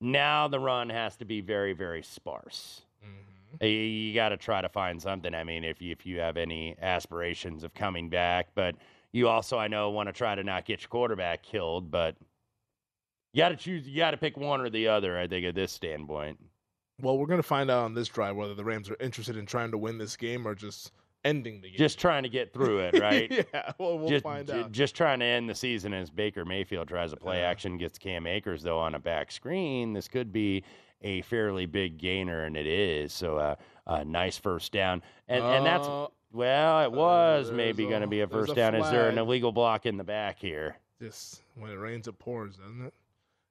now 0.00 0.48
the 0.48 0.60
run 0.60 0.88
has 0.90 1.16
to 1.16 1.24
be 1.24 1.40
very, 1.40 1.72
very 1.72 2.02
sparse. 2.02 2.82
Mm-hmm. 3.04 3.64
You, 3.64 3.70
you 3.70 4.14
got 4.14 4.30
to 4.30 4.36
try 4.36 4.60
to 4.60 4.68
find 4.68 5.00
something. 5.00 5.34
I 5.34 5.44
mean, 5.44 5.64
if 5.64 5.80
you, 5.80 5.92
if 5.92 6.04
you 6.04 6.20
have 6.20 6.36
any 6.36 6.76
aspirations 6.80 7.64
of 7.64 7.74
coming 7.74 8.10
back, 8.10 8.48
but 8.54 8.74
you 9.12 9.28
also, 9.28 9.58
I 9.58 9.68
know, 9.68 9.90
want 9.90 10.08
to 10.08 10.12
try 10.12 10.34
to 10.34 10.44
not 10.44 10.66
get 10.66 10.82
your 10.82 10.88
quarterback 10.88 11.42
killed, 11.42 11.90
but 11.90 12.16
you 13.32 13.38
got 13.38 13.50
to 13.50 13.56
choose. 13.56 13.86
You 13.88 13.96
got 13.98 14.10
to 14.12 14.16
pick 14.16 14.36
one 14.36 14.60
or 14.60 14.70
the 14.70 14.88
other. 14.88 15.18
I 15.18 15.26
think 15.26 15.44
at 15.46 15.54
this 15.54 15.72
standpoint. 15.72 16.38
Well, 17.00 17.18
we're 17.18 17.26
going 17.26 17.40
to 17.40 17.46
find 17.46 17.70
out 17.70 17.84
on 17.84 17.94
this 17.94 18.08
drive 18.08 18.36
whether 18.36 18.54
the 18.54 18.64
Rams 18.64 18.88
are 18.88 18.96
interested 19.00 19.36
in 19.36 19.44
trying 19.44 19.70
to 19.70 19.78
win 19.78 19.98
this 19.98 20.16
game 20.16 20.48
or 20.48 20.54
just 20.54 20.92
ending 21.26 21.60
the 21.60 21.68
game. 21.68 21.78
Just 21.78 21.98
trying 21.98 22.22
to 22.22 22.28
get 22.28 22.52
through 22.52 22.78
it, 22.80 22.98
right? 23.00 23.30
yeah, 23.30 23.72
well, 23.78 23.98
we'll 23.98 24.08
just, 24.08 24.22
find 24.22 24.46
j- 24.46 24.60
out. 24.60 24.72
Just 24.72 24.94
trying 24.94 25.20
to 25.20 25.24
end 25.24 25.48
the 25.48 25.54
season 25.54 25.92
as 25.92 26.10
Baker 26.10 26.44
Mayfield 26.44 26.88
tries 26.88 27.10
to 27.10 27.16
play 27.16 27.42
action, 27.42 27.78
gets 27.78 27.98
Cam 27.98 28.26
Akers 28.26 28.62
though 28.62 28.78
on 28.78 28.94
a 28.94 28.98
back 28.98 29.30
screen. 29.32 29.92
This 29.92 30.08
could 30.08 30.32
be 30.32 30.62
a 31.02 31.22
fairly 31.22 31.66
big 31.66 31.98
gainer, 31.98 32.44
and 32.44 32.56
it 32.56 32.66
is. 32.66 33.12
So, 33.12 33.36
uh, 33.36 33.54
a 33.86 34.04
nice 34.04 34.36
first 34.38 34.72
down, 34.72 35.02
and 35.28 35.44
and 35.44 35.64
that's 35.64 35.86
Uh, 35.86 36.08
well, 36.32 36.80
it 36.82 36.92
was 36.92 37.52
maybe 37.52 37.86
going 37.86 38.00
to 38.02 38.06
be 38.06 38.20
a 38.20 38.26
first 38.26 38.52
a 38.52 38.54
down. 38.54 38.74
Is 38.74 38.90
there 38.90 39.08
an 39.08 39.18
illegal 39.18 39.52
block 39.52 39.86
in 39.86 39.96
the 39.96 40.04
back 40.04 40.38
here? 40.38 40.76
Just 41.00 41.42
when 41.54 41.70
it 41.70 41.76
rains, 41.76 42.08
it 42.08 42.18
pours, 42.18 42.56
doesn't 42.56 42.86
it? 42.86 42.94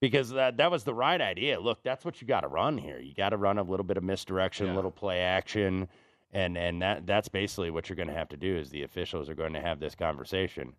because 0.01 0.29
that 0.31 0.57
that 0.57 0.69
was 0.69 0.83
the 0.83 0.93
right 0.93 1.21
idea. 1.21 1.59
Look, 1.59 1.81
that's 1.83 2.03
what 2.05 2.21
you 2.21 2.27
got 2.27 2.41
to 2.41 2.47
run 2.47 2.77
here. 2.77 2.99
You 2.99 3.13
got 3.13 3.29
to 3.29 3.37
run 3.37 3.57
a 3.57 3.63
little 3.63 3.83
bit 3.83 3.97
of 3.97 4.03
misdirection, 4.03 4.69
a 4.69 4.75
little 4.75 4.91
play 4.91 5.21
action, 5.21 5.87
and 6.35 6.55
and 6.57 6.81
that 6.83 7.07
that's 7.07 7.27
basically 7.29 7.71
what 7.71 7.89
you're 7.89 7.95
going 7.95 8.09
to 8.09 8.13
have 8.13 8.29
to 8.29 8.37
do. 8.37 8.57
Is 8.57 8.69
the 8.69 8.83
officials 8.83 9.29
are 9.29 9.35
going 9.35 9.53
to 9.53 9.61
have 9.61 9.79
this 9.79 9.95
conversation. 9.95 10.73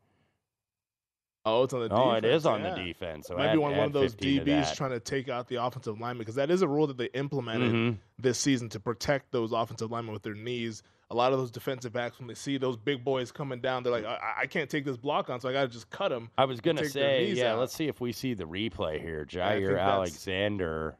Oh, 1.48 1.62
it's 1.62 1.72
on 1.72 1.80
the 1.80 1.94
Oh, 1.94 2.06
defense. 2.14 2.24
it 2.24 2.30
is 2.34 2.46
on 2.46 2.62
yeah. 2.62 2.74
the 2.74 2.82
defense. 2.84 3.28
So 3.28 3.34
It 3.34 3.38
might 3.38 3.46
add- 3.46 3.52
be 3.52 3.58
one, 3.58 3.76
one 3.76 3.86
of 3.86 3.92
those 3.92 4.14
15 4.14 4.38
to 4.40 4.44
DBs 4.50 4.74
trying 4.76 4.90
to 4.90 4.98
take 4.98 5.28
out 5.28 5.46
the 5.46 5.62
offensive 5.62 6.00
lineman 6.00 6.18
because 6.18 6.34
that 6.34 6.50
is 6.50 6.62
a 6.62 6.66
rule 6.68 6.88
that 6.88 6.96
they 6.96 7.06
implemented 7.14 7.72
Mhm. 7.72 7.98
this 8.18 8.36
season 8.38 8.68
to 8.70 8.80
protect 8.80 9.30
those 9.30 9.52
offensive 9.52 9.92
linemen 9.92 10.12
with 10.12 10.24
their 10.24 10.34
knees. 10.34 10.82
A 11.10 11.14
lot 11.14 11.32
of 11.32 11.38
those 11.38 11.52
defensive 11.52 11.92
backs, 11.92 12.18
when 12.18 12.26
they 12.26 12.34
see 12.34 12.58
those 12.58 12.76
big 12.76 13.04
boys 13.04 13.30
coming 13.30 13.60
down, 13.60 13.84
they're 13.84 13.92
like, 13.92 14.04
I, 14.04 14.38
I 14.40 14.46
can't 14.46 14.68
take 14.68 14.84
this 14.84 14.96
block 14.96 15.30
on, 15.30 15.40
so 15.40 15.48
I 15.48 15.52
got 15.52 15.62
to 15.62 15.68
just 15.68 15.88
cut 15.88 16.08
them. 16.08 16.30
I 16.36 16.46
was 16.46 16.60
going 16.60 16.78
to 16.78 16.88
say, 16.88 17.30
yeah. 17.30 17.52
out. 17.52 17.60
Let's 17.60 17.74
see 17.76 17.86
if 17.86 18.00
we 18.00 18.10
see 18.10 18.34
the 18.34 18.42
replay 18.44 19.00
here. 19.00 19.24
Jaire 19.24 19.80
Alexander. 19.80 20.96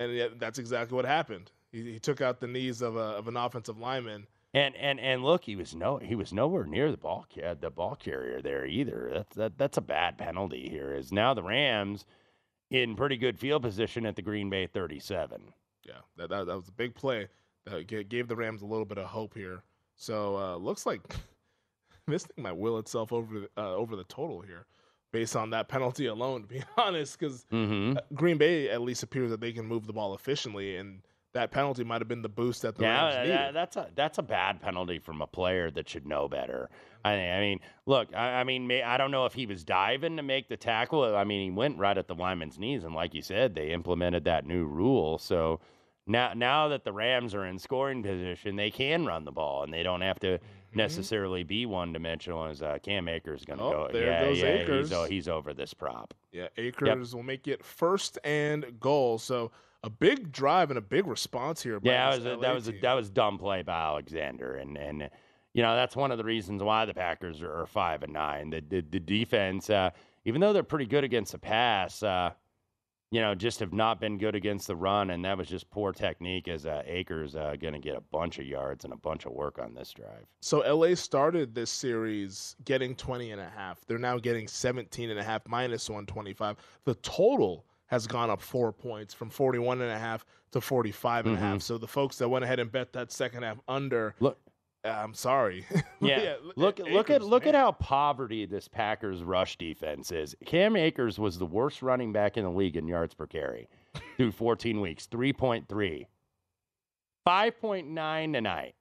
And 0.00 0.12
yeah, 0.12 0.28
that's 0.36 0.58
exactly 0.58 0.96
what 0.96 1.06
happened. 1.06 1.50
He, 1.72 1.92
he 1.92 1.98
took 1.98 2.20
out 2.20 2.40
the 2.40 2.46
knees 2.46 2.82
of, 2.82 2.96
a, 2.96 3.00
of 3.00 3.28
an 3.28 3.36
offensive 3.36 3.78
lineman. 3.78 4.26
And 4.54 4.74
and 4.76 4.98
and 4.98 5.22
look, 5.22 5.44
he 5.44 5.56
was 5.56 5.74
no 5.74 5.98
he 5.98 6.14
was 6.14 6.32
nowhere 6.32 6.64
near 6.64 6.90
the 6.90 6.96
ball 6.96 7.26
the 7.60 7.70
ball 7.70 7.94
carrier 7.96 8.40
there 8.40 8.64
either. 8.64 9.10
That's 9.12 9.36
that 9.36 9.58
that's 9.58 9.76
a 9.76 9.82
bad 9.82 10.16
penalty 10.16 10.70
here. 10.70 10.94
Is 10.94 11.12
now 11.12 11.34
the 11.34 11.42
Rams 11.42 12.06
in 12.70 12.96
pretty 12.96 13.18
good 13.18 13.38
field 13.38 13.62
position 13.62 14.06
at 14.06 14.16
the 14.16 14.22
Green 14.22 14.48
Bay 14.48 14.66
37. 14.66 15.52
Yeah, 15.84 15.92
that, 16.16 16.30
that, 16.30 16.46
that 16.46 16.56
was 16.56 16.68
a 16.68 16.72
big 16.72 16.94
play 16.94 17.28
that 17.66 18.08
gave 18.08 18.28
the 18.28 18.36
Rams 18.36 18.62
a 18.62 18.66
little 18.66 18.84
bit 18.84 18.98
of 18.98 19.06
hope 19.06 19.34
here. 19.34 19.62
So 19.96 20.36
uh, 20.36 20.56
looks 20.56 20.86
like 20.86 21.00
this 22.06 22.24
thing 22.24 22.42
might 22.42 22.56
will 22.56 22.78
itself 22.78 23.12
over 23.12 23.40
the, 23.40 23.50
uh, 23.56 23.74
over 23.74 23.96
the 23.96 24.04
total 24.04 24.40
here, 24.40 24.66
based 25.12 25.36
on 25.36 25.50
that 25.50 25.68
penalty 25.68 26.06
alone. 26.06 26.42
To 26.42 26.48
be 26.48 26.62
honest, 26.76 27.18
because 27.18 27.44
Mm-hmm. 27.52 27.98
Green 28.14 28.38
Bay 28.38 28.70
at 28.70 28.80
least 28.82 29.02
appears 29.02 29.30
that 29.30 29.40
they 29.40 29.52
can 29.52 29.66
move 29.66 29.86
the 29.86 29.92
ball 29.92 30.14
efficiently, 30.14 30.76
and 30.76 31.00
that 31.38 31.50
penalty 31.50 31.84
might 31.84 32.00
have 32.00 32.08
been 32.08 32.22
the 32.22 32.28
boost 32.28 32.62
that 32.62 32.76
the 32.76 32.82
Rams 32.82 33.14
needed. 33.16 33.30
that, 33.32 33.54
that's 33.54 33.76
a 33.76 33.88
that's 33.94 34.18
a 34.18 34.22
bad 34.22 34.60
penalty 34.60 34.98
from 34.98 35.22
a 35.22 35.26
player 35.26 35.70
that 35.70 35.88
should 35.88 36.06
know 36.06 36.28
better. 36.28 36.68
I, 37.04 37.12
I 37.12 37.40
mean, 37.40 37.60
look, 37.86 38.08
I, 38.14 38.40
I 38.40 38.44
mean, 38.44 38.66
may, 38.66 38.82
I 38.82 38.96
don't 38.98 39.10
know 39.12 39.24
if 39.24 39.32
he 39.32 39.46
was 39.46 39.62
diving 39.64 40.16
to 40.16 40.22
make 40.22 40.48
the 40.48 40.56
tackle. 40.56 41.14
I 41.14 41.24
mean, 41.24 41.44
he 41.44 41.50
went 41.56 41.78
right 41.78 41.96
at 41.96 42.08
the 42.08 42.14
lineman's 42.14 42.58
knees, 42.58 42.82
and 42.84 42.94
like 42.94 43.14
you 43.14 43.22
said, 43.22 43.54
they 43.54 43.70
implemented 43.70 44.24
that 44.24 44.46
new 44.46 44.66
rule. 44.66 45.18
So 45.18 45.60
now, 46.06 46.32
now 46.34 46.68
that 46.68 46.84
the 46.84 46.92
Rams 46.92 47.34
are 47.34 47.46
in 47.46 47.58
scoring 47.58 48.02
position, 48.02 48.56
they 48.56 48.70
can 48.70 49.06
run 49.06 49.24
the 49.24 49.30
ball, 49.30 49.62
and 49.62 49.72
they 49.72 49.82
don't 49.84 50.00
have 50.00 50.18
to 50.20 50.38
necessarily 50.74 51.44
be 51.44 51.66
one 51.66 51.92
dimensional. 51.92 52.46
As 52.46 52.62
uh, 52.62 52.78
Cam 52.82 53.08
Akers 53.08 53.44
going 53.44 53.58
to 53.58 53.64
Mm-hmm. 53.64 53.74
Oh, 53.80 53.86
go, 53.86 53.92
there 53.92 54.06
yeah, 54.06 54.28
yeah, 54.30 54.62
Akers. 54.62 54.90
he's 54.90 55.06
he's 55.08 55.28
over 55.28 55.54
this 55.54 55.72
prop. 55.74 56.14
Yeah, 56.32 56.48
Akers 56.56 57.14
will 57.14 57.22
make 57.22 57.46
it 57.46 57.64
first 57.64 58.18
and 58.24 58.64
goal. 58.80 59.18
So 59.18 59.50
a 59.84 59.90
big 59.90 60.32
drive 60.32 60.70
and 60.70 60.78
a 60.78 60.82
big 60.82 61.06
response 61.06 61.62
here. 61.62 61.78
Yeah, 61.82 62.10
that 62.10 62.16
was 62.16 62.26
a, 62.26 62.36
that 62.40 62.54
was 62.54 62.68
a, 62.68 62.72
that 62.80 62.92
was 62.94 63.10
dumb 63.10 63.38
play 63.38 63.62
by 63.62 63.80
Alexander, 63.80 64.56
and 64.56 64.76
and 64.76 65.10
you 65.54 65.62
know 65.62 65.76
that's 65.76 65.96
one 65.96 66.10
of 66.10 66.18
the 66.18 66.24
reasons 66.24 66.62
why 66.62 66.84
the 66.84 66.94
Packers 66.94 67.42
are, 67.42 67.52
are 67.52 67.66
five 67.66 68.02
and 68.02 68.12
nine. 68.12 68.50
The 68.50 68.60
the, 68.60 68.80
the 68.80 69.00
defense, 69.00 69.70
uh, 69.70 69.90
even 70.24 70.40
though 70.40 70.52
they're 70.52 70.62
pretty 70.62 70.86
good 70.86 71.04
against 71.04 71.32
the 71.32 71.38
pass, 71.38 72.02
uh, 72.02 72.30
you 73.12 73.20
know, 73.20 73.36
just 73.36 73.60
have 73.60 73.72
not 73.72 74.00
been 74.00 74.18
good 74.18 74.34
against 74.34 74.66
the 74.66 74.74
run, 74.74 75.10
and 75.10 75.24
that 75.24 75.38
was 75.38 75.48
just 75.48 75.70
poor 75.70 75.92
technique. 75.92 76.48
As 76.48 76.66
uh, 76.66 76.82
Akers 76.84 77.36
uh, 77.36 77.54
going 77.60 77.74
to 77.74 77.80
get 77.80 77.94
a 77.94 78.00
bunch 78.00 78.40
of 78.40 78.46
yards 78.46 78.84
and 78.84 78.92
a 78.92 78.96
bunch 78.96 79.26
of 79.26 79.32
work 79.32 79.60
on 79.60 79.74
this 79.74 79.92
drive. 79.92 80.26
So 80.40 80.58
LA 80.58 80.96
started 80.96 81.54
this 81.54 81.70
series 81.70 82.56
getting 82.64 82.96
20 82.96 83.30
and 83.30 83.40
a 83.40 83.48
half. 83.48 83.78
They're 83.86 83.96
now 83.96 84.18
getting 84.18 84.48
17 84.48 85.10
and 85.10 85.20
a 85.20 85.24
half 85.24 85.46
minus 85.46 85.88
125. 85.88 86.56
The 86.84 86.94
total 86.96 87.64
has 87.88 88.06
gone 88.06 88.30
up 88.30 88.40
4 88.40 88.72
points 88.72 89.12
from 89.12 89.28
41 89.30 89.80
and 89.82 89.90
a 89.90 89.98
half 89.98 90.24
to 90.52 90.60
45 90.60 91.26
and 91.26 91.36
a 91.36 91.38
half. 91.38 91.58
Mhm. 91.58 91.62
So 91.62 91.76
the 91.78 91.86
folks 91.88 92.16
that 92.18 92.28
went 92.28 92.44
ahead 92.44 92.58
and 92.60 92.70
bet 92.72 92.92
that 92.94 93.12
second 93.12 93.42
half 93.42 93.58
under 93.68 94.14
Look, 94.20 94.38
I'm 94.84 95.12
sorry. 95.14 95.66
Yeah, 96.00 96.36
look 96.56 96.78
look 96.78 97.10
at 97.10 97.22
look 97.22 97.46
at 97.46 97.54
how 97.54 97.72
poverty 97.72 98.46
this 98.46 98.68
Packers 98.68 99.22
rush 99.24 99.58
defense 99.58 100.12
is. 100.12 100.36
Cam 100.46 100.76
Akers 100.76 101.18
was 101.18 101.38
the 101.38 101.46
worst 101.46 101.82
running 101.82 102.12
back 102.12 102.36
in 102.36 102.44
the 102.44 102.50
league 102.50 102.76
in 102.76 102.86
yards 102.86 103.14
per 103.14 103.26
carry 103.26 103.68
through 104.16 104.30
14 104.32 104.80
weeks, 104.80 105.06
3.3. 105.08 106.06
5.9 107.26 108.32
tonight. 108.32 108.74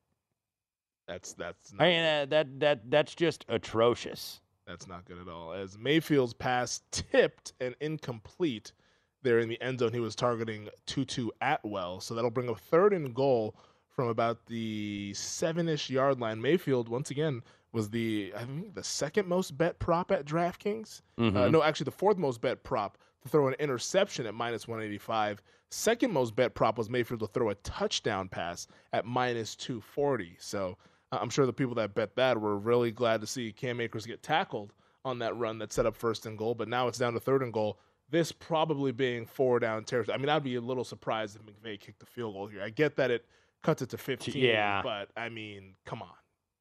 That's 1.08 1.34
that's 1.34 1.74
I 1.80 1.84
mean 1.86 2.04
uh, 2.04 2.26
that 2.30 2.60
that 2.60 2.91
that's 2.91 3.15
just 3.15 3.46
atrocious. 3.50 4.41
That's 4.65 4.88
not 4.88 5.06
good 5.06 5.17
at 5.20 5.30
all. 5.30 5.54
As 5.54 5.78
Mayfield's 5.78 6.34
pass 6.34 6.82
tipped 6.91 7.54
and 7.62 7.74
incomplete 7.80 8.74
there 9.23 9.39
in 9.39 9.49
the 9.49 9.62
end 9.62 9.80
zone, 9.80 9.93
he 9.93 9.99
was 9.99 10.15
targeting 10.15 10.69
Tutu 10.86 11.30
Atwell. 11.41 11.99
So 12.01 12.13
that'll 12.13 12.30
bring 12.32 12.49
a 12.49 12.56
third 12.56 12.93
and 12.93 13.13
goal 13.13 13.56
from 13.89 14.08
about 14.10 14.45
the 14.45 15.13
seven 15.15 15.67
ish 15.67 15.89
yard 15.89 16.19
line. 16.19 16.41
Mayfield, 16.41 16.88
once 16.89 17.10
again, 17.12 17.41
was 17.73 17.89
the, 17.89 18.32
I 18.36 18.43
think, 18.43 18.73
the 18.75 18.84
second 18.84 19.27
most 19.27 19.58
bet 19.58 19.77
prop 19.80 20.12
at 20.12 20.25
DraftKings. 20.25 21.01
Uh, 21.17 21.21
Mhm. 21.23 21.51
no, 21.51 21.63
actually, 21.63 21.86
the 21.86 21.91
fourth 21.91 22.17
most 22.17 22.41
bet 22.41 22.63
prop 22.63 22.97
to 23.23 23.30
throw 23.30 23.47
an 23.47 23.56
interception 23.60 24.25
at 24.25 24.34
minus 24.34 24.67
185. 24.67 25.41
Second 25.69 26.13
most 26.13 26.36
bet 26.36 26.53
prop 26.53 26.77
was 26.77 26.89
Mayfield 26.89 27.19
to 27.21 27.27
throw 27.27 27.49
a 27.49 27.56
touchdown 27.56 28.30
pass 28.30 28.67
at 28.93 29.06
minus 29.06 29.56
240. 29.56 30.38
So 30.39 30.77
uh, 31.12 31.17
I'm 31.21 31.30
sure 31.30 31.45
the 31.45 31.53
people 31.53 31.75
that 31.75 31.93
bet 31.95 32.15
that 32.15 32.39
were 32.39 32.58
really 32.58 32.91
glad 32.91 33.19
to 33.21 33.27
see 33.27 33.51
Cam 33.51 33.82
Akers 33.82 34.06
get 34.06 34.21
tackled 34.23 34.73
on 35.03 35.19
that 35.19 35.36
run 35.36 35.58
that 35.60 35.73
set 35.73 35.86
up 35.86 35.95
first 35.95 36.25
and 36.25 36.38
goal. 36.38 36.53
But 36.56 36.67
now 36.67 36.88
it's 36.88 36.97
down 36.97 37.13
to 37.13 37.19
third 37.19 37.41
and 37.41 37.51
goal. 37.51 37.80
This 38.10 38.32
probably 38.32 38.91
being 38.91 39.26
four 39.26 39.60
down 39.60 39.84
territory. 39.84 40.15
I 40.15 40.17
mean, 40.17 40.30
I'd 40.30 40.43
be 40.43 40.56
a 40.56 40.62
little 40.62 40.84
surprised 40.84 41.36
if 41.36 41.41
McVay 41.41 41.80
kicked 41.80 42.00
the 42.00 42.06
field 42.06 42.34
goal 42.34 42.48
here. 42.48 42.62
I 42.62 42.70
get 42.70 42.96
that 42.98 43.12
it 43.12 43.26
cuts 43.63 43.82
it 43.82 43.89
to 43.89 43.98
15. 43.98 44.36
Yeah. 44.36 44.82
But 44.82 45.10
I 45.17 45.30
mean, 45.30 45.76
come 45.86 46.02
on. 46.02 46.10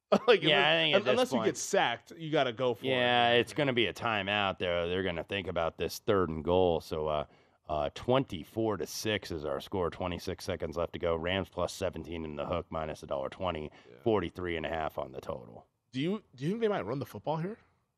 like, 0.27 0.41
yeah, 0.41 0.69
I 0.69 0.73
think 0.73 0.95
at 0.95 1.07
unless 1.07 1.31
point, 1.31 1.45
you 1.45 1.51
get 1.51 1.57
sacked, 1.57 2.13
you 2.17 2.31
got 2.31 2.45
to 2.45 2.53
go 2.53 2.73
for 2.73 2.85
yeah, 2.85 3.29
it. 3.29 3.33
Yeah, 3.33 3.39
it's 3.39 3.53
going 3.53 3.67
to 3.67 3.73
be 3.73 3.87
a 3.87 3.93
timeout 3.93 4.57
there. 4.57 4.87
They're 4.87 5.03
going 5.03 5.17
to 5.17 5.23
think 5.23 5.47
about 5.47 5.77
this 5.77 6.01
third 6.05 6.29
and 6.29 6.43
goal. 6.43 6.79
So, 6.79 7.07
uh, 7.07 7.25
uh, 7.69 7.89
24 7.95 8.77
to 8.77 8.87
6 8.87 9.31
is 9.31 9.43
our 9.43 9.59
score. 9.59 9.89
26 9.89 10.43
seconds 10.43 10.77
left 10.77 10.93
to 10.93 10.99
go. 10.99 11.15
Rams 11.15 11.49
plus 11.49 11.73
17 11.73 12.23
in 12.23 12.35
the 12.37 12.45
hook, 12.45 12.65
minus 12.69 13.01
$1.20. 13.01 13.63
Yeah. 13.63 13.69
43 14.01 14.57
and 14.57 14.65
a 14.65 14.69
half 14.69 14.97
on 14.97 15.11
the 15.11 15.19
total. 15.19 15.65
Do 15.91 15.99
you 15.99 16.23
do 16.35 16.45
you 16.45 16.51
think 16.51 16.61
they 16.61 16.67
might 16.67 16.85
run 16.85 16.99
the 16.99 17.05
football 17.05 17.37
here? 17.37 17.57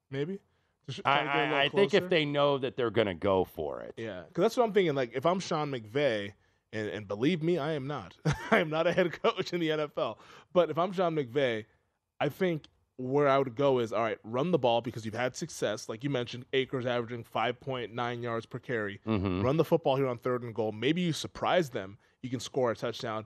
Maybe. 0.10 0.40
I, 1.06 1.20
I, 1.20 1.62
I 1.64 1.70
think 1.70 1.94
if 1.94 2.10
they 2.10 2.26
know 2.26 2.58
that 2.58 2.78
they're 2.78 2.92
going 2.92 3.08
to 3.08 3.14
go 3.14 3.44
for 3.44 3.82
it. 3.82 3.94
Yeah, 3.98 4.24
because 4.28 4.42
that's 4.42 4.58
what 4.58 4.64
I'm 4.64 4.74
thinking. 4.74 4.96
Like 4.96 5.12
if 5.14 5.26
I'm 5.26 5.40
Sean 5.40 5.72
McVay, 5.72 6.34
and, 6.72 6.88
and 6.88 7.08
believe 7.08 7.42
me, 7.42 7.58
I 7.58 7.74
am 7.74 7.88
not. 7.88 8.16
I 8.52 8.60
am 8.60 8.70
not 8.70 8.88
a 8.88 8.94
head 8.94 9.12
coach 9.22 9.54
in 9.54 9.60
the 9.60 9.70
NFL. 9.70 10.18
But 10.54 10.70
if 10.70 10.78
I'm 10.78 10.92
Sean 10.92 11.16
McVay, 11.16 11.66
I 12.20 12.30
think 12.30 12.66
where 12.98 13.30
I 13.30 13.38
would 13.38 13.56
go 13.56 13.80
is 13.80 13.94
all 13.94 14.04
right, 14.04 14.18
run 14.24 14.52
the 14.52 14.60
ball 14.60 14.82
because 14.82 15.06
you've 15.06 15.16
had 15.16 15.36
success. 15.36 15.88
Like 15.88 16.04
you 16.04 16.10
mentioned, 16.10 16.46
Akers 16.52 16.86
averaging 16.86 17.24
5.9 17.24 18.22
yards 18.22 18.46
per 18.46 18.60
carry. 18.60 19.00
Mm-hmm. 19.08 19.42
Run 19.42 19.58
the 19.58 19.64
football 19.64 19.96
here 19.96 20.08
on 20.08 20.18
third 20.18 20.44
and 20.44 20.54
goal. 20.54 20.72
Maybe 20.72 21.02
you 21.02 21.14
surprise 21.14 21.70
them. 21.70 21.98
You 22.22 22.30
can 22.30 22.42
score 22.42 22.72
a 22.72 22.76
touchdown. 22.76 23.26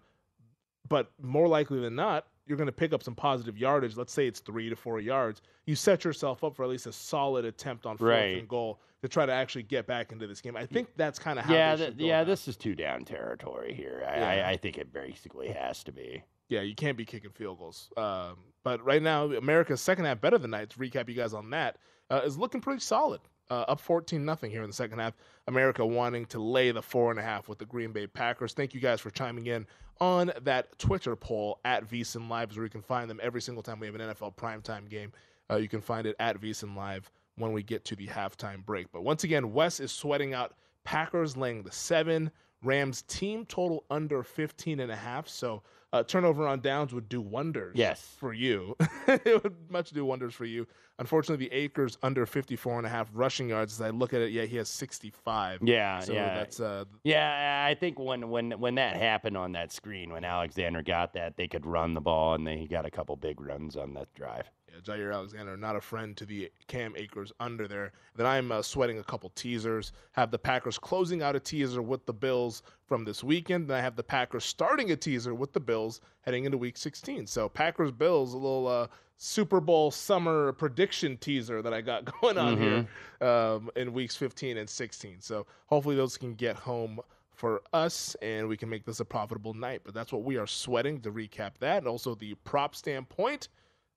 But 0.88 1.12
more 1.20 1.48
likely 1.48 1.80
than 1.80 1.96
not, 1.96 2.28
you're 2.46 2.58
going 2.58 2.68
to 2.68 2.74
pick 2.74 2.94
up 2.94 3.04
some 3.04 3.16
positive 3.16 3.58
yardage. 3.58 3.96
Let's 3.96 4.14
say 4.14 4.28
it's 4.28 4.40
three 4.40 4.70
to 4.70 4.76
four 4.76 5.00
yards. 5.00 5.42
You 5.66 5.76
set 5.76 6.04
yourself 6.04 6.44
up 6.44 6.56
for 6.56 6.64
at 6.64 6.70
least 6.70 6.88
a 6.88 6.92
solid 6.92 7.46
attempt 7.46 7.86
on 7.86 7.98
fourth 7.98 8.10
right. 8.10 8.38
and 8.38 8.48
goal 8.48 8.82
to 9.02 9.08
try 9.08 9.26
to 9.26 9.32
actually 9.32 9.64
get 9.64 9.88
back 9.88 10.12
into 10.12 10.28
this 10.28 10.42
game. 10.42 10.56
I 10.58 10.66
think 10.66 10.90
that's 10.96 11.20
kind 11.20 11.40
of 11.40 11.46
how. 11.46 11.54
Yeah, 11.54 11.76
th- 11.76 11.94
yeah. 11.98 12.24
This 12.24 12.48
is 12.48 12.58
two 12.58 12.76
down 12.76 13.06
territory 13.06 13.74
here. 13.74 14.06
I, 14.08 14.18
Yeah. 14.18 14.28
I, 14.28 14.50
I 14.52 14.58
think 14.58 14.78
it 14.78 14.92
basically 14.92 15.50
has 15.50 15.84
to 15.86 15.92
be. 15.92 16.24
Yeah, 16.50 16.62
you 16.62 16.76
can't 16.76 16.98
be 16.98 17.06
kicking 17.06 17.32
field 17.32 17.60
goals. 17.60 17.90
Um, 17.98 18.38
but 18.64 18.84
right 18.84 19.02
now, 19.02 19.32
America's 19.32 19.82
second 19.82 20.06
half 20.06 20.22
better 20.22 20.38
than 20.38 20.52
night. 20.52 20.70
To 20.72 20.78
recap 20.78 21.08
you 21.08 21.16
guys 21.16 21.34
on 21.34 21.50
that, 21.52 21.78
uh, 22.10 22.22
is 22.24 22.38
looking 22.38 22.62
pretty 22.62 22.82
solid. 22.82 23.22
Uh, 23.50 23.66
up 23.68 23.80
14 23.80 24.24
nothing 24.24 24.52
here 24.52 24.64
in 24.64 24.70
the 24.70 24.76
second 24.76 25.00
half. 25.00 25.14
America 25.48 25.86
wanting 25.86 26.26
to 26.28 26.40
lay 26.40 26.72
the 26.72 26.82
four 26.82 27.12
and 27.12 27.20
a 27.20 27.24
half 27.24 27.50
with 27.50 27.60
the 27.60 27.66
Green 27.66 27.92
Bay 27.92 28.08
Packers. 28.08 28.54
Thank 28.54 28.74
you 28.74 28.80
guys 28.80 29.02
for 29.02 29.10
chiming 29.10 29.48
in 29.48 29.68
on 30.00 30.32
that 30.42 30.78
Twitter 30.80 31.16
poll 31.16 31.60
at 31.66 31.90
VSiN 31.90 32.30
Live, 32.30 32.56
where 32.56 32.66
you 32.66 32.70
can 32.70 32.82
find 32.82 33.10
them 33.10 33.20
every 33.22 33.42
single 33.42 33.64
time 33.64 33.80
we 33.80 33.88
have 33.88 33.96
an 33.96 34.02
NFL 34.02 34.36
primetime 34.36 34.90
game. 34.90 35.12
Uh, 35.50 35.58
you 35.58 35.68
can 35.68 35.82
find 35.82 36.08
it 36.08 36.16
at 36.20 36.40
VSiN 36.40 36.76
Live 36.76 37.12
when 37.36 37.52
we 37.52 37.64
get 37.64 37.86
to 37.86 37.96
the 37.96 38.08
halftime 38.08 38.66
break. 38.66 38.92
But 38.92 39.04
once 39.04 39.24
again, 39.24 39.54
Wes 39.54 39.80
is 39.80 39.92
sweating 39.92 40.34
out 40.34 40.54
Packers 40.84 41.38
laying 41.38 41.64
the 41.64 41.72
seven. 41.72 42.32
Rams 42.64 43.02
team 43.04 43.46
total 43.46 43.84
under 43.90 44.24
15 44.24 44.80
and 44.80 44.92
a 44.92 44.96
half. 44.96 45.28
So 45.28 45.64
uh, 45.94 46.04
turnover 46.04 46.48
on 46.48 46.60
downs 46.60 46.94
would 46.94 47.08
do 47.08 47.22
wonders 47.22 47.74
Yes. 47.76 48.16
for 48.20 48.34
you. 48.34 48.76
it 49.08 49.44
would 49.44 49.56
much 49.70 49.92
do 49.92 50.04
wonders 50.04 50.34
for 50.34 50.46
you. 50.46 50.68
Unfortunately, 51.00 51.48
the 51.48 51.56
Akers 51.56 51.98
under 52.04 52.26
54 52.26 52.78
and 52.80 52.86
a 52.86 52.90
half 52.90 53.10
rushing 53.14 53.50
yards. 53.50 53.74
As 53.74 53.82
I 53.82 53.90
look 53.90 54.14
at 54.14 54.22
it, 54.22 54.32
yeah, 54.32 54.44
he 54.46 54.58
has 54.58 54.70
65. 54.70 55.60
Yeah, 55.64 56.00
so 56.02 56.14
yeah. 56.14 56.36
that's 56.36 56.60
uh, 56.60 56.86
Yeah, 57.04 57.66
I 57.68 57.74
think 57.76 57.98
when 58.00 58.30
when 58.30 58.52
when 58.60 58.76
that 58.76 58.98
happened 58.98 59.38
on 59.38 59.54
that 59.54 59.72
screen, 59.72 60.12
when 60.12 60.24
Alexander 60.24 60.82
got 60.84 61.14
that, 61.14 61.38
they 61.38 61.48
could 61.48 61.66
run 61.66 61.94
the 61.94 62.02
ball, 62.02 62.34
and 62.36 62.46
then 62.46 62.58
he 62.58 62.68
got 62.68 62.86
a 62.86 62.92
couple 62.92 63.16
big 63.16 63.40
runs 63.42 63.76
on 63.76 63.94
that 63.96 64.14
drive. 64.14 64.50
Jaire 64.82 65.14
Alexander, 65.14 65.56
not 65.58 65.76
a 65.76 65.82
friend 65.82 66.16
to 66.18 66.26
the 66.26 66.52
Cam 66.68 66.96
Akers 66.96 67.32
under 67.40 67.68
there. 67.68 67.92
Then 68.16 68.26
I'm 68.26 68.52
uh, 68.52 68.62
sweating 68.62 69.00
a 69.00 69.04
couple 69.04 69.30
teasers. 69.36 69.92
Have 70.14 70.32
the 70.32 70.40
Packers 70.40 70.78
closing 70.78 71.22
out 71.22 71.36
a 71.36 71.40
teaser 71.40 71.82
with 71.82 72.06
the 72.06 72.14
Bills 72.14 72.64
from 72.86 73.06
this 73.06 73.24
weekend. 73.24 73.70
Then 73.70 73.78
I 73.78 73.82
have 73.82 73.96
the 73.96 74.04
Packers 74.04 74.46
starting 74.46 74.92
a 74.92 74.96
teaser 74.96 75.34
with 75.34 75.54
the 75.54 75.60
Bills 75.60 76.02
heading 76.22 76.46
into 76.46 76.58
Week 76.58 76.78
16. 76.78 77.28
So 77.28 77.50
Packers 77.50 77.92
Bills, 77.92 78.34
a 78.34 78.38
little 78.38 78.68
uh, 78.68 78.88
Super 79.18 79.62
Bowl 79.62 79.92
summer 79.92 80.52
prediction 80.54 81.18
teaser 81.18 81.62
that 81.62 81.74
I 81.74 81.82
got 81.82 82.06
going 82.22 82.38
on 82.38 82.58
here 82.58 82.88
um, 83.28 83.70
in 83.76 83.94
Weeks 83.94 84.16
15 84.16 84.58
and 84.58 84.70
16. 84.70 85.22
So 85.22 85.46
hopefully 85.68 85.96
those 85.96 86.18
can 86.18 86.36
get 86.36 86.56
home 86.56 87.00
for 87.34 87.62
us 87.74 88.16
and 88.22 88.48
we 88.48 88.58
can 88.58 88.70
make 88.70 88.86
this 88.86 89.00
a 89.00 89.06
profitable 89.06 89.54
night. 89.54 89.82
But 89.84 89.94
that's 89.94 90.12
what 90.12 90.24
we 90.24 90.38
are 90.38 90.48
sweating 90.48 91.02
to 91.02 91.12
recap 91.12 91.52
that. 91.60 91.80
And 91.80 91.88
also 91.88 92.16
the 92.16 92.36
prop 92.44 92.76
standpoint. 92.76 93.50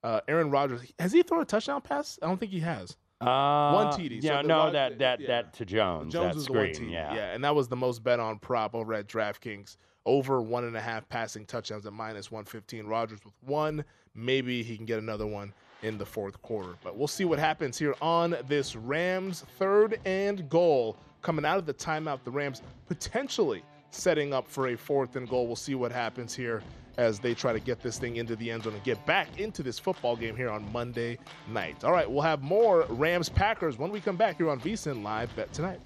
Uh, 0.03 0.21
Aaron 0.29 0.51
Rodgers 0.51 0.83
has 0.99 1.13
he 1.13 1.23
thrown 1.23 1.43
a 1.43 1.45
touchdown 1.45 1.81
pass? 1.81 2.19
I 2.23 2.27
don't 2.27 2.39
think 2.39 2.53
he 2.53 2.61
has. 2.61 2.97
Uh, 3.21 3.73
one 3.73 3.87
TD. 3.89 4.23
Yeah, 4.23 4.43
So 4.43 4.47
no, 4.47 4.71
that 4.71 4.99
that 4.99 5.21
yeah. 5.21 5.27
that 5.29 5.53
to 5.55 5.65
Jones. 5.65 6.13
Jones 6.13 6.37
that 6.37 6.43
screen, 6.43 6.73
the 6.75 6.81
one 6.81 6.89
TD. 6.89 6.93
yeah. 6.93 7.15
yeah, 7.15 7.33
and 7.35 7.43
that 7.45 7.55
was 7.55 7.69
the 7.69 7.77
most 7.77 8.05
bet 8.05 8.21
on 8.21 8.39
prop 8.39 8.75
over 8.75 8.93
at 8.95 9.07
DraftKings. 9.09 9.77
Over 10.05 10.41
one 10.41 10.65
and 10.65 10.77
a 10.77 10.81
half 10.81 11.09
passing 11.09 11.47
touchdowns 11.47 11.87
at 11.87 11.93
minus 11.93 12.31
one 12.31 12.45
fifteen. 12.45 12.87
Rodgers 12.87 13.25
with 13.25 13.35
one. 13.41 13.85
Maybe 14.15 14.63
he 14.63 14.77
can 14.77 14.87
get 14.87 14.99
another 14.99 15.27
one 15.27 15.53
in 15.83 15.99
the 15.99 16.07
fourth 16.07 16.41
quarter. 16.43 16.75
But 16.85 16.97
we'll 16.97 17.09
see 17.09 17.25
what 17.25 17.39
happens 17.39 17.77
here 17.77 17.95
on 18.01 18.37
this 18.47 18.77
Rams 18.77 19.45
third 19.59 19.99
and 20.05 20.49
goal 20.49 20.97
coming 21.23 21.45
out 21.45 21.59
of 21.59 21.67
the 21.67 21.75
timeout. 21.75 22.23
The 22.23 22.31
Rams 22.31 22.63
potentially 22.87 23.63
setting 23.91 24.33
up 24.33 24.47
for 24.47 24.69
a 24.69 24.77
fourth 24.77 25.17
and 25.17 25.29
goal. 25.29 25.47
We'll 25.47 25.57
see 25.57 25.75
what 25.75 25.91
happens 25.91 26.35
here 26.35 26.63
as 26.97 27.19
they 27.19 27.35
try 27.35 27.53
to 27.53 27.61
get 27.61 27.81
this 27.81 27.99
thing 27.99 28.17
into 28.17 28.37
the 28.37 28.51
end 28.51 28.65
zone 28.65 28.75
and 28.75 28.83
get 28.85 29.05
back 29.07 29.39
into 29.39 29.63
this 29.63 29.79
football 29.79 30.17
game 30.17 30.37
here 30.37 30.51
on 30.51 30.71
Monday 30.73 31.19
night. 31.49 31.85
All 31.85 31.93
right, 31.93 32.11
we'll 32.11 32.23
have 32.23 32.43
more 32.43 32.87
Rams 32.89 33.29
Packers 33.29 33.79
when 33.79 33.91
we 33.91 34.01
come 34.01 34.17
back 34.17 34.39
here 34.39 34.51
on 34.51 34.61
VSiN 34.61 35.03
Live 35.03 35.35
Bet 35.37 35.53
Tonight. 35.53 35.81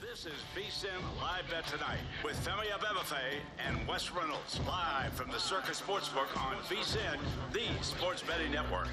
This 0.00 0.24
is 0.24 0.32
VSiN 0.56 0.88
Live 1.20 1.44
Bet 1.50 1.66
Tonight 1.66 1.98
with 2.24 2.36
Femi 2.42 2.70
Abebefe 2.70 3.40
and 3.58 3.86
Wes 3.86 4.10
Reynolds 4.10 4.58
live 4.66 5.12
from 5.12 5.30
the 5.30 5.38
Circa 5.38 5.72
Sportsbook 5.72 6.34
on 6.42 6.56
VSiN, 6.62 7.18
the 7.52 7.84
sports 7.84 8.22
betting 8.22 8.50
network. 8.50 8.88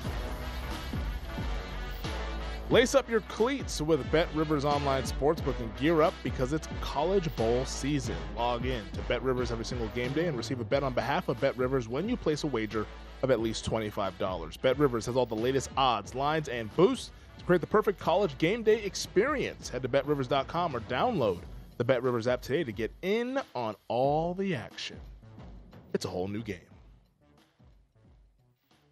Lace 2.73 2.95
up 2.95 3.07
your 3.07 3.21
cleats 3.21 3.81
with 3.81 4.12
Bet 4.12 4.27
Rivers 4.33 4.65
Online 4.65 5.03
Sportsbook 5.03 5.59
and 5.59 5.75
gear 5.77 6.01
up 6.01 6.12
because 6.23 6.53
it's 6.53 6.67
College 6.81 7.33
Bowl 7.36 7.63
season. 7.65 8.15
Log 8.36 8.65
in 8.65 8.83
to 8.93 9.01
Bet 9.03 9.21
Rivers 9.21 9.51
every 9.51 9.63
single 9.63 9.89
game 9.89 10.12
day 10.13 10.25
and 10.25 10.36
receive 10.36 10.59
a 10.59 10.63
bet 10.63 10.81
on 10.81 10.91
behalf 10.91 11.29
of 11.29 11.39
Bet 11.39 11.55
Rivers 11.55 11.88
when 11.88 12.09
you 12.09 12.17
place 12.17 12.43
a 12.43 12.47
wager 12.47 12.88
of 13.21 13.29
at 13.29 13.39
least 13.39 13.69
$25. 13.69 14.59
Bet 14.63 14.79
Rivers 14.79 15.05
has 15.05 15.15
all 15.15 15.27
the 15.27 15.36
latest 15.36 15.69
odds, 15.77 16.15
lines, 16.15 16.49
and 16.49 16.75
boosts 16.75 17.12
to 17.38 17.43
create 17.43 17.62
the 17.62 17.67
perfect 17.67 17.99
college 17.99 18.36
game 18.39 18.63
day 18.63 18.83
experience. 18.83 19.69
Head 19.69 19.83
to 19.83 19.88
betrivers.com 19.88 20.75
or 20.75 20.79
download 20.79 21.41
the 21.77 21.83
Bet 21.83 22.01
Rivers 22.01 22.27
app 22.27 22.41
today 22.41 22.63
to 22.63 22.71
get 22.71 22.91
in 23.03 23.39
on 23.53 23.75
all 23.88 24.33
the 24.33 24.55
action. 24.55 24.99
It's 25.93 26.05
a 26.05 26.09
whole 26.09 26.27
new 26.27 26.41
game. 26.41 26.72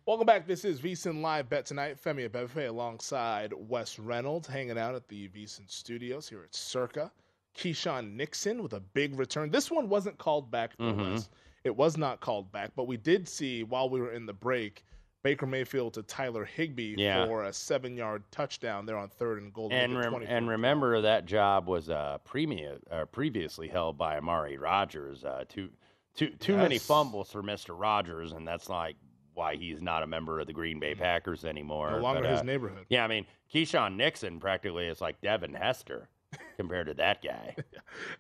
Welcome 0.07 0.25
back. 0.25 0.47
This 0.47 0.65
is 0.65 0.81
VSiN 0.81 1.21
Live 1.21 1.47
Bet 1.47 1.65
Tonight. 1.65 1.97
Femi 2.03 2.27
Abebefe 2.27 2.67
alongside 2.67 3.53
Wes 3.55 3.99
Reynolds 3.99 4.47
hanging 4.47 4.77
out 4.77 4.95
at 4.95 5.07
the 5.07 5.29
VSiN 5.29 5.69
studios 5.69 6.27
here 6.27 6.43
at 6.43 6.55
Circa. 6.55 7.11
Keisean 7.55 8.13
Nixon 8.15 8.63
with 8.63 8.73
a 8.73 8.79
big 8.79 9.17
return. 9.17 9.51
This 9.51 9.69
one 9.69 9.89
wasn't 9.89 10.17
called 10.17 10.49
back. 10.49 10.71
Wes. 10.79 11.29
It 11.63 11.75
was 11.75 11.97
not 11.97 12.19
called 12.19 12.51
back, 12.51 12.71
but 12.75 12.87
we 12.87 12.97
did 12.97 13.27
see 13.27 13.63
while 13.63 13.89
we 13.89 13.99
were 14.01 14.13
in 14.13 14.25
the 14.25 14.33
break 14.33 14.83
Baker 15.21 15.45
Mayfield 15.45 15.93
to 15.93 16.01
Tyler 16.03 16.45
Higbee 16.45 16.95
Yeah. 16.97 17.27
for 17.27 17.43
a 17.45 17.53
seven 17.53 17.95
yard 17.95 18.23
touchdown 18.31 18.87
there 18.87 18.97
on 18.97 19.07
third 19.09 19.39
and 19.43 19.53
goal. 19.53 19.69
And 19.71 19.95
rem- 19.95 20.23
and 20.27 20.49
remember 20.49 20.99
that 21.01 21.25
job 21.27 21.67
was 21.67 21.91
uh, 21.91 22.17
premium, 22.23 22.79
uh, 22.89 23.05
previously 23.05 23.67
held 23.67 23.99
by 23.99 24.17
Amari 24.17 24.57
Rodgers. 24.57 25.23
Uh, 25.23 25.43
too 25.47 25.69
too 26.15 26.29
too 26.39 26.57
many 26.57 26.79
fumbles 26.79 27.31
for 27.31 27.43
Mister 27.43 27.75
Rogers, 27.75 28.31
and 28.31 28.47
that's 28.47 28.67
like 28.67 28.95
why 29.33 29.55
he's 29.55 29.81
not 29.81 30.03
a 30.03 30.07
member 30.07 30.39
of 30.39 30.47
the 30.47 30.53
Green 30.53 30.79
Bay 30.79 30.93
Packers 30.95 31.45
anymore. 31.45 31.87
Mm-hmm. 31.87 31.95
No 31.97 32.01
longer 32.03 32.21
But, 32.21 32.31
his 32.31 32.39
uh, 32.41 32.43
neighborhood. 32.43 32.85
Yeah, 32.89 33.03
I 33.03 33.07
mean 33.07 33.25
Keisean 33.53 33.95
Nixon 33.95 34.39
practically 34.39 34.87
is 34.87 35.01
like 35.01 35.19
Devin 35.21 35.53
Hester 35.53 36.09
compared 36.57 36.87
to 36.87 36.93
that 36.95 37.21
guy. 37.23 37.55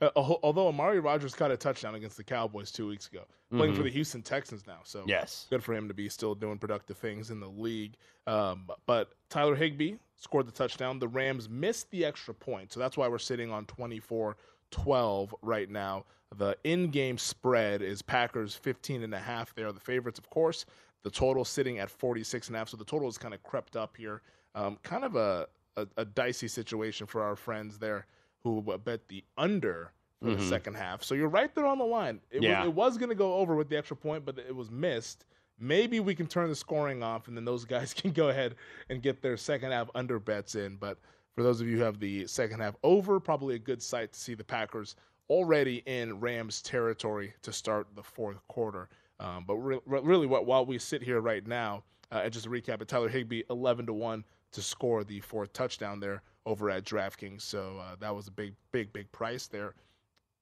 Uh, 0.01 0.09
although 0.15 0.67
Amari 0.67 0.99
Rodgers 0.99 1.33
caught 1.33 1.49
a 1.51 1.55
touchdown 1.55 1.95
against 1.95 2.17
the 2.17 2.23
Cowboys 2.23 2.71
two 2.73 2.87
weeks 2.87 3.07
ago, 3.07 3.21
playing 3.55 3.73
for 3.73 3.81
Mhm. 3.81 3.85
the 3.85 3.89
Houston 3.91 4.21
Texans 4.21 4.65
now. 4.67 4.79
So 4.83 5.03
Yes. 5.07 5.47
good 5.49 5.63
for 5.63 5.73
him 5.73 5.87
to 5.87 5.93
be 5.93 6.09
still 6.09 6.35
doing 6.35 6.57
productive 6.57 6.97
things 6.97 7.29
in 7.31 7.39
the 7.39 7.47
league. 7.47 7.95
Um, 8.27 8.67
but 8.85 9.13
Tyler 9.29 9.55
Higbee 9.55 9.93
scored 10.17 10.47
the 10.47 10.51
touchdown. 10.51 10.99
The 10.99 11.07
Rams 11.07 11.47
missed 11.47 11.89
the 11.91 12.03
extra 12.03 12.33
point, 12.33 12.73
so 12.73 12.79
that's 12.81 12.97
why 12.97 13.07
we're 13.07 13.17
sitting 13.19 13.49
on 13.49 13.65
24-12 13.65 15.33
right 15.41 15.69
now. 15.69 16.05
The 16.35 16.57
in-game 16.63 17.17
spread 17.17 17.81
is 17.81 18.01
Packers 18.01 18.55
15 18.55 19.03
and 19.03 19.13
a 19.13 19.19
half. 19.19 19.53
They 19.53 19.63
are 19.63 19.71
the 19.73 19.79
favorites, 19.79 20.19
of 20.19 20.29
course. 20.29 20.65
The 21.03 21.09
total 21.11 21.43
sitting 21.45 21.79
at 21.79 21.89
46 21.89 22.47
and 22.47 22.55
a 22.55 22.59
half. 22.59 22.69
So 22.69 22.77
the 22.77 22.85
total 22.85 23.07
has 23.07 23.17
kind 23.17 23.33
of 23.33 23.41
crept 23.43 23.75
up 23.75 23.97
here. 23.97 24.21
Um, 24.53 24.77
kind 24.83 25.03
of 25.03 25.15
a, 25.15 25.47
a, 25.77 25.87
a 25.97 26.05
dicey 26.05 26.47
situation 26.47 27.07
for 27.07 27.23
our 27.23 27.35
friends 27.35 27.77
there 27.79 28.05
who 28.43 28.61
bet 28.83 29.07
the 29.07 29.23
under 29.37 29.91
for 30.21 30.31
the 30.31 30.37
Mhm. 30.37 30.49
second 30.49 30.75
half. 30.75 31.03
So 31.03 31.15
you're 31.15 31.27
right 31.29 31.53
there 31.55 31.65
on 31.65 31.77
the 31.79 31.85
line. 31.85 32.21
It 32.29 32.43
Yeah. 32.43 32.59
was, 32.59 32.67
it 32.67 32.73
was 32.73 32.97
going 32.97 33.09
to 33.09 33.15
go 33.15 33.35
over 33.35 33.55
with 33.55 33.69
the 33.69 33.77
extra 33.77 33.95
point, 33.97 34.25
but 34.25 34.37
it 34.37 34.55
was 34.55 34.69
missed. 34.69 35.25
Maybe 35.57 35.99
we 35.99 36.13
can 36.15 36.27
turn 36.27 36.49
the 36.49 36.55
scoring 36.55 37.01
off, 37.03 37.27
and 37.27 37.37
then 37.37 37.45
those 37.45 37.65
guys 37.65 37.93
can 37.93 38.11
go 38.11 38.29
ahead 38.29 38.55
and 38.89 39.01
get 39.01 39.21
their 39.21 39.37
second 39.37 39.71
half 39.71 39.89
under 39.95 40.19
bets 40.19 40.55
in. 40.55 40.75
But 40.75 40.97
for 41.35 41.43
those 41.43 41.61
of 41.61 41.67
you 41.67 41.77
who 41.77 41.83
have 41.83 41.99
the 41.99 42.27
second 42.27 42.59
half 42.59 42.75
over, 42.83 43.19
probably 43.19 43.55
a 43.55 43.59
good 43.59 43.81
sight 43.81 44.13
to 44.13 44.19
see 44.19 44.33
the 44.35 44.43
Packers 44.43 44.95
already 45.29 45.81
in 45.85 46.19
Rams 46.19 46.61
territory 46.61 47.33
to 47.43 47.53
start 47.53 47.87
the 47.95 48.03
fourth 48.03 48.45
quarter. 48.47 48.89
Um, 49.21 49.43
but 49.47 49.55
re- 49.55 49.79
really, 49.85 50.25
what, 50.27 50.45
while 50.45 50.65
we 50.65 50.77
sit 50.79 51.03
here 51.03 51.21
right 51.21 51.45
now, 51.45 51.83
uh, 52.11 52.21
and 52.23 52.33
just 52.33 52.45
to 52.45 52.49
recap 52.49 52.81
it, 52.81 52.87
Tyler 52.87 53.07
Higbee 53.09 53.43
11 53.49 53.85
to 53.85 53.93
one 53.93 54.25
to 54.51 54.61
score 54.61 55.03
the 55.03 55.19
fourth 55.21 55.53
touchdown 55.53 55.99
there 55.99 56.23
over 56.45 56.69
at 56.69 56.83
DraftKings. 56.83 57.41
So 57.41 57.77
uh, 57.79 57.95
that 57.99 58.13
was 58.15 58.27
a 58.27 58.31
big, 58.31 58.53
big, 58.71 58.91
big 58.91 59.11
price 59.11 59.47
there. 59.47 59.75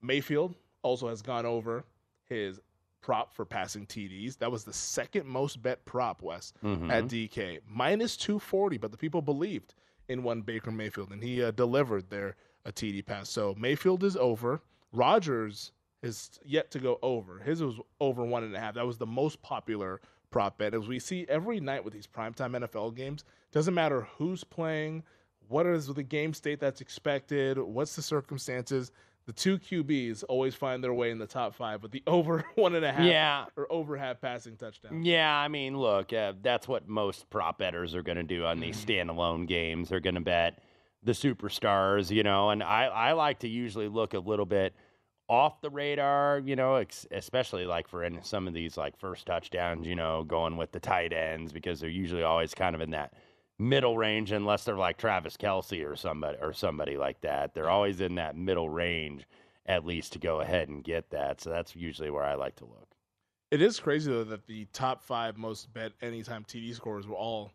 Mayfield 0.02 0.54
also 0.82 1.08
has 1.08 1.22
gone 1.22 1.44
over 1.46 1.84
his 2.24 2.58
prop 3.02 3.34
for 3.34 3.44
passing 3.44 3.86
TDs. 3.86 4.38
That 4.38 4.50
was 4.50 4.64
the 4.64 4.72
second 4.72 5.26
most 5.26 5.62
bet 5.62 5.84
prop, 5.84 6.22
Wes, 6.22 6.52
Mhm. 6.64 6.90
at 6.90 7.04
DK. 7.08 7.60
Minus 7.68 8.16
240, 8.16 8.78
but 8.78 8.90
the 8.90 8.96
people 8.96 9.22
believed 9.22 9.74
in 10.08 10.22
one 10.22 10.40
Baker 10.42 10.70
Mayfield, 10.70 11.12
and 11.12 11.22
he 11.22 11.42
uh, 11.42 11.50
delivered 11.50 12.10
there 12.10 12.34
a 12.64 12.72
TD 12.72 13.02
pass. 13.04 13.28
So 13.30 13.54
Mayfield 13.58 14.02
is 14.04 14.16
over. 14.16 14.60
Rodgers 14.92 15.72
is 16.02 16.38
yet 16.44 16.70
to 16.72 16.78
go 16.78 16.98
over. 17.02 17.38
His 17.38 17.62
was 17.62 17.76
over 18.00 18.24
one 18.24 18.44
and 18.44 18.54
a 18.54 18.60
half. 18.60 18.74
That 18.74 18.86
was 18.86 18.98
the 18.98 19.06
most 19.06 19.42
popular 19.42 20.00
prop 20.30 20.58
bet. 20.58 20.74
As 20.74 20.86
we 20.88 20.98
see 20.98 21.26
every 21.28 21.60
night 21.60 21.84
with 21.84 21.92
these 21.92 22.06
primetime 22.06 22.56
NFL 22.56 22.94
games, 22.96 23.24
doesn't 23.52 23.74
matter 23.74 24.06
who's 24.16 24.44
playing, 24.44 25.02
what 25.48 25.66
is 25.66 25.86
the 25.88 26.02
game 26.02 26.32
state 26.32 26.60
that's 26.60 26.80
expected, 26.80 27.58
what's 27.58 27.96
the 27.96 28.02
circumstances. 28.02 28.92
The 29.26 29.32
two 29.34 29.58
QBs 29.58 30.24
always 30.28 30.54
find 30.54 30.82
their 30.82 30.94
way 30.94 31.10
in 31.10 31.18
the 31.18 31.26
top 31.26 31.54
five 31.54 31.82
with 31.82 31.92
the 31.92 32.02
over 32.06 32.44
one 32.54 32.74
and 32.74 32.84
a 32.84 32.90
half 32.92 33.04
Yeah. 33.04 33.44
or 33.56 33.70
over 33.70 33.96
half 33.96 34.20
passing 34.20 34.56
touchdown. 34.56 35.04
Yeah, 35.04 35.32
I 35.36 35.48
mean, 35.48 35.76
look, 35.78 36.12
uh, 36.12 36.32
that's 36.42 36.66
what 36.66 36.88
most 36.88 37.28
prop 37.30 37.58
bettors 37.58 37.94
are 37.94 38.02
going 38.02 38.16
to 38.16 38.22
do 38.24 38.44
on 38.44 38.58
these 38.60 38.82
Mm-hmm. 38.84 39.10
standalone 39.10 39.46
games. 39.46 39.88
They're 39.90 40.00
going 40.00 40.14
to 40.14 40.20
bet 40.20 40.58
the 41.02 41.12
superstars, 41.12 42.10
you 42.10 42.22
know, 42.22 42.50
and 42.50 42.62
I, 42.62 42.84
I 42.86 43.12
like 43.12 43.40
to 43.40 43.48
usually 43.48 43.88
look 43.88 44.14
a 44.14 44.18
little 44.18 44.46
bit 44.46 44.74
off 45.30 45.60
the 45.60 45.70
radar, 45.70 46.42
you 46.44 46.56
know, 46.56 46.74
ex- 46.74 47.06
especially 47.12 47.64
like 47.64 47.86
for 47.86 48.02
in 48.02 48.20
some 48.24 48.48
of 48.48 48.52
these 48.52 48.76
like 48.76 48.98
first 48.98 49.26
touchdowns, 49.26 49.86
you 49.86 49.94
know, 49.94 50.24
going 50.24 50.56
with 50.56 50.72
the 50.72 50.80
tight 50.80 51.12
ends 51.12 51.52
because 51.52 51.78
they're 51.78 51.88
usually 51.88 52.24
always 52.24 52.52
kind 52.52 52.74
of 52.74 52.80
in 52.80 52.90
that 52.90 53.14
middle 53.56 53.96
range 53.96 54.32
unless 54.32 54.64
they're 54.64 54.76
like 54.76 54.98
Travis 54.98 55.36
Kelce 55.36 55.88
or 55.88 55.94
somebody 55.94 56.36
or 56.42 56.52
somebody 56.52 56.96
like 56.96 57.20
that. 57.20 57.54
They're 57.54 57.70
always 57.70 58.00
in 58.00 58.16
that 58.16 58.36
middle 58.36 58.68
range 58.68 59.24
at 59.66 59.86
least 59.86 60.14
to 60.14 60.18
go 60.18 60.40
ahead 60.40 60.68
and 60.68 60.82
get 60.82 61.10
that. 61.10 61.40
So 61.40 61.50
that's 61.50 61.76
usually 61.76 62.10
where 62.10 62.24
I 62.24 62.34
like 62.34 62.56
to 62.56 62.64
look. 62.64 62.88
It 63.52 63.62
is 63.62 63.78
crazy 63.78 64.10
though 64.10 64.24
that 64.24 64.48
the 64.48 64.64
top 64.72 65.00
five 65.00 65.38
most 65.38 65.72
bet 65.72 65.92
anytime 66.02 66.44
TD 66.44 66.74
scores 66.74 67.06
were 67.06 67.14
all 67.14 67.52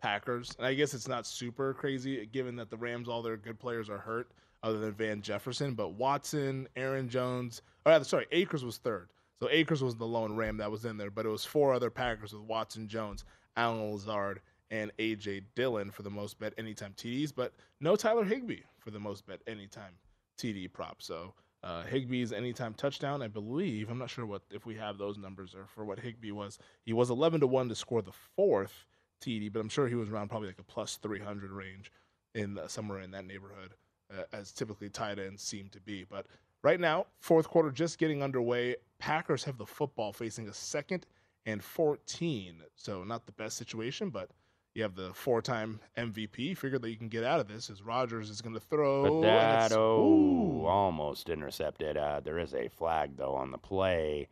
Packers, 0.00 0.54
and 0.56 0.66
I 0.66 0.74
guess 0.74 0.94
it's 0.94 1.08
not 1.08 1.26
super 1.26 1.74
crazy 1.74 2.24
given 2.26 2.56
that 2.56 2.70
the 2.70 2.76
Rams 2.76 3.08
all 3.08 3.20
their 3.20 3.36
good 3.36 3.58
players 3.58 3.90
are 3.90 3.98
hurt, 3.98 4.30
other 4.62 4.78
than 4.78 4.92
Van 4.92 5.22
Jefferson. 5.22 5.74
But 5.74 5.94
Watson, 5.94 6.68
Aaron 6.76 7.08
Jones, 7.08 7.62
oh 7.86 8.02
sorry, 8.02 8.26
Akers 8.32 8.64
was 8.64 8.78
third. 8.78 9.08
So 9.40 9.48
Akers 9.50 9.82
was 9.82 9.94
the 9.94 10.06
lone 10.06 10.34
Ram 10.34 10.56
that 10.56 10.70
was 10.70 10.84
in 10.84 10.96
there, 10.96 11.10
but 11.10 11.26
it 11.26 11.30
was 11.30 11.44
four 11.44 11.72
other 11.72 11.90
Packers 11.90 12.32
with 12.32 12.42
Watson, 12.42 12.88
Jones, 12.88 13.24
Allen 13.56 13.92
Lazard, 13.92 14.40
and 14.70 14.90
AJ 14.98 15.44
Dillon 15.54 15.90
for 15.90 16.02
the 16.02 16.10
most 16.10 16.38
bet 16.38 16.54
anytime 16.58 16.92
TDs, 16.96 17.32
but 17.34 17.54
no 17.80 17.96
Tyler 17.96 18.24
Higbee 18.24 18.62
for 18.78 18.90
the 18.90 18.98
most 18.98 19.26
bet 19.26 19.40
anytime 19.46 19.92
TD 20.38 20.72
prop. 20.72 21.00
So 21.00 21.34
uh, 21.62 21.84
Higbee's 21.84 22.32
anytime 22.32 22.74
touchdown, 22.74 23.22
I 23.22 23.28
believe. 23.28 23.90
I'm 23.90 23.98
not 23.98 24.10
sure 24.10 24.26
what 24.26 24.42
if 24.50 24.66
we 24.66 24.74
have 24.76 24.98
those 24.98 25.18
numbers 25.18 25.54
or 25.54 25.66
for 25.66 25.84
what 25.84 25.98
Higbee 25.98 26.30
was. 26.30 26.58
He 26.84 26.92
was 26.92 27.10
11 27.10 27.40
to 27.40 27.46
one 27.46 27.68
to 27.68 27.74
score 27.74 28.02
the 28.02 28.12
fourth 28.36 28.86
TD, 29.20 29.52
but 29.52 29.60
I'm 29.60 29.68
sure 29.68 29.88
he 29.88 29.94
was 29.94 30.08
around 30.08 30.28
probably 30.28 30.48
like 30.48 30.60
a 30.60 30.64
plus 30.64 30.96
300 30.96 31.50
range 31.50 31.90
in 32.34 32.58
uh, 32.58 32.68
somewhere 32.68 33.00
in 33.00 33.10
that 33.12 33.26
neighborhood, 33.26 33.74
uh, 34.16 34.22
as 34.32 34.52
typically 34.52 34.88
tight 34.88 35.18
ends 35.18 35.42
seem 35.42 35.68
to 35.70 35.80
be. 35.80 36.04
But 36.04 36.26
right 36.62 36.80
now, 36.80 37.06
fourth 37.20 37.48
quarter 37.48 37.70
just 37.70 37.98
getting 37.98 38.22
underway. 38.22 38.76
Packers 38.98 39.44
have 39.44 39.58
the 39.58 39.66
football 39.66 40.12
facing 40.12 40.48
a 40.48 40.54
second 40.54 41.06
and 41.46 41.62
14, 41.62 42.62
so 42.74 43.04
not 43.04 43.26
the 43.26 43.32
best 43.32 43.56
situation, 43.56 44.10
but. 44.10 44.30
You 44.74 44.84
have 44.84 44.94
the 44.94 45.12
four-time 45.12 45.80
MVP. 45.96 46.56
Figure 46.56 46.78
that 46.78 46.88
you 46.88 46.96
can 46.96 47.08
get 47.08 47.24
out 47.24 47.40
of 47.40 47.48
this 47.48 47.68
is 47.68 47.82
Rodgers 47.82 48.30
is 48.30 48.40
going 48.40 48.54
to 48.54 48.60
throw. 48.60 49.02
But 49.02 49.26
that 49.26 49.72
oh, 49.72 50.66
almost 50.66 51.30
intercepted. 51.30 51.96
Uh, 51.96 52.20
there 52.22 52.38
is 52.38 52.54
a 52.54 52.68
flag 52.68 53.16
though 53.16 53.34
on 53.34 53.50
the 53.50 53.58
play. 53.58 54.28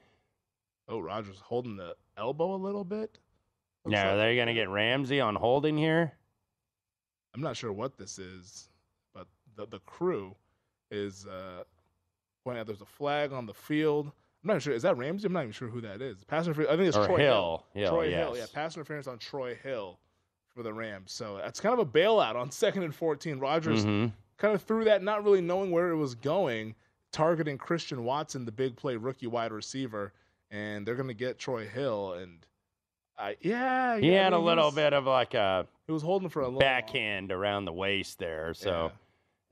Oh, 0.88 1.00
Rodgers 1.00 1.40
holding 1.40 1.76
the 1.76 1.96
elbow 2.16 2.54
a 2.54 2.56
little 2.62 2.84
bit. 2.84 3.18
Looks 3.84 3.92
Now, 3.94 4.10
are 4.10 4.16
like- 4.16 4.18
they 4.26 4.36
going 4.36 4.46
to 4.46 4.54
get 4.54 4.68
Ramsey 4.68 5.20
on 5.20 5.34
holding 5.34 5.76
here? 5.76 6.12
I'm 7.34 7.42
not 7.42 7.56
sure 7.56 7.72
what 7.72 7.98
this 7.98 8.18
is, 8.18 8.68
the 9.56 9.66
the 9.66 9.78
crew 9.80 10.34
is 10.90 11.26
uh, 11.26 11.64
pointing 12.44 12.60
out 12.60 12.66
there's 12.66 12.80
a 12.82 12.86
flag 12.86 13.32
on 13.32 13.46
the 13.46 13.54
field. 13.54 14.06
I'm 14.44 14.48
not 14.54 14.62
sure. 14.62 14.72
Is 14.74 14.82
that 14.82 14.96
Ramsey? 14.96 15.26
I'm 15.26 15.32
not 15.32 15.40
even 15.40 15.52
sure 15.52 15.68
who 15.68 15.80
that 15.80 16.00
is. 16.00 16.22
Pass 16.24 16.46
interference. 16.46 16.72
I 16.72 16.76
think 16.76 16.88
it's 16.88 16.96
Or 16.96 17.06
Troy 17.06 17.16
Hill. 17.18 17.64
Hill, 17.74 17.88
Troy 17.90 18.10
Hill. 18.10 18.32
Yeah, 18.34 18.40
yes. 18.42 18.50
pass 18.50 18.76
interference 18.76 19.06
on 19.08 19.18
Troy 19.18 19.56
Hill 19.56 19.98
for 20.54 20.62
the 20.62 20.72
Rams. 20.72 21.10
So 21.12 21.38
that's 21.38 21.58
kind 21.60 21.72
of 21.72 21.80
a 21.80 21.84
bailout 21.90 22.36
on 22.36 22.50
second 22.50 22.84
and 22.84 22.94
14. 22.94 23.38
Rodgers 23.40 23.84
Mhm. 23.84 24.12
kind 24.36 24.54
of 24.54 24.62
threw 24.62 24.84
that, 24.84 25.02
not 25.02 25.24
really 25.24 25.40
knowing 25.40 25.70
where 25.72 25.90
it 25.90 25.96
was 25.96 26.14
going, 26.14 26.74
targeting 27.10 27.58
Christian 27.58 28.04
Watson, 28.04 28.44
the 28.44 28.52
big 28.52 28.76
play 28.76 28.94
rookie 28.96 29.26
wide 29.26 29.50
receiver, 29.52 30.12
and 30.50 30.86
they're 30.86 30.94
going 30.94 31.08
to 31.08 31.14
get 31.14 31.38
Troy 31.38 31.66
Hill. 31.66 32.12
And 32.12 32.46
I, 33.18 33.36
yeah, 33.40 33.98
He 33.98 34.12
yeah, 34.12 34.20
I 34.20 34.24
had 34.24 34.32
a 34.32 34.38
little 34.38 34.66
was- 34.66 34.74
bit 34.76 34.92
of 34.92 35.06
like 35.06 35.34
a 35.34 35.66
He 35.86 35.92
was 35.92 36.02
holding 36.02 36.28
for 36.28 36.42
a 36.42 36.44
little 36.46 36.60
backhand 36.60 37.32
around 37.32 37.64
the 37.64 37.72
waist 37.72 38.18
there. 38.20 38.54
So, 38.54 38.92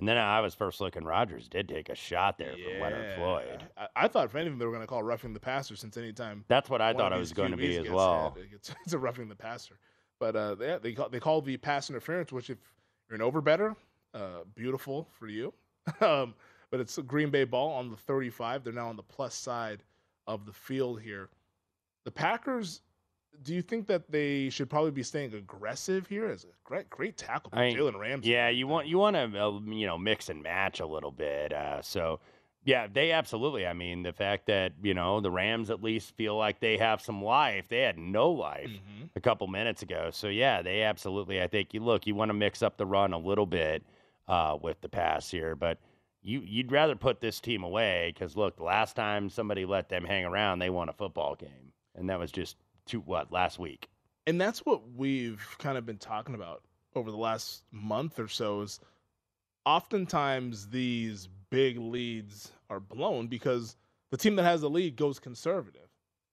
and 0.05 0.09
then 0.11 0.19
I 0.19 0.41
was 0.41 0.55
first 0.55 0.83
looking. 0.83 1.03
Rodgers 1.03 1.49
did 1.49 1.67
take 1.67 1.89
a 1.89 1.95
shot 1.95 2.37
there 2.37 2.53
from 2.53 2.79
Leonard 2.79 3.17
Floyd. 3.17 3.65
I, 3.75 3.87
I 3.97 4.09
thought 4.09 4.27
if 4.27 4.35
anything 4.35 4.59
they 4.59 4.67
were 4.67 4.71
going 4.71 4.83
to 4.83 4.87
call 4.87 5.03
roughing 5.03 5.33
the 5.33 5.41
passer 5.41 5.77
since 5.77 5.97
anytime 5.97 6.45
That's 6.47 6.69
what 6.69 6.83
I 6.83 6.93
thought 6.93 7.15
it 7.15 7.19
was 7.19 7.33
going 7.33 7.53
to 7.53 7.57
be 7.57 7.79
as 7.79 7.89
well. 7.89 8.37
hit, 8.37 8.49
it 8.53 8.75
it's 8.85 8.93
a 8.93 8.99
roughing 8.99 9.31
the 9.31 9.35
passer. 9.35 9.79
But 10.21 10.37
uh, 10.37 10.57
they 10.57 10.79
they 10.83 10.93
call, 10.93 11.09
they 11.09 11.21
call 11.21 11.41
the 11.41 11.57
pass 11.57 11.89
interference, 11.89 12.33
which 12.33 12.51
if 12.51 12.59
you're 13.09 13.19
an 13.19 13.23
overbetter, 13.23 13.77
uh, 14.13 14.45
beautiful 14.55 15.09
for 15.19 15.27
you. 15.27 15.55
um, 16.03 16.35
but 16.71 16.81
it's 16.81 16.99
a 16.99 17.03
Green 17.03 17.31
Bay 17.31 17.45
ball 17.45 17.71
on 17.73 17.89
the 17.89 17.97
35. 17.97 18.63
They're 18.63 18.75
now 18.75 18.89
on 18.89 18.97
the 18.97 19.03
plus 19.03 19.35
side 19.35 19.85
of 20.27 20.45
the 20.45 20.53
field 20.53 21.01
here. 21.01 21.31
The 22.05 22.11
Packers. 22.11 22.83
Do 23.43 23.55
you 23.55 23.63
think 23.63 23.87
that 23.89 24.11
they 24.11 24.49
should 24.51 24.71
probably 24.71 24.91
be 24.91 25.03
staying 25.03 25.35
aggressive 25.35 26.07
here? 26.07 26.27
As 26.27 26.45
a 26.45 26.49
great 26.65 26.89
great 26.91 27.17
tackle 27.17 27.51
by 27.51 27.65
I 27.65 27.69
mean, 27.69 27.77
Jalen 27.77 27.99
Ramsey. 27.99 28.31
Yeah, 28.31 28.49
you 28.49 28.67
want 28.67 28.87
you 28.87 28.99
want 28.99 29.17
to 29.17 29.23
uh, 29.23 29.61
you 29.67 29.87
know 29.87 29.99
mix 29.99 30.29
and 30.29 30.43
match 30.43 30.81
a 30.81 30.87
little 30.87 31.11
bit. 31.11 31.53
Uh, 31.53 31.83
so 31.83 32.21
yeah, 32.65 32.87
they 32.91 33.13
absolutely. 33.13 33.67
I 33.67 33.75
mean, 33.75 34.03
the 34.03 34.13
fact 34.13 34.47
that 34.47 34.73
you 34.83 34.95
know 34.95 35.21
the 35.21 35.31
Rams 35.31 35.71
at 35.71 35.83
least 35.83 36.17
feel 36.17 36.37
like 36.37 36.61
they 36.61 36.79
have 36.79 37.01
some 37.03 37.23
life. 37.23 37.69
They 37.69 37.81
had 37.81 37.99
no 37.99 38.31
life 38.31 38.71
Mm-hmm. 38.71 39.05
a 39.17 39.21
couple 39.21 39.47
minutes 39.47 39.83
ago. 39.83 40.09
So 40.13 40.29
yeah, 40.29 40.63
they 40.63 40.83
absolutely. 40.83 41.43
I 41.43 41.47
think 41.47 41.75
you 41.75 41.81
look. 41.81 42.07
You 42.07 42.15
want 42.15 42.31
to 42.31 42.35
mix 42.35 42.63
up 42.63 42.77
the 42.79 42.87
run 42.87 43.13
a 43.13 43.19
little 43.19 43.47
bit 43.47 43.83
uh, 44.29 44.57
with 44.61 44.81
the 44.81 44.89
pass 44.89 45.31
here, 45.31 45.55
but. 45.55 45.79
You, 46.27 46.41
you'd 46.41 46.73
rather 46.73 46.97
put 46.97 47.21
this 47.21 47.39
team 47.39 47.65
away 47.65 48.11
because 48.15 48.35
look, 48.35 48.57
the 48.57 48.63
last 48.63 48.97
time 48.97 49.29
somebody 49.29 49.67
let 49.67 49.91
them 49.91 50.07
hang 50.07 50.25
around, 50.25 50.59
they 50.59 50.71
won 50.71 50.89
a 50.89 50.93
football 50.95 51.35
game, 51.35 51.75
and 51.95 52.09
that 52.09 52.19
was 52.19 52.33
just 52.33 52.57
two 52.87 53.01
what 53.01 53.33
last 53.33 53.59
week. 53.59 53.89
and 54.27 54.41
that's 54.41 54.61
what 54.65 54.81
we've 54.97 55.45
kind 55.59 55.77
of 55.77 55.85
been 55.85 55.99
talking 55.99 56.35
about 56.35 56.63
over 56.95 57.11
the 57.11 57.17
last 57.17 57.65
month 57.73 58.19
or 58.19 58.29
so 58.29 58.61
is 58.63 58.81
oftentimes 59.67 60.69
these 60.69 61.29
big 61.51 61.79
leads 61.79 62.53
are 62.71 62.81
blown 62.81 63.27
because 63.27 63.77
the 64.11 64.17
team 64.17 64.37
that 64.37 64.43
has 64.45 64.61
the 64.61 64.71
lead 64.71 64.97
goes 64.97 65.19
conservative 65.19 65.81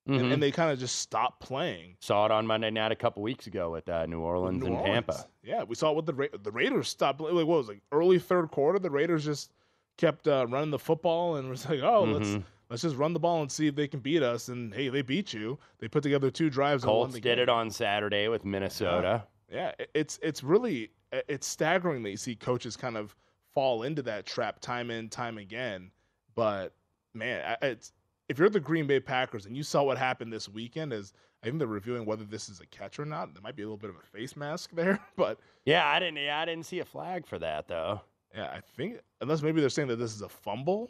and, 0.07 0.19
Mhm. 0.21 0.33
and 0.33 0.43
they 0.43 0.51
kind 0.51 0.71
of 0.71 0.79
just 0.79 0.97
stop 0.97 1.39
playing 1.39 1.95
Saw 1.99 2.25
it 2.25 2.31
on 2.31 2.47
Monday 2.47 2.71
night 2.71 2.91
a 2.91 2.95
couple 2.95 3.21
weeks 3.21 3.47
ago 3.47 3.69
with 3.71 3.87
uh, 3.87 4.05
New 4.07 4.19
Orleans 4.21 4.63
New 4.63 4.75
and 4.75 4.85
Tampa. 4.85 5.25
Yeah, 5.43 5.63
we 5.63 5.75
saw 5.75 5.91
what 5.91 6.05
the 6.05 6.13
Ra- 6.13 6.27
the 6.41 6.51
Raiders 6.51 6.89
stopped. 6.89 7.21
Like 7.21 7.33
what 7.33 7.45
was 7.47 7.69
it, 7.69 7.73
like 7.73 7.81
early 7.91 8.19
third 8.19 8.49
quarter, 8.51 8.79
the 8.79 8.89
Raiders 8.89 9.23
just 9.25 9.51
kept 9.97 10.27
uh, 10.27 10.47
running 10.49 10.71
the 10.71 10.79
football 10.79 11.35
and 11.35 11.49
was 11.49 11.67
like, 11.69 11.81
oh, 11.81 12.03
let's 12.03 12.29
Mhm. 12.29 12.43
Let's 12.71 12.81
just 12.81 12.95
run 12.95 13.13
the 13.13 13.19
ball 13.19 13.41
and 13.41 13.51
see 13.51 13.67
if 13.67 13.75
they 13.75 13.87
can 13.87 13.99
beat 13.99 14.23
us. 14.23 14.47
And 14.47 14.73
hey, 14.73 14.89
they 14.89 15.03
beat 15.03 15.31
you. 15.33 15.59
They 15.79 15.87
put 15.87 16.01
together 16.01 16.31
two 16.31 16.49
drives. 16.49 16.83
Colts 16.83 17.13
did 17.13 17.21
game. 17.23 17.39
it 17.39 17.49
on 17.49 17.69
Saturday 17.69 18.27
with 18.29 18.43
Minnesota. 18.45 19.23
Yeah, 19.51 19.73
it- 19.77 19.91
it's 19.93 20.19
it's 20.23 20.43
really 20.43 20.91
it's 21.11 21.45
staggering 21.45 22.01
that 22.03 22.09
you 22.09 22.17
see 22.17 22.35
coaches 22.35 22.75
kind 22.77 22.97
of 22.97 23.15
fall 23.53 23.83
into 23.83 24.01
that 24.03 24.25
trap 24.25 24.59
time 24.61 24.89
in 24.89 25.09
time 25.09 25.37
again. 25.37 25.91
But 26.35 26.73
man, 27.13 27.57
it's 27.61 27.91
if 28.29 28.39
you're 28.39 28.49
the 28.49 28.59
Green 28.61 28.87
Bay 28.87 29.01
Packers 29.01 29.45
and 29.45 29.55
you 29.57 29.63
saw 29.63 29.83
what 29.83 29.97
happened 29.97 30.31
this 30.31 30.47
weekend, 30.47 30.93
as 30.93 31.11
I 31.43 31.47
think 31.47 31.57
they're 31.59 31.67
reviewing 31.67 32.05
whether 32.05 32.23
this 32.23 32.47
is 32.47 32.61
a 32.61 32.65
catch 32.67 32.97
or 32.99 33.03
not. 33.05 33.33
There 33.33 33.41
might 33.41 33.55
be 33.57 33.63
a 33.63 33.65
little 33.65 33.75
bit 33.77 33.89
of 33.89 33.97
a 33.97 34.17
face 34.17 34.37
mask 34.37 34.69
there, 34.73 34.99
but 35.17 35.37
Yeah, 35.65 35.85
I 35.85 35.99
didn't. 35.99 36.17
Yeah, 36.17 36.39
I 36.39 36.45
didn't 36.45 36.65
see 36.65 36.79
a 36.79 36.85
flag 36.85 37.25
for 37.27 37.37
that 37.39 37.67
though. 37.67 37.99
yeah, 38.33 38.45
I 38.55 38.61
think 38.77 38.99
unless 39.19 39.41
maybe 39.41 39.59
they're 39.59 39.69
saying 39.69 39.89
that 39.89 39.97
this 39.97 40.15
is 40.15 40.21
a 40.21 40.29
fumble 40.29 40.89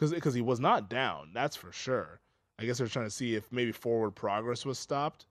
because 0.00 0.12
because 0.14 0.32
he 0.32 0.40
was 0.40 0.60
not 0.60 0.88
down, 0.88 1.30
that's 1.34 1.56
for 1.56 1.70
sure. 1.72 2.20
I 2.58 2.64
guess 2.64 2.78
they're 2.78 2.86
trying 2.86 3.06
to 3.06 3.10
see 3.10 3.34
if 3.34 3.52
maybe 3.52 3.70
forward 3.72 4.12
progress 4.12 4.64
was 4.64 4.78
stopped, 4.78 5.26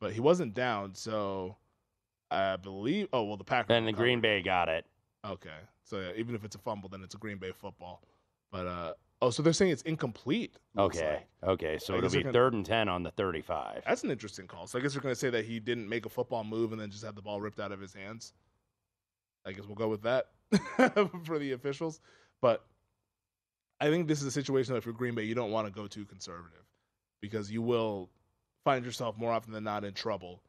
but 0.00 0.12
he 0.12 0.20
wasn't 0.20 0.54
down, 0.54 0.94
so 0.94 1.56
I 2.30 2.56
believe. 2.56 3.08
Oh 3.12 3.22
well, 3.22 3.36
the 3.36 3.44
Packers. 3.44 3.68
Then 3.68 3.84
the 3.84 3.92
Green 3.92 4.20
Bay 4.20 4.42
got 4.42 4.68
it. 4.68 4.84
Okay, 5.24 5.50
so 5.84 6.00
yeah, 6.00 6.10
even 6.16 6.34
if 6.34 6.44
it's 6.44 6.56
a 6.56 6.58
fumble, 6.58 6.88
then 6.88 7.02
it's 7.04 7.14
a 7.14 7.18
Green 7.18 7.38
Bay 7.38 7.52
football. 7.52 8.02
But 8.50 8.66
uh, 8.66 8.92
oh, 9.22 9.30
so 9.30 9.42
they're 9.42 9.52
saying 9.52 9.70
it's 9.70 9.82
incomplete. 9.82 10.56
Okay. 10.76 11.24
like. 11.42 11.50
Okay. 11.50 11.78
So 11.78 11.94
I 11.94 11.98
it'll 11.98 12.10
be 12.10 12.22
gonna- 12.22 12.32
third 12.32 12.54
and 12.54 12.66
10 12.66 12.88
on 12.88 13.02
the 13.02 13.10
35. 13.12 13.82
That's 13.86 14.02
an 14.04 14.10
interesting 14.10 14.46
call. 14.46 14.66
So 14.66 14.78
I 14.78 14.82
guess 14.82 14.94
we're 14.94 15.02
going 15.02 15.14
to 15.14 15.20
say 15.20 15.28
that 15.30 15.44
he 15.44 15.60
didn't 15.60 15.88
make 15.88 16.06
a 16.06 16.08
football 16.08 16.44
move 16.44 16.72
and 16.72 16.80
then 16.80 16.90
just 16.90 17.04
had 17.04 17.14
the 17.14 17.20
ball 17.20 17.40
ripped 17.40 17.60
out 17.60 17.70
of 17.72 17.80
his 17.80 17.92
hands. 17.92 18.32
I 19.44 19.52
guess 19.52 19.66
we'll 19.66 19.74
go 19.74 19.88
with 19.88 20.02
that 20.02 20.28
for 21.26 21.38
the 21.38 21.52
officials. 21.52 22.00
But 22.40 22.64
I 23.80 23.90
think 23.90 24.08
this 24.08 24.20
is 24.20 24.26
a 24.26 24.30
situation 24.30 24.74
that 24.74 24.82
for 24.82 24.92
Green 24.92 25.14
Bay, 25.14 25.22
you 25.22 25.34
don't 25.34 25.50
want 25.50 25.66
to 25.66 25.72
go 25.72 25.86
too 25.86 26.04
conservative 26.04 26.64
because 27.20 27.50
you 27.50 27.62
will 27.62 28.10
find 28.64 28.84
yourself 28.84 29.16
more 29.16 29.32
often 29.32 29.52
than 29.52 29.64
not 29.64 29.84
in 29.84 29.94
trouble. 29.94 30.42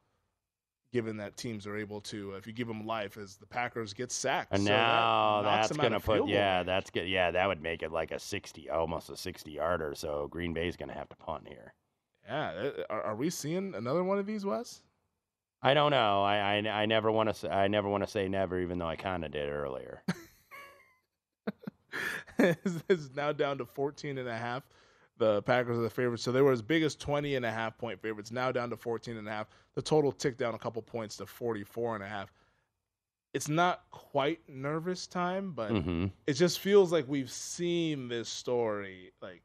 Given 0.92 1.18
that 1.18 1.38
teams 1.38 1.68
are 1.68 1.78
able 1.78 2.02
to, 2.02 2.32
if 2.34 2.48
you 2.48 2.54
give 2.54 2.68
them 2.68 2.88
life, 2.88 3.16
as 3.16 3.36
the 3.36 3.46
Packers 3.46 3.94
get 3.94 4.12
sacked, 4.12 4.52
And 4.52 4.64
So 4.64 4.70
that 4.70 4.76
now 4.76 5.42
knocks 5.44 5.68
that's 5.68 5.78
going 5.78 5.92
to 5.92 6.00
put, 6.00 6.28
yeah, 6.28 6.64
that's 6.64 6.90
good. 6.90 7.08
Yeah, 7.08 7.30
that 7.30 7.48
would 7.48 7.62
make 7.62 7.84
it 7.84 7.92
like 7.92 8.10
a 8.10 8.18
60, 8.18 8.72
almost 8.72 9.12
a 9.12 9.16
60 9.16 9.52
yarder. 9.52 9.94
So 9.94 10.28
Green 10.32 10.52
Bay's 10.52 10.76
going 10.76 10.90
to 10.90 10.96
have 10.96 11.08
to 11.10 11.16
punt 11.16 11.48
here. 11.48 11.76
Yeah, 12.26 12.50
uh, 12.50 12.72
are, 12.90 13.04
are 13.04 13.16
we 13.16 13.30
seeing 13.30 13.76
another 13.76 14.04
one 14.04 14.18
of 14.18 14.26
these, 14.26 14.46
Wes? 14.46 14.82
I 15.62 15.74
don't 15.74 15.92
know. 15.92 16.24
I 16.24 16.58
I, 16.58 16.82
I 16.82 16.86
never 16.86 17.12
want 17.12 17.30
to 17.30 17.36
say 17.36 17.50
I 17.50 17.68
never 17.68 17.90
want 17.90 18.04
to 18.04 18.10
say 18.10 18.28
never, 18.28 18.60
even 18.60 18.78
though 18.80 18.88
I 18.88 18.96
kind 18.96 19.26
of 19.26 19.32
did 19.32 19.50
earlier. 19.50 20.04
is 22.40 23.10
now 23.16 23.32
down 23.32 23.58
to 23.58 23.66
14 23.66 24.18
and 24.18 24.28
a 24.28 24.36
half. 24.36 24.64
The 25.18 25.42
Packers 25.44 25.78
are 25.78 25.82
the 25.82 25.90
favorites. 25.90 26.24
So 26.24 26.32
they 26.32 26.42
were 26.42 26.52
as 26.54 26.62
big 26.62 26.82
as 26.84 26.96
20 26.96 27.36
and 27.36 27.46
a 27.46 27.52
half 27.52 27.78
point 27.78 28.02
favorites, 28.02 28.32
now 28.32 28.52
down 28.52 28.70
to 28.70 28.78
14 28.78 29.18
and 29.18 29.28
a 29.28 29.32
half. 29.32 29.48
The 29.76 29.82
total 29.82 30.12
ticked 30.12 30.38
down 30.40 30.56
a 30.56 30.60
couple 30.60 30.82
points 30.82 31.18
to 31.18 31.26
44 31.26 31.96
and 31.96 32.04
a 32.04 32.08
half. 32.08 32.32
It's 33.34 33.48
not 33.50 33.84
quite 33.92 34.40
nervous 34.50 35.06
time, 35.08 35.52
but 35.52 35.72
Mhm. 35.72 36.12
it 36.26 36.34
just 36.34 36.60
feels 36.60 36.92
like 36.92 37.06
we've 37.08 37.30
seen 37.30 38.08
this 38.08 38.28
story 38.30 39.12
like 39.22 39.44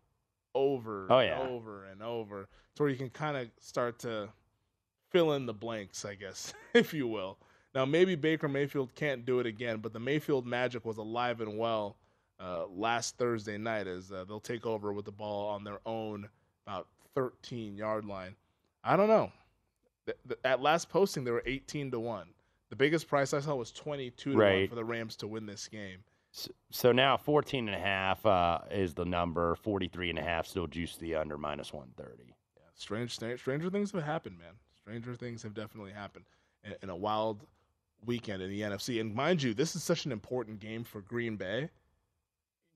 over 0.55 1.07
Oh, 1.11 1.18
and 1.18 1.28
yeah. 1.28 1.40
over 1.49 1.84
and 1.86 2.03
over. 2.03 2.49
To 2.76 2.82
where 2.82 2.90
you 2.90 2.97
can 2.97 3.11
kind 3.11 3.36
of 3.36 3.51
start 3.61 3.99
to 4.01 4.30
fill 5.11 5.32
in 5.34 5.45
the 5.47 5.53
blanks, 5.55 6.05
I 6.05 6.14
guess, 6.14 6.55
if 6.74 6.95
you 6.95 7.07
will. 7.09 7.38
Now, 7.74 7.84
maybe 7.84 8.14
Baker 8.14 8.49
Mayfield 8.49 8.95
can't 8.95 9.24
do 9.26 9.40
it 9.40 9.47
again, 9.47 9.78
but 9.78 9.92
the 9.92 10.01
Mayfield 10.01 10.47
magic 10.47 10.84
was 10.84 10.97
alive 10.97 11.40
and 11.40 11.59
well 11.59 11.97
uh, 12.41 12.66
last 12.68 13.16
Thursday 13.16 13.59
night 13.59 13.87
as 13.87 14.11
uh, 14.12 14.24
they'll 14.26 14.41
take 14.41 14.66
over 14.66 14.93
with 14.93 15.05
the 15.05 15.12
ball 15.12 15.49
on 15.49 15.64
their 15.64 15.78
own 15.87 16.28
about 16.66 16.89
13 17.14 17.76
yard 17.76 18.05
line. 18.05 18.35
I 18.82 18.97
don't 18.97 19.09
know. 19.09 19.30
Th- 20.07 20.18
th- 20.28 20.41
At 20.45 20.61
last 20.61 20.89
posting, 20.89 21.24
they 21.24 21.30
were 21.30 21.43
18 21.47 21.91
to 21.93 22.01
1. 22.01 22.26
The 22.70 22.76
biggest 22.76 23.09
price 23.09 23.32
I 23.32 23.41
saw 23.41 23.55
was 23.55 23.70
22 23.72 24.32
to 24.32 24.37
1 24.37 24.68
for 24.68 24.74
the 24.74 24.85
Rams 24.85 25.16
to 25.16 25.26
win 25.26 25.47
this 25.47 25.68
game. 25.68 25.99
So, 26.32 26.51
so 26.70 26.93
now 26.93 27.16
14 27.16 27.68
and 27.68 27.76
a 27.76 27.80
half 27.80 28.26
uh, 28.26 28.59
is 28.70 28.93
the 28.95 29.05
number. 29.05 29.55
43 29.55 30.11
and 30.11 30.18
a 30.18 30.22
half 30.22 30.47
still 30.47 30.66
juice 30.66 30.97
the 30.97 31.14
under 31.14 31.39
minus 31.39 31.72
130. 31.72 32.35
strange, 32.74 33.12
strange 33.12 33.41
stranger 33.41 33.70
things 33.70 33.93
have 33.93 34.03
happened, 34.03 34.39
man. 34.39 34.55
Stranger 34.76 35.14
things 35.14 35.43
have 35.45 35.55
definitely 35.55 35.93
happened 35.93 36.24
in, 36.64 36.74
in 36.82 36.91
a 36.91 36.97
wild 36.97 37.47
weekend 38.05 38.43
in 38.43 38.51
the 38.51 38.61
NFC. 38.62 39.01
And 39.01 39.14
mind 39.14 39.43
you, 39.43 39.55
this 39.55 39.76
is 39.76 39.82
such 39.85 40.05
an 40.07 40.12
important 40.12 40.59
game 40.59 40.82
for 40.85 41.01
Green 41.01 41.37
Bay, 41.37 41.70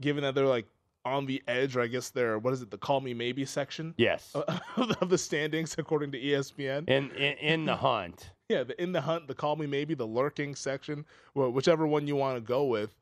given 0.01 0.23
that 0.23 0.35
they're 0.35 0.47
like 0.47 0.67
on 1.05 1.27
the 1.27 1.43
edge, 1.49 1.77
or 1.77 1.81
I 1.81 1.87
guess 1.87 2.11
they're 2.11 2.39
what 2.39 2.53
is 2.53 2.63
it, 2.63 2.71
the 2.71 2.79
call 2.79 3.01
me 3.01 3.15
maybe 3.15 3.45
section 3.45 3.95
Yes. 3.97 4.35
of 4.77 5.09
the 5.09 5.19
standings 5.19 5.75
according 5.79 6.13
to 6.13 6.21
ESPN. 6.21 6.89
In, 6.89 7.11
in 7.13 7.37
in 7.39 7.65
the 7.65 7.77
hunt. 7.77 8.31
Yeah, 8.51 8.65
the 8.65 8.83
in 8.83 8.93
the 8.93 9.01
hunt, 9.03 9.29
the 9.29 9.35
call 9.35 9.57
me 9.57 9.67
maybe, 9.67 9.93
the 9.93 10.07
lurking 10.07 10.55
section, 10.55 11.05
whichever 11.35 11.87
one 11.87 12.07
you 12.07 12.17
want 12.17 12.37
to 12.39 12.41
go 12.41 12.65
with. 12.65 12.95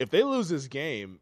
If 0.00 0.10
they 0.10 0.24
lose 0.24 0.48
this 0.48 0.66
game, 0.66 1.20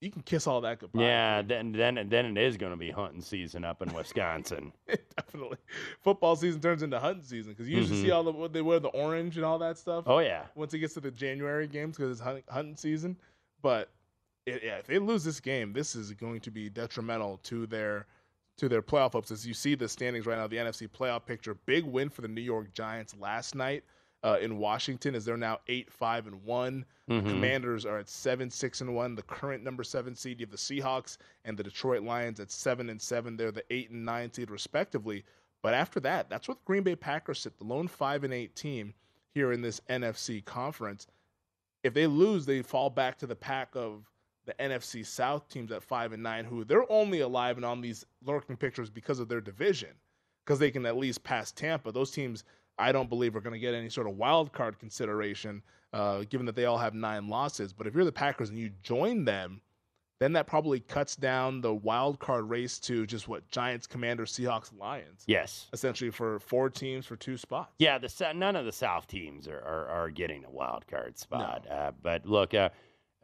you 0.00 0.10
can 0.10 0.22
kiss 0.22 0.46
all 0.46 0.62
that 0.62 0.78
goodbye. 0.78 1.02
Yeah, 1.02 1.42
then 1.42 1.72
then 1.72 2.06
then 2.08 2.36
it 2.38 2.42
is 2.42 2.56
going 2.56 2.72
to 2.72 2.78
be 2.78 2.90
hunting 2.90 3.20
season 3.20 3.66
up 3.66 3.82
in 3.82 3.92
Wisconsin. 3.92 4.72
definitely. 5.16 5.58
Football 6.00 6.36
season 6.36 6.62
turns 6.62 6.82
into 6.82 6.98
hunting 6.98 7.22
season 7.22 7.52
because 7.52 7.68
you 7.68 7.76
usually 7.76 7.98
Mhm. 7.98 8.02
see 8.04 8.10
all 8.12 8.24
the 8.24 8.32
what 8.32 8.54
they 8.54 8.62
wear 8.62 8.80
the 8.80 8.88
orange 8.88 9.36
and 9.36 9.44
all 9.44 9.58
that 9.58 9.76
stuff. 9.76 10.04
Oh, 10.06 10.20
yeah. 10.20 10.44
Once 10.54 10.72
it 10.72 10.78
gets 10.78 10.94
to 10.94 11.00
the 11.00 11.10
January 11.10 11.66
games 11.66 11.98
because 11.98 12.12
it's 12.12 12.20
hunting, 12.20 12.44
hunting 12.48 12.76
season, 12.76 13.18
but 13.60 13.90
it, 14.46 14.62
yeah, 14.64 14.76
if 14.78 14.86
they 14.86 14.98
lose 14.98 15.24
this 15.24 15.40
game, 15.40 15.72
this 15.72 15.94
is 15.94 16.12
going 16.12 16.40
to 16.40 16.50
be 16.50 16.68
detrimental 16.68 17.38
to 17.44 17.66
their 17.66 18.06
to 18.58 18.68
their 18.68 18.82
playoff 18.82 19.12
hopes. 19.12 19.30
As 19.30 19.46
you 19.46 19.54
see 19.54 19.74
the 19.74 19.88
standings 19.88 20.26
right 20.26 20.36
now, 20.38 20.46
the 20.46 20.56
NFC 20.56 20.88
playoff 20.88 21.24
picture, 21.24 21.54
big 21.66 21.84
win 21.84 22.10
for 22.10 22.20
the 22.22 22.28
New 22.28 22.42
York 22.42 22.72
Giants 22.74 23.14
last 23.18 23.54
night. 23.54 23.84
Uh, 24.24 24.38
in 24.40 24.56
Washington, 24.56 25.16
as 25.16 25.24
they're 25.24 25.36
now 25.36 25.58
eight 25.66 25.90
five 25.90 26.28
and 26.28 26.44
one. 26.44 26.84
Mhm. 27.10 27.24
The 27.24 27.30
Commanders 27.30 27.84
are 27.84 27.98
at 27.98 28.08
seven 28.08 28.50
six 28.50 28.80
and 28.80 28.94
one. 28.94 29.16
The 29.16 29.22
current 29.22 29.64
number 29.64 29.82
seven 29.82 30.14
seed, 30.14 30.38
you 30.38 30.46
have 30.46 30.52
the 30.52 30.56
Seahawks 30.56 31.18
and 31.44 31.56
the 31.58 31.64
Detroit 31.64 32.02
Lions 32.04 32.38
at 32.38 32.52
seven 32.52 32.88
and 32.88 33.02
seven. 33.02 33.36
They're 33.36 33.50
the 33.50 33.64
eight 33.70 33.90
and 33.90 34.04
nine 34.04 34.32
seed 34.32 34.48
respectively. 34.48 35.24
But 35.60 35.74
after 35.74 35.98
that, 36.00 36.30
that's 36.30 36.46
what 36.46 36.58
the 36.58 36.64
Green 36.66 36.84
Bay 36.84 36.94
Packers 36.94 37.40
sit, 37.40 37.58
the 37.58 37.64
lone 37.64 37.88
five 37.88 38.22
and 38.22 38.32
eight 38.32 38.54
team 38.54 38.94
here 39.34 39.50
in 39.50 39.60
this 39.60 39.80
NFC 39.88 40.40
conference. 40.44 41.08
If 41.82 41.92
they 41.92 42.06
lose, 42.06 42.46
they 42.46 42.62
fall 42.62 42.90
back 42.90 43.18
to 43.18 43.26
the 43.26 43.34
pack 43.34 43.74
of 43.74 44.08
the 44.44 44.54
NFC 44.54 45.04
South 45.06 45.48
teams 45.48 45.70
at 45.72 45.82
five 45.82 46.12
and 46.12 46.22
nine, 46.22 46.44
who 46.44 46.64
they're 46.64 46.90
only 46.90 47.20
alive 47.20 47.56
and 47.56 47.64
on 47.64 47.80
these 47.80 48.04
lurking 48.24 48.56
pictures 48.56 48.90
because 48.90 49.18
of 49.18 49.28
their 49.28 49.40
division, 49.40 49.90
because 50.44 50.58
they 50.58 50.70
can 50.70 50.86
at 50.86 50.96
least 50.96 51.22
pass 51.22 51.52
Tampa. 51.52 51.92
Those 51.92 52.10
teams, 52.10 52.44
I 52.78 52.92
don't 52.92 53.08
believe, 53.08 53.36
are 53.36 53.40
going 53.40 53.52
to 53.52 53.58
get 53.58 53.74
any 53.74 53.88
sort 53.88 54.08
of 54.08 54.16
wild 54.16 54.52
card 54.52 54.78
consideration, 54.78 55.62
uh, 55.92 56.24
given 56.28 56.46
that 56.46 56.56
they 56.56 56.64
all 56.64 56.78
have 56.78 56.94
nine 56.94 57.28
losses. 57.28 57.72
But 57.72 57.86
if 57.86 57.94
you're 57.94 58.04
the 58.04 58.12
Packers 58.12 58.48
and 58.48 58.58
you 58.58 58.70
join 58.82 59.24
them, 59.24 59.60
then 60.22 60.32
that 60.34 60.46
probably 60.46 60.78
cuts 60.78 61.16
down 61.16 61.60
the 61.60 61.74
wild 61.74 62.20
card 62.20 62.48
race 62.48 62.78
to 62.78 63.06
just 63.06 63.26
what 63.26 63.48
Giants, 63.48 63.88
Commanders, 63.88 64.32
Seahawks, 64.32 64.70
Lions. 64.78 65.24
Yes. 65.26 65.68
Essentially 65.72 66.10
for 66.10 66.38
four 66.38 66.70
teams 66.70 67.04
for 67.06 67.16
two 67.16 67.36
spots. 67.36 67.74
Yeah, 67.80 67.98
the 67.98 68.32
none 68.32 68.54
of 68.54 68.64
the 68.64 68.70
South 68.70 69.08
teams 69.08 69.48
are, 69.48 69.58
are, 69.58 69.88
are 69.88 70.10
getting 70.10 70.44
a 70.44 70.50
wild 70.50 70.86
card 70.86 71.18
spot. 71.18 71.66
Uh, 71.68 71.90
but 72.02 72.24
look, 72.24 72.54
uh, 72.54 72.68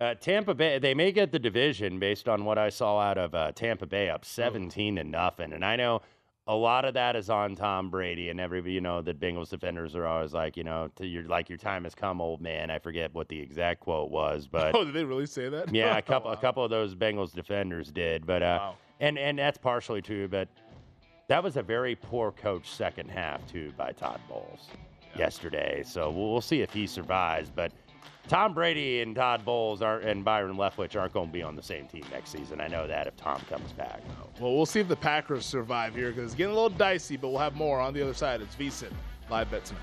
uh, 0.01 0.15
Tampa 0.15 0.55
Bay 0.55 0.79
they 0.79 0.95
may 0.95 1.13
get 1.13 1.33
the 1.33 1.39
division 1.39 1.99
based 1.99 2.29
on 2.29 2.45
what 2.45 2.59
I 2.59 2.69
saw 2.69 2.99
out 2.99 3.19
of 3.19 3.35
uh, 3.35 3.53
Tampa 3.53 3.87
Bay 3.87 4.09
up 4.09 4.25
seventeen 4.25 4.97
to 4.97 5.05
nothing, 5.05 5.53
and 5.53 5.65
I 5.65 5.77
know 5.77 6.03
a 6.49 6.55
lot 6.55 6.87
of 6.87 6.95
that 6.95 7.15
is 7.15 7.29
on 7.29 7.55
Tom 7.55 7.91
Brady 7.91 8.31
and 8.31 8.41
every 8.41 8.63
you 8.73 8.81
know 8.81 9.03
the 9.03 9.13
Bengals 9.13 9.51
defenders 9.51 9.95
are 9.95 10.07
always 10.07 10.33
like 10.33 10.57
you 10.57 10.65
know 10.65 10.89
to 10.97 11.07
your 11.07 11.25
like 11.25 11.49
your 11.49 11.59
time 11.59 11.85
has 11.85 11.95
come, 11.95 12.21
old 12.21 12.41
man. 12.41 12.71
I 12.71 12.79
forget 12.79 13.13
what 13.15 13.29
the 13.29 13.39
exact 13.39 13.81
quote 13.81 14.11
was, 14.11 14.49
but 14.51 14.75
oh, 14.75 14.85
did 14.85 14.95
they 14.95 15.05
really 15.05 15.27
say 15.27 15.49
that? 15.51 15.73
yeah, 15.73 15.97
a 15.99 16.03
couple 16.03 16.31
a 16.33 16.37
couple 16.37 16.65
of 16.65 16.71
those 16.71 16.95
Bengals 16.95 17.33
defenders 17.33 17.93
did, 17.93 18.27
but 18.27 18.43
uh, 18.43 18.73
and 18.99 19.19
and 19.19 19.39
that's 19.39 19.59
partially 19.59 20.01
true, 20.01 20.27
but 20.27 20.49
that 21.29 21.45
was 21.45 21.59
a 21.59 21.63
very 21.63 21.95
poor 21.95 22.33
coach 22.33 22.71
second 22.71 23.11
half 23.11 23.47
too 23.47 23.71
by 23.77 23.93
Todd 23.93 24.21
Bowles 24.29 24.69
yesterday. 25.17 25.83
So 25.85 26.11
we'll, 26.11 26.33
we'll 26.33 26.41
see 26.41 26.63
if 26.63 26.73
he 26.73 26.87
survives, 26.87 27.51
but. 27.55 27.73
Tom 28.29 28.53
Brady 28.53 29.01
and 29.01 29.17
Todd 29.17 29.43
Bowles 29.45 29.81
aren't, 29.81 30.05
and 30.05 30.23
Byron 30.23 30.57
Leftwich 30.57 31.01
aren't 31.01 31.15
going 31.15 31.29
to 31.29 31.33
be 31.33 31.43
on 31.43 31.57
the 31.57 31.63
same 31.63 31.89
team 31.89 32.05
next 32.13 32.31
season. 32.31 32.61
I 32.61 32.69
know 32.69 32.87
that 32.87 33.07
if 33.07 33.17
Tom 33.17 33.41
comes 33.49 33.73
back. 33.73 34.03
Well, 34.39 34.55
we'll 34.55 34.67
see 34.67 34.81
if 34.81 34.89
the 34.89 34.97
Packers 34.97 35.47
survive 35.47 35.95
here 35.95 36.11
because 36.11 36.27
it's 36.27 36.35
getting 36.35 36.53
a 36.53 36.55
little 36.55 36.69
dicey, 36.69 37.17
but 37.17 37.29
we'll 37.29 37.39
have 37.39 37.57
more 37.57 37.81
on 37.81 37.95
the 37.95 38.03
other 38.03 38.13
side. 38.13 38.43
It's 38.43 38.55
VSIN 38.55 38.93
live 39.31 39.51
bet 39.51 39.65
tonight. 39.65 39.83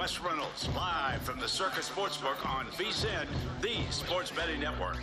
Wes 0.00 0.18
Reynolds 0.18 0.66
live 0.74 1.20
from 1.20 1.38
the 1.40 1.46
Circa 1.46 1.82
Sportsbook 1.82 2.46
on 2.48 2.64
VSIN, 2.68 3.26
the 3.60 3.76
sports 3.92 4.30
betting 4.30 4.58
network. 4.58 4.96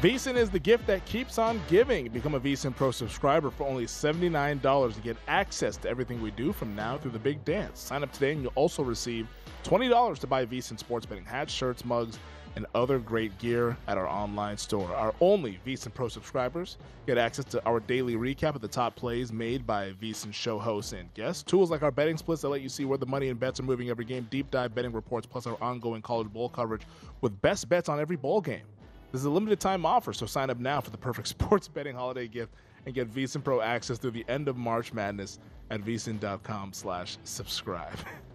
VSIN 0.00 0.36
is 0.36 0.50
the 0.50 0.58
gift 0.60 0.86
that 0.86 1.04
keeps 1.04 1.36
on 1.36 1.60
giving. 1.66 2.08
Become 2.10 2.34
a 2.36 2.40
VSIN 2.40 2.76
Pro 2.76 2.92
subscriber 2.92 3.50
for 3.50 3.66
only 3.66 3.86
$79 3.86 4.94
to 4.94 5.00
get 5.00 5.16
access 5.26 5.76
to 5.78 5.88
everything 5.88 6.22
we 6.22 6.30
do 6.30 6.52
from 6.52 6.76
now 6.76 6.96
through 6.96 7.10
the 7.10 7.18
big 7.18 7.44
dance. 7.44 7.80
Sign 7.80 8.04
up 8.04 8.12
today 8.12 8.30
and 8.30 8.42
you'll 8.42 8.52
also 8.54 8.84
receive 8.84 9.26
$20 9.64 10.18
to 10.20 10.26
buy 10.28 10.46
VSIN 10.46 10.78
sports 10.78 11.06
betting 11.06 11.24
hats, 11.24 11.52
shirts, 11.52 11.84
mugs, 11.84 12.20
and 12.56 12.66
other 12.74 12.98
great 12.98 13.36
gear 13.38 13.76
at 13.88 13.98
our 13.98 14.06
online 14.06 14.56
store. 14.56 14.94
Our 14.94 15.14
only 15.20 15.58
VSIN 15.66 15.92
Pro 15.94 16.08
subscribers 16.08 16.76
get 17.06 17.18
access 17.18 17.44
to 17.46 17.64
our 17.66 17.80
daily 17.80 18.14
recap 18.14 18.54
of 18.54 18.60
the 18.60 18.68
top 18.68 18.94
plays 18.94 19.32
made 19.32 19.66
by 19.66 19.92
VSIN 19.92 20.32
show 20.32 20.58
hosts 20.58 20.92
and 20.92 21.12
guests. 21.14 21.42
Tools 21.42 21.70
like 21.70 21.82
our 21.82 21.90
betting 21.90 22.16
splits 22.16 22.42
that 22.42 22.48
let 22.48 22.62
you 22.62 22.68
see 22.68 22.84
where 22.84 22.98
the 22.98 23.06
money 23.06 23.28
and 23.28 23.38
bets 23.38 23.60
are 23.60 23.64
moving 23.64 23.88
every 23.88 24.04
game, 24.04 24.26
deep 24.30 24.50
dive 24.50 24.74
betting 24.74 24.92
reports, 24.92 25.26
plus 25.26 25.46
our 25.46 25.56
ongoing 25.60 26.02
college 26.02 26.28
bowl 26.32 26.48
coverage 26.48 26.82
with 27.20 27.40
best 27.42 27.68
bets 27.68 27.88
on 27.88 28.00
every 28.00 28.16
bowl 28.16 28.40
game. 28.40 28.64
This 29.12 29.20
is 29.20 29.26
a 29.26 29.30
limited 29.30 29.60
time 29.60 29.86
offer, 29.86 30.12
so 30.12 30.26
sign 30.26 30.50
up 30.50 30.58
now 30.58 30.80
for 30.80 30.90
the 30.90 30.98
perfect 30.98 31.28
sports 31.36 31.68
betting 31.68 31.94
holiday 31.94 32.28
gift 32.28 32.52
and 32.86 32.94
get 32.94 33.12
VSIN 33.12 33.42
Pro 33.42 33.60
access 33.60 33.98
through 33.98 34.10
the 34.12 34.24
end 34.28 34.48
of 34.48 34.56
March 34.56 34.92
Madness 34.92 35.38
at 35.70 35.80
vsin.com 35.80 36.72
slash 36.72 37.16
subscribe. 37.24 37.98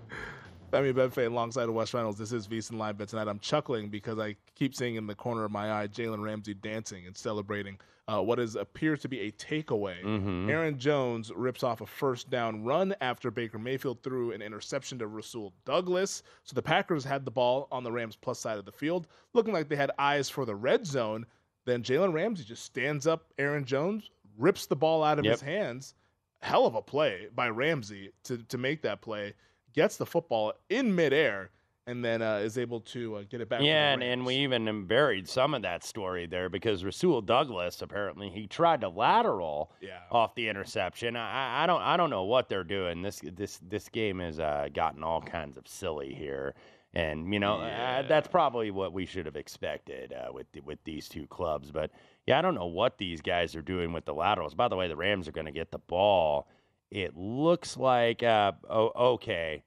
Femi 0.72 0.94
Abebefe 0.94 1.26
alongside 1.26 1.68
of 1.68 1.74
Wes 1.74 1.94
Reynolds. 1.94 2.18
This 2.20 2.32
is 2.32 2.48
VSIN 2.48 2.78
Live 2.78 2.98
Bet 2.98 3.08
tonight. 3.10 3.28
I'm 3.28 3.40
chuckling 3.40 3.90
because 3.90 4.20
I 4.20 4.36
keep 4.56 4.76
seeing 4.76 4.96
in 4.96 5.08
the 5.08 5.16
corner 5.16 5.44
of 5.44 5.52
my 5.52 5.82
eye 5.82 5.88
Jalen 5.88 6.24
Ramsey 6.24 6.54
dancing 6.54 7.08
and 7.08 7.16
celebrating 7.18 7.80
uh, 8.08 8.22
what 8.22 8.40
is 8.40 8.56
appears 8.56 9.00
to 9.02 9.08
be 9.08 9.20
a 9.22 9.32
takeaway. 9.32 10.02
Mhm. 10.04 10.50
Aaron 10.50 10.78
Jones 10.80 11.32
rips 11.36 11.64
off 11.64 11.82
a 11.82 11.86
first 11.86 12.30
down 12.30 12.64
run 12.64 12.94
after 13.02 13.30
Baker 13.32 13.60
Mayfield 13.60 14.02
threw 14.04 14.32
an 14.32 14.42
interception 14.42 14.98
to 15.00 15.08
Rasul 15.08 15.54
Douglas. 15.66 16.24
So 16.44 16.54
the 16.56 16.62
Packers 16.62 17.04
had 17.04 17.24
the 17.26 17.32
ball 17.32 17.68
on 17.72 17.84
the 17.84 17.92
Rams 17.92 18.16
plus 18.16 18.40
side 18.40 18.58
of 18.58 18.66
the 18.66 18.72
field, 18.72 19.08
looking 19.34 19.54
like 19.54 19.70
they 19.70 19.76
had 19.76 19.92
eyes 20.00 20.28
for 20.30 20.46
the 20.46 20.56
red 20.56 20.86
zone. 20.88 21.26
Then 21.66 21.84
Jalen 21.84 22.14
Ramsey 22.14 22.44
just 22.44 22.64
stands 22.64 23.06
up 23.06 23.32
Aaron 23.38 23.64
Jones, 23.66 24.10
rips 24.38 24.66
the 24.66 24.76
ball 24.76 25.04
out 25.04 25.20
of 25.20 25.26
Yep. 25.26 25.32
his 25.32 25.42
hands. 25.42 25.94
Hell 26.42 26.66
of 26.66 26.74
a 26.74 26.82
play 26.82 27.28
by 27.36 27.50
Ramsey 27.50 28.12
to, 28.24 28.38
to 28.38 28.58
make 28.58 28.82
that 28.84 29.02
play. 29.02 29.34
Gets 29.80 29.96
the 29.98 30.06
football 30.06 30.52
in 30.70 30.94
midair 30.94 31.52
and 31.88 32.04
then 32.04 32.22
uh, 32.22 32.36
is 32.36 32.58
able 32.58 32.82
to 32.82 33.16
uh, 33.16 33.24
get 33.30 33.40
it 33.42 33.48
back. 33.50 33.62
Yeah, 33.62 33.94
and, 33.94 34.04
and 34.04 34.26
we 34.26 34.36
even 34.36 34.86
buried 34.86 35.28
some 35.28 35.54
of 35.54 35.62
that 35.62 35.84
story 35.86 36.28
there 36.28 36.50
because 36.50 36.84
Rasul 36.84 37.22
Douglas 37.22 37.82
apparently 37.82 38.30
he 38.30 38.46
tried 38.46 38.82
to 38.82 38.90
lateral 38.90 39.72
Yeah. 39.82 40.00
off 40.12 40.36
the 40.36 40.50
interception. 40.50 41.16
I, 41.16 41.64
I- 41.64 41.66
don't 41.66 41.82
I 41.82 41.96
don't 41.98 42.10
know 42.10 42.24
what 42.26 42.50
they're 42.50 42.64
doing. 42.66 43.02
This 43.02 43.22
this 43.24 43.60
this 43.68 43.88
game 43.90 44.20
has 44.20 44.40
uh, 44.40 44.68
gotten 44.74 45.02
all 45.04 45.22
kinds 45.22 45.56
of 45.58 45.66
silly 45.68 46.14
here, 46.14 46.54
and 46.94 47.34
you 47.34 47.40
know 47.40 47.62
uh, 47.62 48.02
that's 48.08 48.28
probably 48.28 48.70
what 48.72 48.92
we 48.92 49.06
should 49.06 49.26
have 49.26 49.38
expected 49.38 50.12
uh, 50.14 50.32
with 50.34 50.52
the, 50.52 50.60
with 50.60 50.80
these 50.84 51.08
two 51.08 51.26
clubs. 51.28 51.72
But 51.72 51.90
yeah, 52.28 52.38
I 52.38 52.42
don't 52.42 52.56
know 52.56 52.68
what 52.68 52.98
these 52.98 53.22
guys 53.22 53.56
are 53.56 53.62
doing 53.64 53.94
with 53.94 54.04
the 54.06 54.14
laterals. 54.14 54.54
By 54.54 54.68
the 54.68 54.76
way, 54.76 54.90
the 54.90 54.96
Rams 54.98 55.28
are 55.30 55.32
going 55.32 55.46
to 55.48 55.52
get 55.54 55.72
the 55.72 55.80
ball. 55.80 56.50
It 56.92 57.16
looks 57.16 57.78
like 57.78 58.22
uh, 58.24 58.52
oh, 58.70 58.92
okay. 59.14 59.64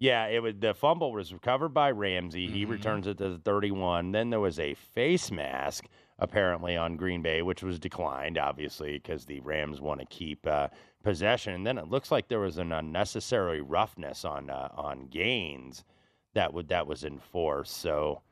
Yeah, 0.00 0.28
it 0.28 0.42
was 0.42 0.54
the 0.58 0.72
fumble 0.72 1.12
was 1.12 1.30
recovered 1.30 1.74
by 1.74 1.90
Ramsey. 1.90 2.46
He 2.46 2.64
returns 2.64 3.06
it 3.06 3.18
to 3.18 3.28
the 3.28 3.38
31. 3.38 4.12
Then 4.12 4.30
there 4.30 4.40
was 4.40 4.58
a 4.58 4.72
face 4.72 5.30
mask 5.30 5.84
apparently 6.18 6.74
on 6.74 6.96
Green 6.96 7.20
Bay, 7.20 7.42
which 7.42 7.62
was 7.62 7.78
declined, 7.78 8.38
obviously, 8.38 8.94
because 8.94 9.26
the 9.26 9.40
Rams 9.40 9.78
want 9.78 10.00
to 10.00 10.06
keep 10.06 10.46
uh, 10.46 10.68
possession. 11.02 11.52
And 11.52 11.66
then 11.66 11.76
it 11.76 11.88
looks 11.88 12.10
like 12.10 12.28
there 12.28 12.40
was 12.40 12.56
an 12.56 12.72
unnecessary 12.72 13.60
roughness 13.60 14.24
on 14.24 14.48
uh, 14.48 14.70
on 14.74 15.08
Gaines 15.08 15.84
that 16.32 16.54
would 16.54 16.68
that 16.68 16.86
was 16.86 17.04
enforced. 17.04 17.76
So 17.76 18.22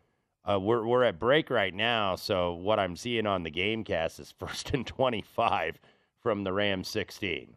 uh, 0.50 0.58
we're 0.58 0.86
we're 0.86 1.04
at 1.04 1.18
break 1.18 1.50
right 1.50 1.74
now. 1.74 2.16
So 2.16 2.54
what 2.54 2.78
I'm 2.78 2.96
seeing 2.96 3.26
on 3.26 3.42
the 3.42 3.50
game 3.50 3.84
cast 3.84 4.20
is 4.20 4.32
first 4.38 4.70
and 4.72 4.86
25 4.86 5.78
from 6.22 6.44
the 6.44 6.52
Rams 6.54 6.88
16. 6.88 7.54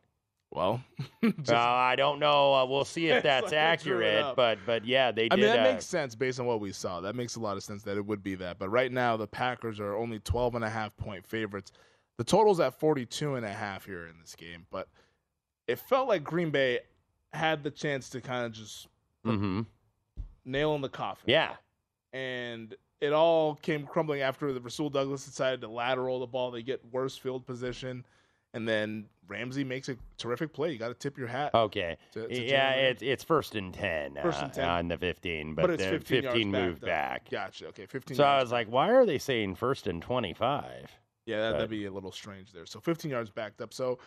Well, 0.52 0.84
Uh, 1.24 1.56
I 1.56 1.96
don't 1.96 2.20
know. 2.20 2.54
Uh, 2.54 2.66
we'll 2.66 2.84
see 2.84 3.08
if 3.08 3.24
that's 3.24 3.52
like 3.52 3.54
I 3.54 3.76
drew 3.78 4.00
it 4.00 4.08
accurate, 4.08 4.36
but 4.36 4.60
but 4.66 4.86
yeah, 4.86 5.12
they 5.12 5.30
do. 5.30 5.34
I 5.34 5.36
did. 5.38 5.42
mean, 5.44 5.52
that 5.52 5.68
uh, 5.68 5.74
makes 5.74 5.86
sense 5.86 6.16
based 6.16 6.40
on 6.40 6.46
what 6.46 6.60
we 6.60 6.72
saw. 6.72 7.00
That 7.00 7.16
makes 7.16 7.36
a 7.36 7.40
lot 7.40 7.58
of 7.58 7.64
sense 7.64 7.84
that 7.84 7.96
it 7.96 8.06
would 8.06 8.22
be 8.24 8.36
that. 8.36 8.60
But 8.60 8.70
right 8.70 8.92
now, 8.92 9.18
the 9.18 9.28
Packers 9.28 9.80
are 9.80 9.96
only 9.96 10.20
12 10.20 10.56
and 10.56 10.66
a 10.66 10.70
half 10.70 10.96
point 10.98 11.26
favorites. 11.26 11.72
The 12.18 12.24
total's 12.24 12.60
at 12.60 12.80
42 12.80 13.36
and 13.36 13.46
a 13.46 13.54
half 13.54 13.86
here 13.86 14.08
in 14.08 14.16
this 14.20 14.36
game. 14.36 14.66
But 14.72 14.88
it 15.68 15.80
felt 15.80 16.08
like 16.08 16.24
Green 16.24 16.50
Bay 16.52 16.80
had 17.34 17.64
the 17.64 17.72
chance 17.72 18.10
to 18.10 18.22
kind 18.22 18.46
of 18.46 18.52
just 18.52 18.88
mhm. 19.26 19.66
nail 20.44 20.76
in 20.76 20.82
the 20.82 20.90
coffin. 20.90 21.24
Yeah. 21.28 21.54
And 22.14 22.76
it 23.00 23.14
all 23.14 23.56
came 23.56 23.86
crumbling 23.86 24.22
after 24.22 24.52
the 24.54 24.60
Rasul 24.60 24.90
Douglas 24.90 25.26
decided 25.26 25.62
to 25.62 25.68
lateral 25.68 26.20
the 26.20 26.28
ball. 26.28 26.52
They 26.52 26.62
get 26.62 26.82
worse 26.92 27.18
field 27.18 27.46
position. 27.46 28.06
And 28.54 28.68
then 28.68 29.06
Ramsey 29.32 29.64
makes 29.64 29.88
a 29.90 29.96
terrific 30.18 30.52
play. 30.54 30.72
You 30.72 30.78
got 30.78 30.90
to 30.90 30.94
tip 30.94 31.18
your 31.18 31.28
hat. 31.28 31.52
Okay. 31.54 31.98
to- 32.12 32.28
to 32.28 32.44
yeah, 32.44 32.72
it's 32.74 33.02
it's 33.02 33.24
first 33.24 33.56
and 33.56 33.74
ten. 33.74 34.18
First 34.22 34.42
uh, 34.42 34.46
and 34.46 34.54
10. 34.54 34.70
on 34.70 34.88
the 34.90 34.98
fifteen, 34.98 35.56
but, 35.56 35.64
But 35.64 35.72
it's 35.72 35.84
the 35.84 35.90
15 35.90 36.24
yards 36.24 36.38
back, 36.38 36.46
moved 36.52 36.82
back. 36.82 37.30
Gotcha. 37.30 37.68
Okay, 37.68 37.86
15 37.86 38.18
So 38.18 38.24
I 38.24 38.42
was 38.42 38.52
like, 38.52 38.68
why 38.68 38.92
are 38.92 39.06
they 39.06 39.18
saying 39.18 39.56
first 39.56 39.88
and 39.88 40.02
twenty-five? 40.02 40.92
Yeah, 41.26 41.38
that, 41.42 41.52
But- 41.52 41.58
that'd 41.58 41.70
be 41.70 41.86
a 41.86 41.92
little 41.92 42.12
strange 42.12 42.52
there. 42.52 42.66
So 42.66 42.80
15 42.80 43.10
yards 43.10 43.30
backed 43.30 43.62
up. 43.62 43.74
So 43.74 44.00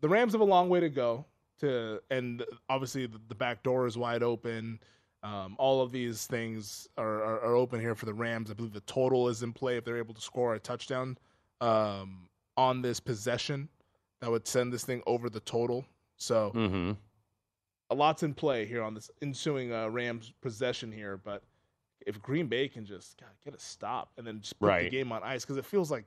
the 0.00 0.08
Rams 0.08 0.32
have 0.32 0.40
a 0.40 0.44
long 0.44 0.68
way 0.68 0.80
to 0.80 0.88
go 0.90 1.24
to, 1.60 2.00
and 2.10 2.44
obviously 2.68 3.06
the, 3.06 3.20
the 3.28 3.34
back 3.34 3.62
door 3.62 3.86
is 3.86 3.96
wide 3.96 4.22
open. 4.22 4.80
Um, 5.22 5.54
all 5.58 5.80
of 5.80 5.92
these 5.92 6.26
things 6.26 6.88
are, 6.98 7.22
are, 7.22 7.40
are 7.42 7.54
open 7.54 7.78
here 7.78 7.94
for 7.94 8.06
the 8.06 8.14
Rams. 8.14 8.50
I 8.50 8.54
believe 8.54 8.72
the 8.72 8.80
total 8.80 9.28
is 9.28 9.44
in 9.44 9.52
play 9.52 9.76
if 9.76 9.84
they're 9.84 9.98
able 9.98 10.14
to 10.14 10.20
score 10.20 10.54
a 10.54 10.58
touchdown 10.58 11.16
um, 11.60 12.28
on 12.56 12.82
this 12.82 12.98
possession. 12.98 13.68
That 14.22 14.30
would 14.30 14.46
send 14.46 14.72
this 14.72 14.84
thing 14.84 15.02
over 15.06 15.28
the 15.28 15.40
total. 15.40 15.84
So 16.16 16.52
Mm-hmm. 16.54 16.92
a 17.90 17.94
lot's 17.94 18.22
in 18.22 18.32
play 18.32 18.64
here 18.64 18.82
on 18.82 18.94
this 18.94 19.10
ensuing 19.20 19.72
uh, 19.72 19.88
Rams 19.88 20.32
possession 20.40 20.90
here. 20.92 21.16
But 21.22 21.42
if 22.06 22.22
Green 22.22 22.46
Bay 22.46 22.68
can 22.68 22.86
just 22.86 23.18
God, 23.18 23.30
get 23.44 23.54
a 23.54 23.58
stop 23.58 24.12
and 24.16 24.26
then 24.26 24.40
just 24.40 24.58
put 24.58 24.68
the 24.84 24.90
game 24.90 25.10
on 25.12 25.22
ice, 25.24 25.44
because 25.44 25.56
it 25.56 25.64
feels 25.66 25.90
like 25.90 26.04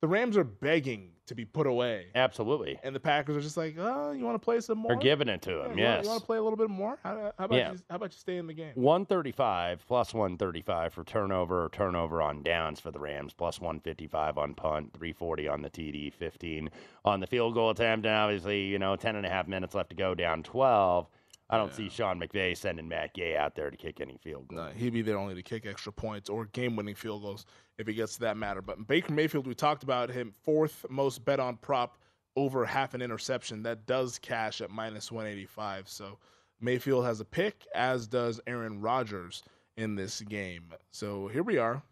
the 0.00 0.08
Rams 0.08 0.36
are 0.36 0.44
begging 0.44 1.10
to 1.26 1.34
be 1.34 1.46
put 1.46 1.66
away, 1.66 2.08
Absolutely. 2.14 2.78
and 2.82 2.94
the 2.94 3.00
Packers 3.00 3.34
are 3.36 3.40
just 3.40 3.56
like, 3.56 3.76
oh, 3.78 4.12
you 4.12 4.22
want 4.24 4.34
to 4.34 4.44
play 4.44 4.60
some 4.60 4.76
more? 4.78 4.90
They're 4.90 4.98
giving 5.00 5.28
it 5.28 5.40
to 5.42 5.50
Yeah, 5.52 5.58
wanna- 5.68 5.76
yes. 5.80 6.04
You 6.04 6.10
want 6.10 6.20
to 6.20 6.26
play 6.26 6.36
a 6.36 6.42
little 6.42 6.58
bit 6.58 6.68
more? 6.68 6.98
How, 7.02 7.32
how 7.38 7.44
about 7.46 7.56
Yeah. 7.56 7.72
you, 7.72 7.78
how 7.88 7.96
about 7.96 8.12
you 8.12 8.18
stay 8.18 8.36
in 8.36 8.46
the 8.46 8.52
game? 8.52 8.72
135 8.74 9.86
plus 9.86 10.12
135 10.12 10.92
for 10.92 11.02
turnover 11.04 11.64
or 11.64 11.68
turnover 11.70 12.20
on 12.20 12.42
downs 12.42 12.78
for 12.80 12.90
the 12.90 12.98
Rams, 12.98 13.32
plus 13.32 13.58
155 13.60 14.36
on 14.36 14.54
punt, 14.54 14.92
340 14.92 15.48
on 15.48 15.62
the 15.62 15.70
TD, 15.70 16.12
15 16.12 16.68
on 17.06 17.20
the 17.20 17.26
field 17.26 17.54
goal 17.54 17.70
attempt. 17.70 18.04
And 18.04 18.14
obviously, 18.14 18.64
you 18.64 18.78
know, 18.78 18.96
10 18.96 19.16
and 19.16 19.24
a 19.24 19.30
half 19.30 19.48
minutes 19.48 19.74
left 19.74 19.88
to 19.90 19.96
go, 19.96 20.14
down 20.14 20.42
12. 20.42 21.08
I 21.50 21.58
don't 21.58 21.72
see 21.74 21.88
Sean 21.90 22.18
McVay 22.18 22.56
sending 22.56 22.88
Matt 22.88 23.12
Gay 23.14 23.36
out 23.36 23.54
there 23.54 23.70
to 23.70 23.76
kick 23.76 24.00
any 24.00 24.16
field 24.16 24.48
goal. 24.48 24.58
No, 24.64 24.70
he'd 24.70 24.94
be 24.94 25.02
there 25.02 25.18
only 25.18 25.34
to 25.34 25.42
kick 25.42 25.66
extra 25.66 25.92
points 25.92 26.30
or 26.30 26.46
game-winning 26.46 26.94
field 26.94 27.22
goals 27.22 27.44
if 27.78 27.86
he 27.86 27.94
gets 27.94 28.14
to 28.14 28.20
that 28.20 28.36
matter. 28.36 28.62
But 28.62 28.86
Baker 28.86 29.12
Mayfield, 29.12 29.46
we 29.46 29.54
talked 29.54 29.82
about 29.82 30.10
him, 30.10 30.32
fourth 30.42 30.84
most 30.88 31.24
bet 31.24 31.40
on 31.40 31.56
prop 31.56 31.98
over 32.36 32.64
half 32.64 32.94
an 32.94 33.02
interception. 33.02 33.62
That 33.62 33.86
does 33.86 34.18
cash 34.18 34.60
at 34.60 34.70
minus 34.70 35.10
185. 35.12 35.88
So 35.88 36.18
Mayfield 36.60 37.04
has 37.04 37.20
a 37.20 37.24
pick, 37.24 37.66
as 37.74 38.06
does 38.06 38.40
Aaron 38.46 38.80
Rodgers 38.80 39.42
in 39.76 39.94
this 39.96 40.20
game. 40.20 40.64
So 40.92 41.26
here 41.28 41.42
we 41.42 41.58
are, 41.58 41.82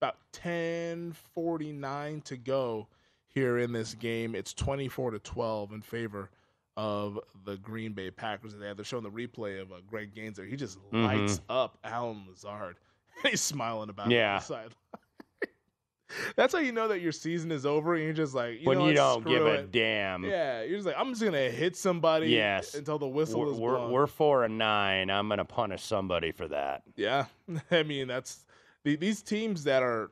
about 0.00 0.16
10:49 0.32 2.22
to 2.24 2.36
go 2.36 2.88
here 3.28 3.58
in 3.58 3.72
this 3.72 3.94
game. 3.94 4.34
It's 4.34 4.52
24 4.54 5.12
to 5.12 5.18
12 5.18 5.72
in 5.72 5.82
favor 5.82 6.30
of 6.76 7.18
the 7.44 7.56
Green 7.58 7.92
Bay 7.92 8.10
Packers. 8.10 8.54
They 8.56 8.66
have 8.66 8.76
they're 8.76 8.84
showing 8.84 9.04
the 9.04 9.10
replay 9.10 9.60
of 9.60 9.70
uh, 9.72 9.76
Greg 9.86 10.14
Gaines 10.14 10.36
there. 10.36 10.46
He 10.46 10.56
just 10.56 10.78
lights 10.92 11.38
Mhm. 11.38 11.42
up 11.48 11.78
Allen 11.84 12.24
Lazard. 12.28 12.76
He's 13.22 13.40
smiling 13.42 13.90
about 13.90 14.10
Yeah. 14.10 14.30
it 14.30 14.34
on 14.34 14.38
the 14.38 14.44
side. 14.44 14.74
That's 16.36 16.52
how 16.52 16.60
you 16.60 16.72
know 16.72 16.88
that 16.88 17.00
your 17.00 17.12
season 17.12 17.52
is 17.52 17.64
over. 17.66 17.94
And 17.94 18.04
you're 18.04 18.12
just 18.12 18.34
like, 18.34 18.60
you 18.60 18.66
when 18.66 18.78
know 18.78 18.88
you 18.88 18.94
don't 18.94 19.24
give 19.24 19.38
screw 19.38 19.50
a 19.50 19.62
damn. 19.62 20.24
Yeah, 20.24 20.62
you're 20.62 20.76
just 20.78 20.86
like, 20.86 20.96
I'm 20.98 21.10
just 21.10 21.22
gonna 21.22 21.50
hit 21.50 21.76
somebody. 21.76 22.28
Yes. 22.28 22.74
until 22.74 22.98
the 22.98 23.08
whistle 23.08 23.40
we're, 23.40 23.52
is 23.52 23.58
we're, 23.58 23.76
blown. 23.76 23.92
we're 23.92 24.06
four 24.06 24.44
and 24.44 24.58
nine. 24.58 25.10
I'm 25.10 25.28
going 25.28 25.38
to 25.38 25.44
punish 25.44 25.82
somebody 25.82 26.32
for 26.32 26.48
that. 26.48 26.82
Yeah, 26.96 27.26
I 27.70 27.82
mean 27.82 28.08
that's 28.08 28.44
the, 28.84 28.96
these 28.96 29.22
teams 29.22 29.64
that 29.64 29.82
are 29.82 30.10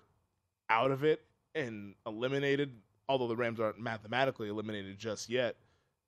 out 0.71 0.91
of 0.91 1.05
it 1.05 1.23
and 1.55 1.95
eliminated. 2.07 2.73
Although 3.09 3.29
the 3.29 3.37
Rams 3.37 3.59
aren't 3.59 3.81
mathematically 3.81 4.51
eliminated 4.51 4.99
just 4.99 5.31
yet, 5.31 5.57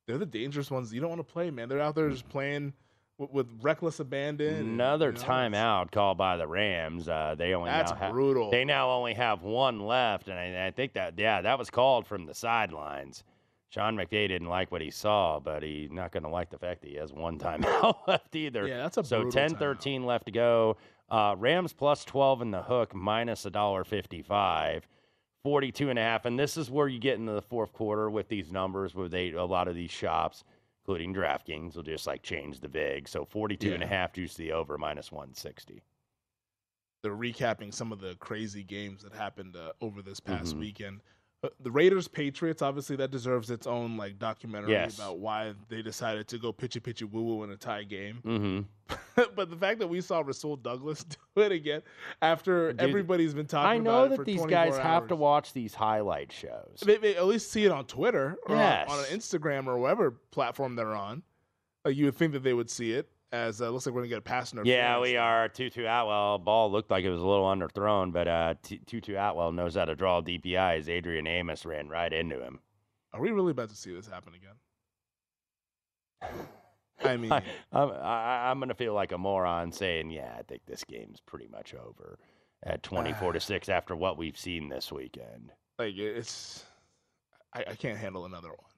they're 0.06 0.18
the 0.18 0.26
dangerous 0.26 0.70
ones. 0.70 0.92
You 0.92 1.00
don't 1.00 1.08
want 1.08 1.26
to 1.26 1.32
play, 1.32 1.50
man. 1.50 1.68
They're 1.68 1.80
out 1.80 1.94
there 1.94 2.10
just 2.10 2.28
playing 2.28 2.74
with, 3.20 3.30
with 3.30 3.48
reckless 3.60 4.00
abandon. 4.00 4.54
and, 4.54 4.68
Another 4.74 5.08
you 5.08 5.12
know, 5.12 5.20
timeout 5.20 5.92
called 5.92 6.18
by 6.18 6.36
the 6.36 6.46
Rams. 6.46 7.08
Uh, 7.08 7.34
they 7.38 7.54
only 7.54 7.70
That's 7.70 7.92
now 7.92 8.10
brutal. 8.10 8.50
They 8.50 8.64
now 8.64 8.90
only 8.90 9.14
have 9.14 9.42
one 9.42 9.80
left, 9.80 10.28
and 10.28 10.38
I, 10.38 10.66
I 10.66 10.70
think 10.70 10.94
that 10.94 11.14
yeah, 11.18 11.42
that 11.42 11.58
was 11.58 11.70
called 11.70 12.06
from 12.06 12.26
the 12.26 12.34
sidelines. 12.34 13.22
Sean 13.68 13.94
McVay 13.94 14.26
didn't 14.26 14.48
like 14.48 14.72
what 14.72 14.80
he 14.80 14.90
saw, 14.90 15.38
but 15.38 15.62
he's 15.62 15.92
not 15.92 16.10
going 16.10 16.24
to 16.24 16.28
like 16.28 16.50
the 16.50 16.58
fact 16.58 16.80
that 16.80 16.88
he 16.88 16.96
has 16.96 17.12
one 17.12 17.38
timeout 17.38 17.98
left 18.08 18.34
either. 18.34 18.66
Yeah, 18.66 18.78
that's 18.78 18.96
a 18.96 19.04
so 19.04 19.22
brutal 19.22 19.48
10 19.48 19.56
13 19.56 20.04
left 20.04 20.26
to 20.26 20.32
go. 20.32 20.76
Uh, 21.08 21.36
Rams 21.38 21.72
plus 21.72 22.04
12 22.04 22.42
in 22.42 22.50
the 22.50 22.62
hook, 22.62 22.94
minus 22.94 23.44
a 23.44 23.50
dollar 23.50 23.84
55. 23.84 24.88
42 25.42 25.88
and 25.88 25.98
a 25.98 26.02
half. 26.02 26.26
And 26.26 26.38
this 26.38 26.58
is 26.58 26.70
where 26.70 26.86
you 26.86 26.98
get 26.98 27.18
into 27.18 27.32
the 27.32 27.40
fourth 27.40 27.72
quarter 27.72 28.10
with 28.10 28.28
these 28.28 28.52
numbers 28.52 28.94
where 28.94 29.08
they, 29.08 29.30
a 29.30 29.44
lot 29.44 29.68
of 29.68 29.74
these 29.74 29.90
shops, 29.90 30.44
including 30.82 31.14
DraftKings, 31.14 31.76
will 31.76 31.82
just 31.82 32.06
like 32.06 32.22
change 32.22 32.60
the 32.60 32.68
VIG. 32.68 33.08
So 33.08 33.24
42 33.24 33.74
and 33.74 33.82
a 33.82 33.86
Yeah. 33.86 33.90
half 33.92 34.12
juice 34.12 34.34
the 34.34 34.52
over, 34.52 34.78
minus 34.78 35.12
160. 35.12 35.82
they're 37.02 37.16
recapping 37.16 37.72
some 37.72 37.92
of 37.92 37.98
the 37.98 38.14
crazy 38.16 38.62
games 38.62 39.02
that 39.02 39.14
happened 39.14 39.56
uh, 39.56 39.72
over 39.80 40.02
this 40.02 40.20
past 40.20 40.54
Mhm. 40.54 40.58
weekend. 40.58 41.00
Uh, 41.42 41.48
the 41.60 41.70
Raiders 41.70 42.06
Patriots 42.06 42.60
obviously 42.60 42.96
that 42.96 43.10
deserves 43.10 43.50
its 43.50 43.66
own 43.66 43.96
like 43.96 44.18
documentary 44.18 44.72
Yes. 44.72 44.96
about 44.98 45.18
why 45.20 45.54
they 45.68 45.80
decided 45.80 46.28
to 46.28 46.38
go 46.38 46.52
pitchy 46.52 46.80
pitchy 46.80 47.06
woo 47.06 47.22
woo 47.22 47.42
in 47.44 47.50
a 47.50 47.56
tie 47.56 47.82
game. 47.84 48.20
Mm-hmm. 48.26 49.22
but 49.36 49.48
the 49.48 49.56
fact 49.56 49.78
that 49.78 49.86
we 49.86 50.00
saw 50.02 50.20
Rasul 50.20 50.56
Douglas 50.56 51.04
do 51.36 51.42
it 51.42 51.50
again 51.52 51.80
after 52.20 52.72
Dude, 52.72 52.80
everybody's 52.82 53.32
been 53.32 53.46
talking 53.46 53.70
I 53.70 53.78
know 53.78 54.08
that 54.08 54.24
these 54.26 54.40
24 54.40 54.48
guys 54.48 54.76
have 54.76 55.06
to 55.08 55.16
watch 55.16 55.52
these 55.54 55.74
highlight 55.74 56.30
shows. 56.30 56.82
They, 56.84 56.98
they 56.98 57.16
at 57.16 57.26
least 57.26 57.50
see 57.50 57.64
it 57.64 57.72
on 57.72 57.86
Twitter 57.86 58.36
or 58.46 58.54
on- 58.56 58.60
Yes. 58.60 58.90
on, 58.90 58.98
an 58.98 59.06
Instagram 59.06 59.66
or 59.66 59.78
whatever 59.78 60.10
platform 60.32 60.76
they're 60.76 60.94
on. 60.94 61.22
Like 61.86 61.96
you 61.96 62.04
would 62.06 62.16
think 62.16 62.32
that 62.34 62.42
they 62.42 62.52
would 62.52 62.68
see 62.68 62.92
it 62.92 63.08
as 63.32 63.60
uh, 63.60 63.70
looks 63.70 63.86
like 63.86 63.94
we're 63.94 64.02
gonna 64.02 64.08
get 64.08 64.18
a 64.18 64.22
pass 64.22 64.52
interference. 64.52 64.76
Yeah, 64.76 65.00
we 65.00 65.16
are. 65.16 65.48
Tutu 65.48 65.82
Atwell 65.84 66.38
ball 66.38 66.70
looked 66.70 66.90
like 66.90 67.04
it 67.04 67.10
was 67.10 67.20
a 67.20 67.26
little 67.26 67.46
underthrown, 67.46 68.12
but 68.12 68.28
uh, 68.28 68.54
Tutu 68.62 69.14
Atwell 69.16 69.52
knows 69.52 69.76
how 69.76 69.84
to 69.84 69.94
draw 69.94 70.20
DPIs. 70.20 70.88
Adrian 70.88 71.26
Amos 71.26 71.64
ran 71.64 71.88
right 71.88 72.12
into 72.12 72.40
him. 72.40 72.60
Are 73.12 73.20
we 73.20 73.30
really 73.30 73.50
about 73.52 73.70
to 73.70 73.76
see 73.76 73.94
this 73.94 74.06
happen 74.06 74.32
again? 74.34 74.54
I 77.04 77.16
mean, 77.16 77.32
I, 77.32 77.42
I'm, 77.72 77.90
I, 77.90 78.50
I'm 78.50 78.58
going 78.58 78.68
to 78.68 78.74
feel 78.74 78.92
like 78.92 79.12
a 79.12 79.18
moron 79.18 79.72
saying, 79.72 80.10
yeah, 80.10 80.34
I 80.38 80.42
think 80.42 80.62
this 80.66 80.84
game's 80.84 81.20
pretty 81.20 81.48
much 81.48 81.74
over 81.74 82.18
at 82.62 82.82
24 82.84 83.32
to 83.32 83.40
6 83.40 83.68
after 83.68 83.96
what 83.96 84.18
we've 84.18 84.38
seen 84.38 84.68
this 84.68 84.92
weekend. 84.92 85.52
like 85.78 85.96
it's 85.96 86.64
I, 87.54 87.64
I 87.70 87.74
can't 87.74 87.98
handle 87.98 88.26
another 88.26 88.48
one. 88.48 88.69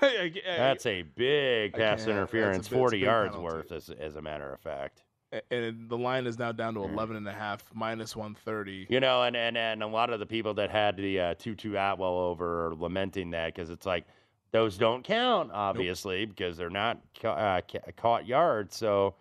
That's 0.00 0.86
a 0.86 1.02
big 1.02 1.72
pass 1.74 2.06
interference, 2.06 2.66
a 2.66 2.70
big- 2.70 2.78
40 2.78 2.84
it's 2.84 2.92
a 2.92 2.96
big 2.96 3.02
yards 3.06 3.36
penalty. 3.36 3.54
worth, 3.56 3.72
as, 3.72 3.90
as 3.90 4.16
a 4.16 4.22
matter 4.22 4.52
of 4.52 4.60
fact. 4.60 5.02
And 5.50 5.88
the 5.88 5.96
line 5.96 6.26
is 6.26 6.38
now 6.38 6.52
down 6.52 6.74
to 6.74 6.82
11 6.84 7.16
and 7.16 7.26
a 7.26 7.32
half 7.32 7.64
minus 7.72 8.14
130 8.14 8.86
You 8.90 9.00
know, 9.00 9.22
and, 9.22 9.34
and, 9.34 9.56
and 9.56 9.82
a 9.82 9.86
lot 9.86 10.10
of 10.10 10.20
the 10.20 10.26
people 10.26 10.52
that 10.54 10.70
had 10.70 10.96
the 10.98 11.18
uh, 11.20 11.34
Tutu 11.38 11.70
Atwell 11.74 12.18
over 12.18 12.66
are 12.66 12.74
lamenting 12.74 13.30
that 13.30 13.54
because 13.54 13.70
it's 13.70 13.86
like 13.86 14.04
those 14.50 14.76
don't 14.76 15.02
count, 15.02 15.50
obviously, 15.54 16.26
because 16.26 16.58
they're 16.58 16.68
not 16.68 17.00
ca- 17.18 17.32
uh, 17.32 17.60
ca- 17.62 17.92
caught 17.96 18.26
yards. 18.26 18.76
So 18.76 19.14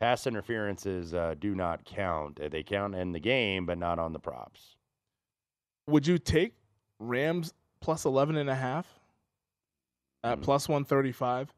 pass 0.00 0.26
interferences 0.26 1.12
uh, 1.12 1.34
do 1.38 1.54
not 1.54 1.84
count. 1.84 2.40
Uh, 2.40 2.48
They 2.48 2.62
count 2.62 2.94
in 2.94 3.12
the 3.12 3.20
game, 3.20 3.66
but 3.66 3.76
not 3.76 3.98
on 3.98 4.14
the 4.14 4.18
props. 4.20 4.76
would 5.86 6.06
you 6.06 6.16
take 6.16 6.54
rams 6.98 7.52
plus 7.80 8.06
11 8.06 8.36
and 8.38 8.48
a 8.48 8.54
half 8.54 8.97
Mm. 10.28 10.32
at 10.32 10.40
plus 10.42 10.68
135 10.68 11.52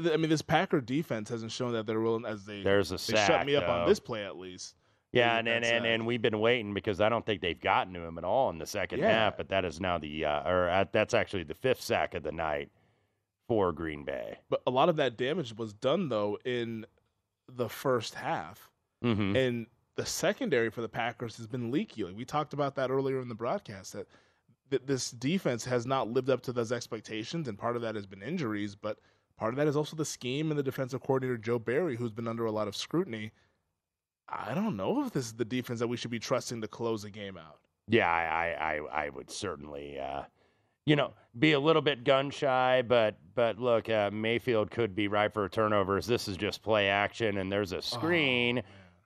Th- 0.00 0.14
i 0.14 0.16
mean 0.16 0.30
this 0.30 0.42
packer 0.42 0.80
defense 0.80 1.28
hasn't 1.28 1.52
shown 1.52 1.72
that 1.72 1.86
they're 1.86 2.00
willing 2.00 2.24
as 2.24 2.44
they 2.44 2.62
There's 2.62 2.90
a 2.92 2.96
they 2.96 3.18
shut 3.26 3.46
me 3.46 3.56
up 3.56 3.68
on 3.68 3.88
this 3.88 4.00
play 4.00 4.24
at 4.24 4.36
least 4.36 4.74
Yeah, 5.12 5.36
and 5.36 5.48
and, 5.48 5.64
and, 5.64 5.84
and 5.84 6.06
we've 6.06 6.22
been 6.22 6.38
waiting 6.40 6.72
because 6.72 7.00
I 7.00 7.08
don't 7.08 7.26
think 7.26 7.40
they've 7.42 7.60
gotten 7.60 7.92
to 7.94 8.00
him 8.00 8.16
at 8.16 8.24
all 8.24 8.48
in 8.50 8.58
the 8.58 8.66
second 8.66 9.00
Yeah. 9.00 9.10
half. 9.10 9.36
But 9.36 9.48
that 9.48 9.64
is 9.64 9.80
now 9.80 9.98
the 9.98 10.24
uh, 10.24 10.48
or 10.48 10.68
uh, 10.70 10.84
that's 10.92 11.14
actually 11.14 11.42
the 11.42 11.54
fifth 11.54 11.80
sack 11.82 12.14
of 12.14 12.22
the 12.22 12.30
night 12.32 12.70
for 13.48 13.72
Green 13.72 14.04
Bay. 14.04 14.38
but 14.48 14.62
a 14.66 14.70
lot 14.70 14.88
of 14.88 14.94
that 14.96 15.16
damage 15.16 15.54
was 15.56 15.72
done 15.72 16.08
though 16.08 16.38
in 16.44 16.86
the 17.52 17.68
first 17.68 18.14
half 18.14 18.70
Mm-hmm. 19.04 19.34
and 19.34 19.66
the 19.96 20.04
secondary 20.06 20.70
for 20.70 20.82
the 20.82 20.88
Packers 20.88 21.36
has 21.38 21.46
been 21.46 21.70
leaky. 21.70 22.04
Like 22.04 22.16
we 22.16 22.24
talked 22.26 22.52
about 22.52 22.74
that 22.76 22.90
earlier 22.90 23.18
in 23.20 23.28
the 23.28 23.34
broadcast 23.34 23.94
that 23.94 24.06
th- 24.70 24.82
this 24.86 25.10
defense 25.10 25.64
has 25.64 25.86
not 25.86 26.08
lived 26.08 26.30
up 26.30 26.42
to 26.42 26.52
those 26.52 26.72
expectations, 26.72 27.48
and 27.48 27.58
part 27.58 27.76
of 27.76 27.82
that 27.82 27.94
has 27.94 28.06
been 28.06 28.22
injuries, 28.22 28.74
but 28.74 28.98
part 29.36 29.52
of 29.52 29.58
that 29.58 29.68
is 29.68 29.76
also 29.76 29.96
the 29.96 30.04
scheme 30.04 30.50
and 30.50 30.58
the 30.58 30.62
defensive 30.62 31.02
coordinator 31.02 31.36
Joe 31.36 31.58
Barry, 31.58 31.96
who's 31.96 32.12
been 32.12 32.28
under 32.28 32.46
a 32.46 32.52
lot 32.52 32.68
of 32.68 32.76
scrutiny. 32.76 33.32
I 34.28 34.54
don't 34.54 34.76
know 34.76 35.04
if 35.04 35.12
this 35.12 35.26
is 35.26 35.32
the 35.32 35.44
defense 35.44 35.80
that 35.80 35.88
we 35.88 35.96
should 35.96 36.10
be 36.10 36.20
trusting 36.20 36.60
to 36.60 36.68
close 36.68 37.04
a 37.04 37.10
game 37.10 37.36
out. 37.36 37.58
Yeah, 37.88 38.08
I, 38.08 38.22
I, 38.22 38.74
I, 38.74 39.04
I 39.06 39.08
would 39.08 39.30
certainly, 39.30 39.98
uh, 39.98 40.22
you 40.86 40.94
know, 40.94 41.12
be 41.38 41.52
a 41.52 41.60
little 41.60 41.82
bit 41.82 42.04
gun 42.04 42.30
shy, 42.30 42.82
but 42.86 43.16
but 43.34 43.58
look, 43.58 43.88
uh, 43.88 44.10
Mayfield 44.12 44.70
could 44.70 44.94
be 44.94 45.08
right 45.08 45.32
for 45.32 45.48
turnovers. 45.48 46.06
This 46.06 46.28
is 46.28 46.36
just 46.36 46.62
play 46.62 46.88
action, 46.88 47.38
and 47.38 47.50
there's 47.50 47.72
a 47.72 47.82
screen 47.82 48.62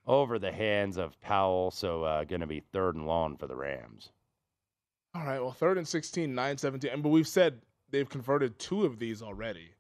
over 0.07 0.39
the 0.39 0.53
hands 0.53 0.99
of 0.99 1.19
Powell, 1.21 1.71
so 1.71 2.05
uh, 2.05 2.25
going 2.25 2.41
to 2.41 2.47
be 2.47 2.61
third 2.61 2.97
and 2.97 3.07
long 3.07 3.37
for 3.37 3.47
the 3.47 3.57
Rams. 3.57 4.11
All 5.15 5.25
right, 5.25 5.41
well, 5.41 5.53
third 5.53 5.79
and 5.79 5.87
16, 5.87 6.35
9 6.35 6.59
17. 6.59 6.91
And, 6.91 7.03
but 7.03 7.11
we've 7.11 7.29
said 7.29 7.61
they've 7.91 8.09
converted 8.09 8.59
two 8.59 8.85
of 8.85 8.99
these 8.99 9.23
already 9.23 9.71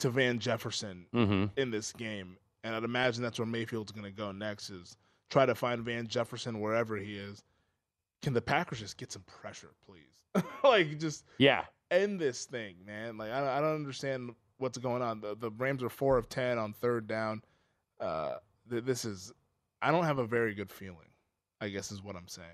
to 0.00 0.10
Van 0.10 0.38
Jefferson 0.38 1.06
Mhm. 1.12 1.50
in 1.56 1.70
this 1.70 1.92
game. 1.92 2.36
And 2.64 2.74
I'd 2.74 2.84
imagine 2.84 3.22
that's 3.22 3.38
where 3.38 3.46
Mayfield's 3.46 3.92
going 3.92 4.04
to 4.04 4.10
go 4.10 4.32
next 4.32 4.70
is 4.70 4.96
try 5.30 5.46
to 5.46 5.54
find 5.54 5.82
Van 5.84 6.06
Jefferson 6.06 6.60
wherever 6.60 6.96
he 6.96 7.16
is. 7.16 7.42
Can 8.22 8.32
the 8.32 8.42
Packers 8.42 8.80
just 8.80 8.96
get 8.96 9.12
some 9.12 9.22
pressure, 9.22 9.70
please? 9.86 10.24
like, 10.64 10.98
just 10.98 11.24
Yeah, 11.38 11.64
end 11.90 12.18
this 12.20 12.44
thing, 12.46 12.76
man. 12.84 13.16
Like, 13.16 13.30
I, 13.30 13.38
don't- 13.40 13.48
I 13.48 13.60
don't 13.60 13.76
understand 13.76 14.34
what's 14.58 14.78
going 14.78 15.02
on. 15.02 15.20
The, 15.20 15.36
the 15.36 15.50
Rams 15.52 15.82
are 15.84 15.88
4 15.88 16.16
of 16.18 16.28
10 16.28 16.58
on 16.58 16.72
third 16.72 17.06
down. 17.06 17.42
Uh, 18.00 18.36
th- 18.68 18.84
this 18.84 19.04
is, 19.04 19.32
I 19.80 19.92
don't 19.92 20.04
have 20.04 20.18
a 20.18 20.26
very 20.26 20.54
good 20.54 20.70
feeling, 20.72 21.08
I 21.60 21.68
guess 21.68 21.92
is 21.92 22.02
what 22.02 22.16
I'm 22.16 22.26
saying. 22.28 22.48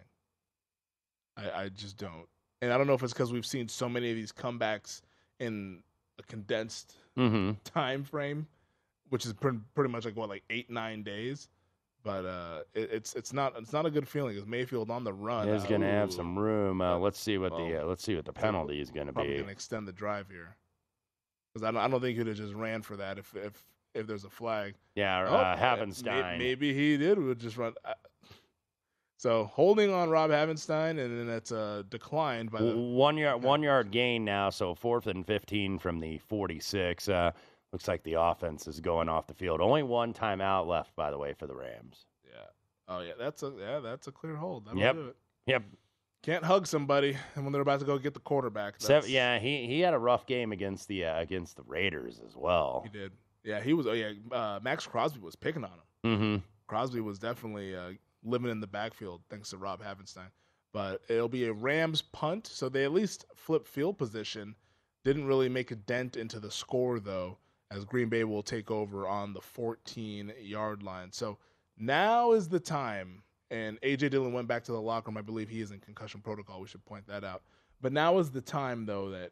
I, 1.37 1.63
I 1.65 1.69
just 1.69 1.97
don't. 1.97 2.27
and 2.63 2.73
I 2.73 2.79
don't 2.79 2.87
know 2.87 2.95
if 2.95 3.03
it's 3.03 3.13
because 3.13 3.33
we've 3.33 3.47
seen 3.47 3.69
so 3.69 3.89
many 3.89 4.11
of 4.11 4.17
these 4.17 4.33
comebacks 4.33 5.01
in 5.41 5.83
a 6.19 6.23
condensed 6.25 6.95
Mhm. 7.19 7.57
time 7.65 8.05
frame, 8.05 8.47
which 9.11 9.27
is 9.27 9.33
pretty, 9.33 9.59
pretty 9.75 9.91
much 9.91 10.05
like 10.05 10.17
what 10.17 10.29
like 10.29 10.45
eight 10.51 10.71
nine 10.71 11.03
days. 11.03 11.49
But 12.03 12.27
uh, 12.27 12.61
it, 12.75 12.91
it's 12.93 13.15
it's 13.15 13.33
not 13.33 13.55
it's 13.57 13.73
not 13.73 13.87
a 13.87 13.91
good 13.91 14.07
feeling 14.07 14.35
because 14.35 14.47
Mayfield 14.49 14.91
on 14.91 15.05
the 15.05 15.13
run 15.13 15.49
He's 15.51 15.65
uh, 15.65 15.69
going 15.69 15.81
to 15.81 15.87
have 15.87 16.13
some 16.13 16.39
room. 16.39 16.81
Uh, 16.83 16.99
let's 16.99 17.19
see 17.19 17.39
what 17.39 17.57
the 17.57 17.83
uh, 17.83 17.87
let's 17.87 18.05
see 18.05 18.15
what 18.15 18.27
the 18.27 18.33
penalty 18.33 18.81
is 18.81 18.91
going 18.91 19.07
to 19.07 19.13
be. 19.15 19.23
going 19.25 19.45
to 19.45 19.51
extend 19.51 19.89
the 19.89 19.93
drive 19.93 20.29
here 20.29 20.55
because 21.53 21.67
I 21.67 21.71
don't 21.71 21.81
I 21.81 21.89
don't 21.89 22.01
think 22.03 22.19
he'd 22.19 22.27
have 22.27 22.37
just 22.37 22.53
ran 22.53 22.83
for 22.83 22.97
that 22.97 23.19
if 23.19 23.35
if 23.35 23.65
if 23.95 24.07
there's 24.07 24.25
a 24.25 24.31
flag. 24.31 24.75
Yeah, 24.97 25.27
Oh, 25.29 25.35
uh, 25.35 25.57
Havenstein. 25.57 26.37
Maybe 26.39 26.75
he 26.75 26.97
did 26.99 27.19
would 27.19 27.39
just 27.39 27.57
run. 27.57 27.73
So 29.25 29.45
holding 29.55 29.91
on 29.91 30.11
Rob 30.11 30.31
Havenstein, 30.31 31.03
and 31.03 31.19
then 31.29 31.35
it's 31.35 31.51
uh, 31.51 31.83
declined 31.89 32.51
by 32.51 32.61
the 32.61 32.77
one 32.77 33.17
yard 33.17 33.43
one 33.43 33.63
yard 33.63 33.91
gain 33.91 34.23
now, 34.23 34.51
so 34.51 34.75
fourth 34.75 35.07
and 35.07 35.27
fifteen 35.27 35.79
from 35.79 35.99
the 35.99 36.19
forty 36.19 36.61
six. 36.61 37.09
Uh, 37.09 37.31
looks 37.73 37.89
like 37.89 38.03
the 38.03 38.21
offense 38.21 38.67
is 38.67 38.81
going 38.81 39.09
off 39.09 39.27
the 39.27 39.33
field. 39.33 39.63
Only 39.63 39.83
one 39.83 40.13
timeout 40.13 40.67
left, 40.67 40.95
by 40.95 41.11
the 41.11 41.17
way, 41.17 41.33
for 41.33 41.47
the 41.47 41.55
Rams. 41.55 42.05
Yeah. 42.31 42.37
Oh 42.87 43.01
yeah, 43.01 43.15
that's 43.19 43.43
a 43.43 43.51
yeah, 43.59 43.79
that's 43.79 44.09
a 44.09 44.13
clear 44.13 44.37
hold. 44.37 44.67
That'll 44.67 44.79
Yep. 44.79 44.95
do 44.95 45.07
it. 45.07 45.17
Yep. 45.47 45.63
Can't 46.23 46.45
hug 46.45 46.67
somebody, 46.67 47.17
and 47.35 47.45
when 47.47 47.53
they're 47.55 47.63
about 47.63 47.81
to 47.81 47.87
go 47.87 47.97
get 47.97 48.13
the 48.13 48.21
quarterback. 48.21 48.75
Sev- 48.77 48.89
that's- 48.89 49.09
yeah, 49.09 49.39
he 49.39 49.67
he 49.67 49.81
had 49.81 49.95
a 49.95 49.99
rough 49.99 50.27
game 50.27 50.53
against 50.53 50.87
the 50.87 51.07
uh, 51.07 51.19
against 51.19 51.57
the 51.57 51.63
Raiders 51.63 52.21
as 52.27 52.37
well. 52.37 52.83
he 52.85 52.91
did. 52.91 53.11
Yeah, 53.43 53.63
he 53.63 53.73
was. 53.73 53.87
Oh 53.87 53.93
yeah, 53.93 54.13
uh, 54.33 54.61
Maxx 54.63 54.87
Crosby 54.87 55.21
was 55.21 55.35
picking 55.35 55.65
on 55.65 55.71
him. 55.71 56.19
Mm-hmm. 56.19 56.37
Crosby 56.67 57.01
was 57.01 57.19
definitely 57.19 57.75
uh, 57.75 57.93
living 58.25 58.51
in 58.51 58.61
the 58.61 58.67
backfield 58.67 59.23
thanks 59.29 59.51
to 59.51 59.57
Rob 59.57 59.83
Havenstein. 59.83 60.31
But 60.73 61.03
it'll 61.09 61.29
be 61.29 61.47
a 61.47 61.53
Rams 61.53 62.03
punt, 62.03 62.47
so 62.49 62.69
they 62.69 62.85
at 62.85 62.93
least 62.93 63.27
flip 63.37 63.69
field 63.69 63.97
position. 63.97 64.57
Didn't 65.05 65.27
really 65.27 65.49
make 65.49 65.71
a 65.71 65.77
dent 65.77 66.17
into 66.17 66.41
the 66.41 66.51
score 66.51 66.99
though, 66.99 67.39
as 67.71 67.85
Green 67.85 68.09
Bay 68.09 68.25
will 68.25 68.43
take 68.43 68.71
over 68.71 69.07
on 69.07 69.33
the 69.33 69.41
14 69.41 70.33
yard 70.41 70.83
line. 70.83 71.13
So 71.13 71.39
now 71.79 72.33
is 72.33 72.49
the 72.49 72.61
time. 72.61 73.23
And 73.51 73.81
AJ 73.83 74.11
Dillon 74.11 74.33
went 74.33 74.49
back 74.49 74.65
to 74.65 74.73
the 74.73 74.81
locker 74.81 75.11
room. 75.11 75.19
I 75.19 75.23
believe 75.23 75.49
he 75.49 75.61
is 75.61 75.71
in 75.71 75.79
concussion 75.79 76.21
protocol. 76.21 76.61
We 76.61 76.67
should 76.67 76.85
point 76.85 77.07
that 77.07 77.23
out. 77.23 77.43
But 77.81 77.93
now 77.93 78.19
is 78.19 78.31
the 78.31 78.41
time 78.41 78.87
though 78.87 79.11
that 79.11 79.31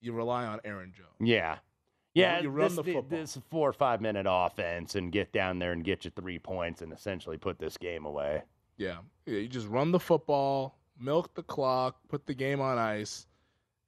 you 0.00 0.12
rely 0.12 0.44
on 0.44 0.60
Aaron 0.64 0.92
Jones. 0.94 1.08
Yeah. 1.20 1.58
You- 2.14 2.22
Yeah, 2.22 2.40
you 2.40 2.50
run 2.50 2.68
this, 2.68 2.76
the 2.76 2.82
football. 2.92 3.02
this 3.18 3.38
four 3.50 3.68
or 3.68 3.72
five 3.72 4.00
minute 4.00 4.26
offense 4.28 4.94
and 4.94 5.12
get 5.12 5.32
down 5.32 5.58
there 5.58 5.72
and 5.72 5.84
get 5.84 6.04
you 6.04 6.10
three 6.10 6.38
points 6.38 6.82
and 6.82 6.92
essentially 6.92 7.36
put 7.36 7.58
this 7.58 7.76
game 7.76 8.04
away. 8.04 8.42
Yeah. 8.76 8.98
yeah, 9.26 9.38
you 9.38 9.48
just 9.48 9.68
run 9.68 9.92
the 9.92 10.00
football, 10.00 10.78
milk 10.98 11.34
the 11.34 11.42
clock, 11.42 11.96
put 12.08 12.26
the 12.26 12.34
game 12.34 12.60
on 12.60 12.78
ice, 12.78 13.26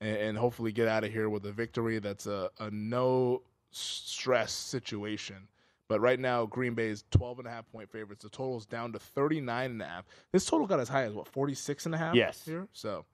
and, 0.01 0.17
and 0.17 0.39
hopefully 0.39 0.71
get 0.73 0.87
out 0.87 1.03
of 1.03 1.11
here 1.13 1.29
with 1.31 1.47
a 1.47 1.53
victory 1.53 1.99
that's 1.99 2.27
a, 2.27 2.51
a 2.61 2.71
no 2.71 3.43
stress 3.71 4.53
situation. 4.53 5.49
But 5.89 6.01
right 6.01 6.19
now, 6.21 6.47
Green 6.47 6.75
Bay 6.75 6.89
is 6.89 7.05
12 7.11 7.41
and 7.41 7.49
a 7.49 7.51
half 7.51 7.71
point 7.71 7.91
favorites. 7.91 8.23
The 8.23 8.31
total's 8.31 8.67
down 8.67 8.93
to 8.93 8.99
39 8.99 9.71
and 9.73 9.83
a 9.83 9.85
half. 9.87 10.05
This 10.31 10.47
total 10.47 10.67
got 10.67 10.81
as 10.81 10.89
high 10.89 11.03
as 11.05 11.13
what, 11.13 11.27
46 11.29 11.87
and 11.87 11.95
a 11.95 11.99
half 11.99 12.15
Yes. 12.15 12.45
here? 12.45 12.67
So 12.73 13.05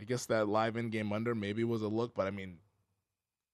I 0.00 0.04
guess 0.04 0.26
that 0.26 0.48
live 0.48 0.76
in 0.76 0.90
game 0.90 1.12
under 1.12 1.34
maybe 1.34 1.64
was 1.64 1.82
a 1.82 1.88
look, 1.88 2.14
but 2.14 2.26
I 2.26 2.30
mean, 2.30 2.58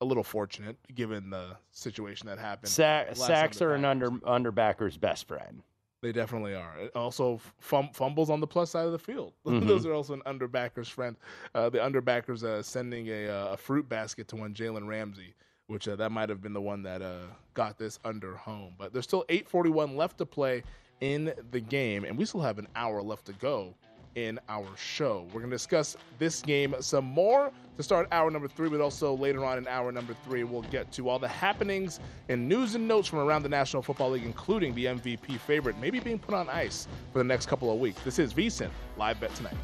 a 0.00 0.04
little 0.04 0.24
fortunate 0.24 0.76
given 0.94 1.30
the 1.30 1.56
situation 1.72 2.26
that 2.28 2.38
happened. 2.38 2.68
Sa- 2.70 3.04
sacks 3.14 3.60
are 3.62 3.74
an 3.74 3.84
under 3.84 4.10
underbacker's 4.10 4.96
best 4.96 5.26
friend. 5.28 5.62
they 6.02 6.12
definitely 6.12 6.54
are. 6.54 6.74
Also, 6.94 7.38
fum- 7.58 7.90
fumbles 7.92 8.30
on 8.30 8.40
the 8.40 8.46
plus 8.46 8.70
side 8.70 8.86
of 8.86 8.92
the 8.92 8.98
field. 8.98 9.34
Mhm. 9.46 9.66
Those 9.66 9.84
are 9.84 9.92
also 9.92 10.14
an 10.14 10.22
underbacker's 10.24 10.88
friend. 10.88 11.14
Uh, 11.54 11.68
the 11.68 11.76
underbackers 11.78 12.42
uh, 12.42 12.62
sending 12.62 13.08
a, 13.08 13.28
uh, 13.28 13.52
a 13.52 13.56
fruit 13.58 13.86
basket 13.86 14.26
to 14.28 14.36
one 14.36 14.54
Jalen 14.54 14.86
Ramsey, 14.88 15.34
which 15.66 15.86
uh, 15.86 15.96
that 15.96 16.10
might 16.10 16.30
have 16.30 16.40
been 16.40 16.54
the 16.54 16.60
one 16.60 16.82
that 16.84 17.02
uh, 17.02 17.24
got 17.52 17.76
this 17.76 17.98
under 18.02 18.34
home. 18.34 18.72
But 18.78 18.94
there's 18.94 19.04
still 19.04 19.26
8:41 19.28 19.94
left 19.94 20.16
to 20.18 20.24
play 20.26 20.62
in 21.02 21.34
the 21.50 21.60
game, 21.60 22.04
and 22.04 22.16
we 22.16 22.24
still 22.24 22.40
have 22.40 22.58
an 22.58 22.68
hour 22.74 23.02
left 23.02 23.26
to 23.26 23.34
go 23.34 23.74
in 24.14 24.38
our 24.48 24.68
show. 24.76 25.26
We're 25.28 25.40
going 25.40 25.50
to 25.50 25.56
discuss 25.56 25.96
this 26.18 26.42
game 26.42 26.74
some 26.80 27.04
more 27.04 27.52
to 27.76 27.82
start 27.82 28.08
hour 28.12 28.30
number 28.30 28.48
three, 28.48 28.68
but 28.68 28.80
also 28.80 29.14
later 29.14 29.44
on 29.44 29.58
in 29.58 29.66
hour 29.66 29.90
number 29.92 30.14
three, 30.24 30.44
we'll 30.44 30.62
get 30.62 30.90
to 30.92 31.08
all 31.08 31.18
the 31.18 31.28
happenings 31.28 32.00
and 32.28 32.48
news 32.48 32.74
and 32.74 32.86
notes 32.86 33.08
from 33.08 33.20
around 33.20 33.42
the 33.42 33.48
National 33.48 33.82
Football 33.82 34.10
League, 34.10 34.24
including 34.24 34.74
the 34.74 34.86
MVP 34.86 35.38
favorite, 35.40 35.78
maybe 35.78 36.00
being 36.00 36.18
put 36.18 36.34
on 36.34 36.48
ice 36.48 36.88
for 37.12 37.18
the 37.18 37.24
next 37.24 37.46
couple 37.46 37.72
of 37.72 37.78
weeks. 37.78 38.00
This 38.02 38.18
is 38.18 38.34
VSIN 38.34 38.70
Live 38.96 39.20
Bet 39.20 39.34
Tonight. 39.34 39.54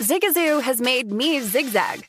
Zigazoo 0.00 0.62
has 0.62 0.80
made 0.80 1.12
me 1.12 1.40
zigzag. 1.40 2.08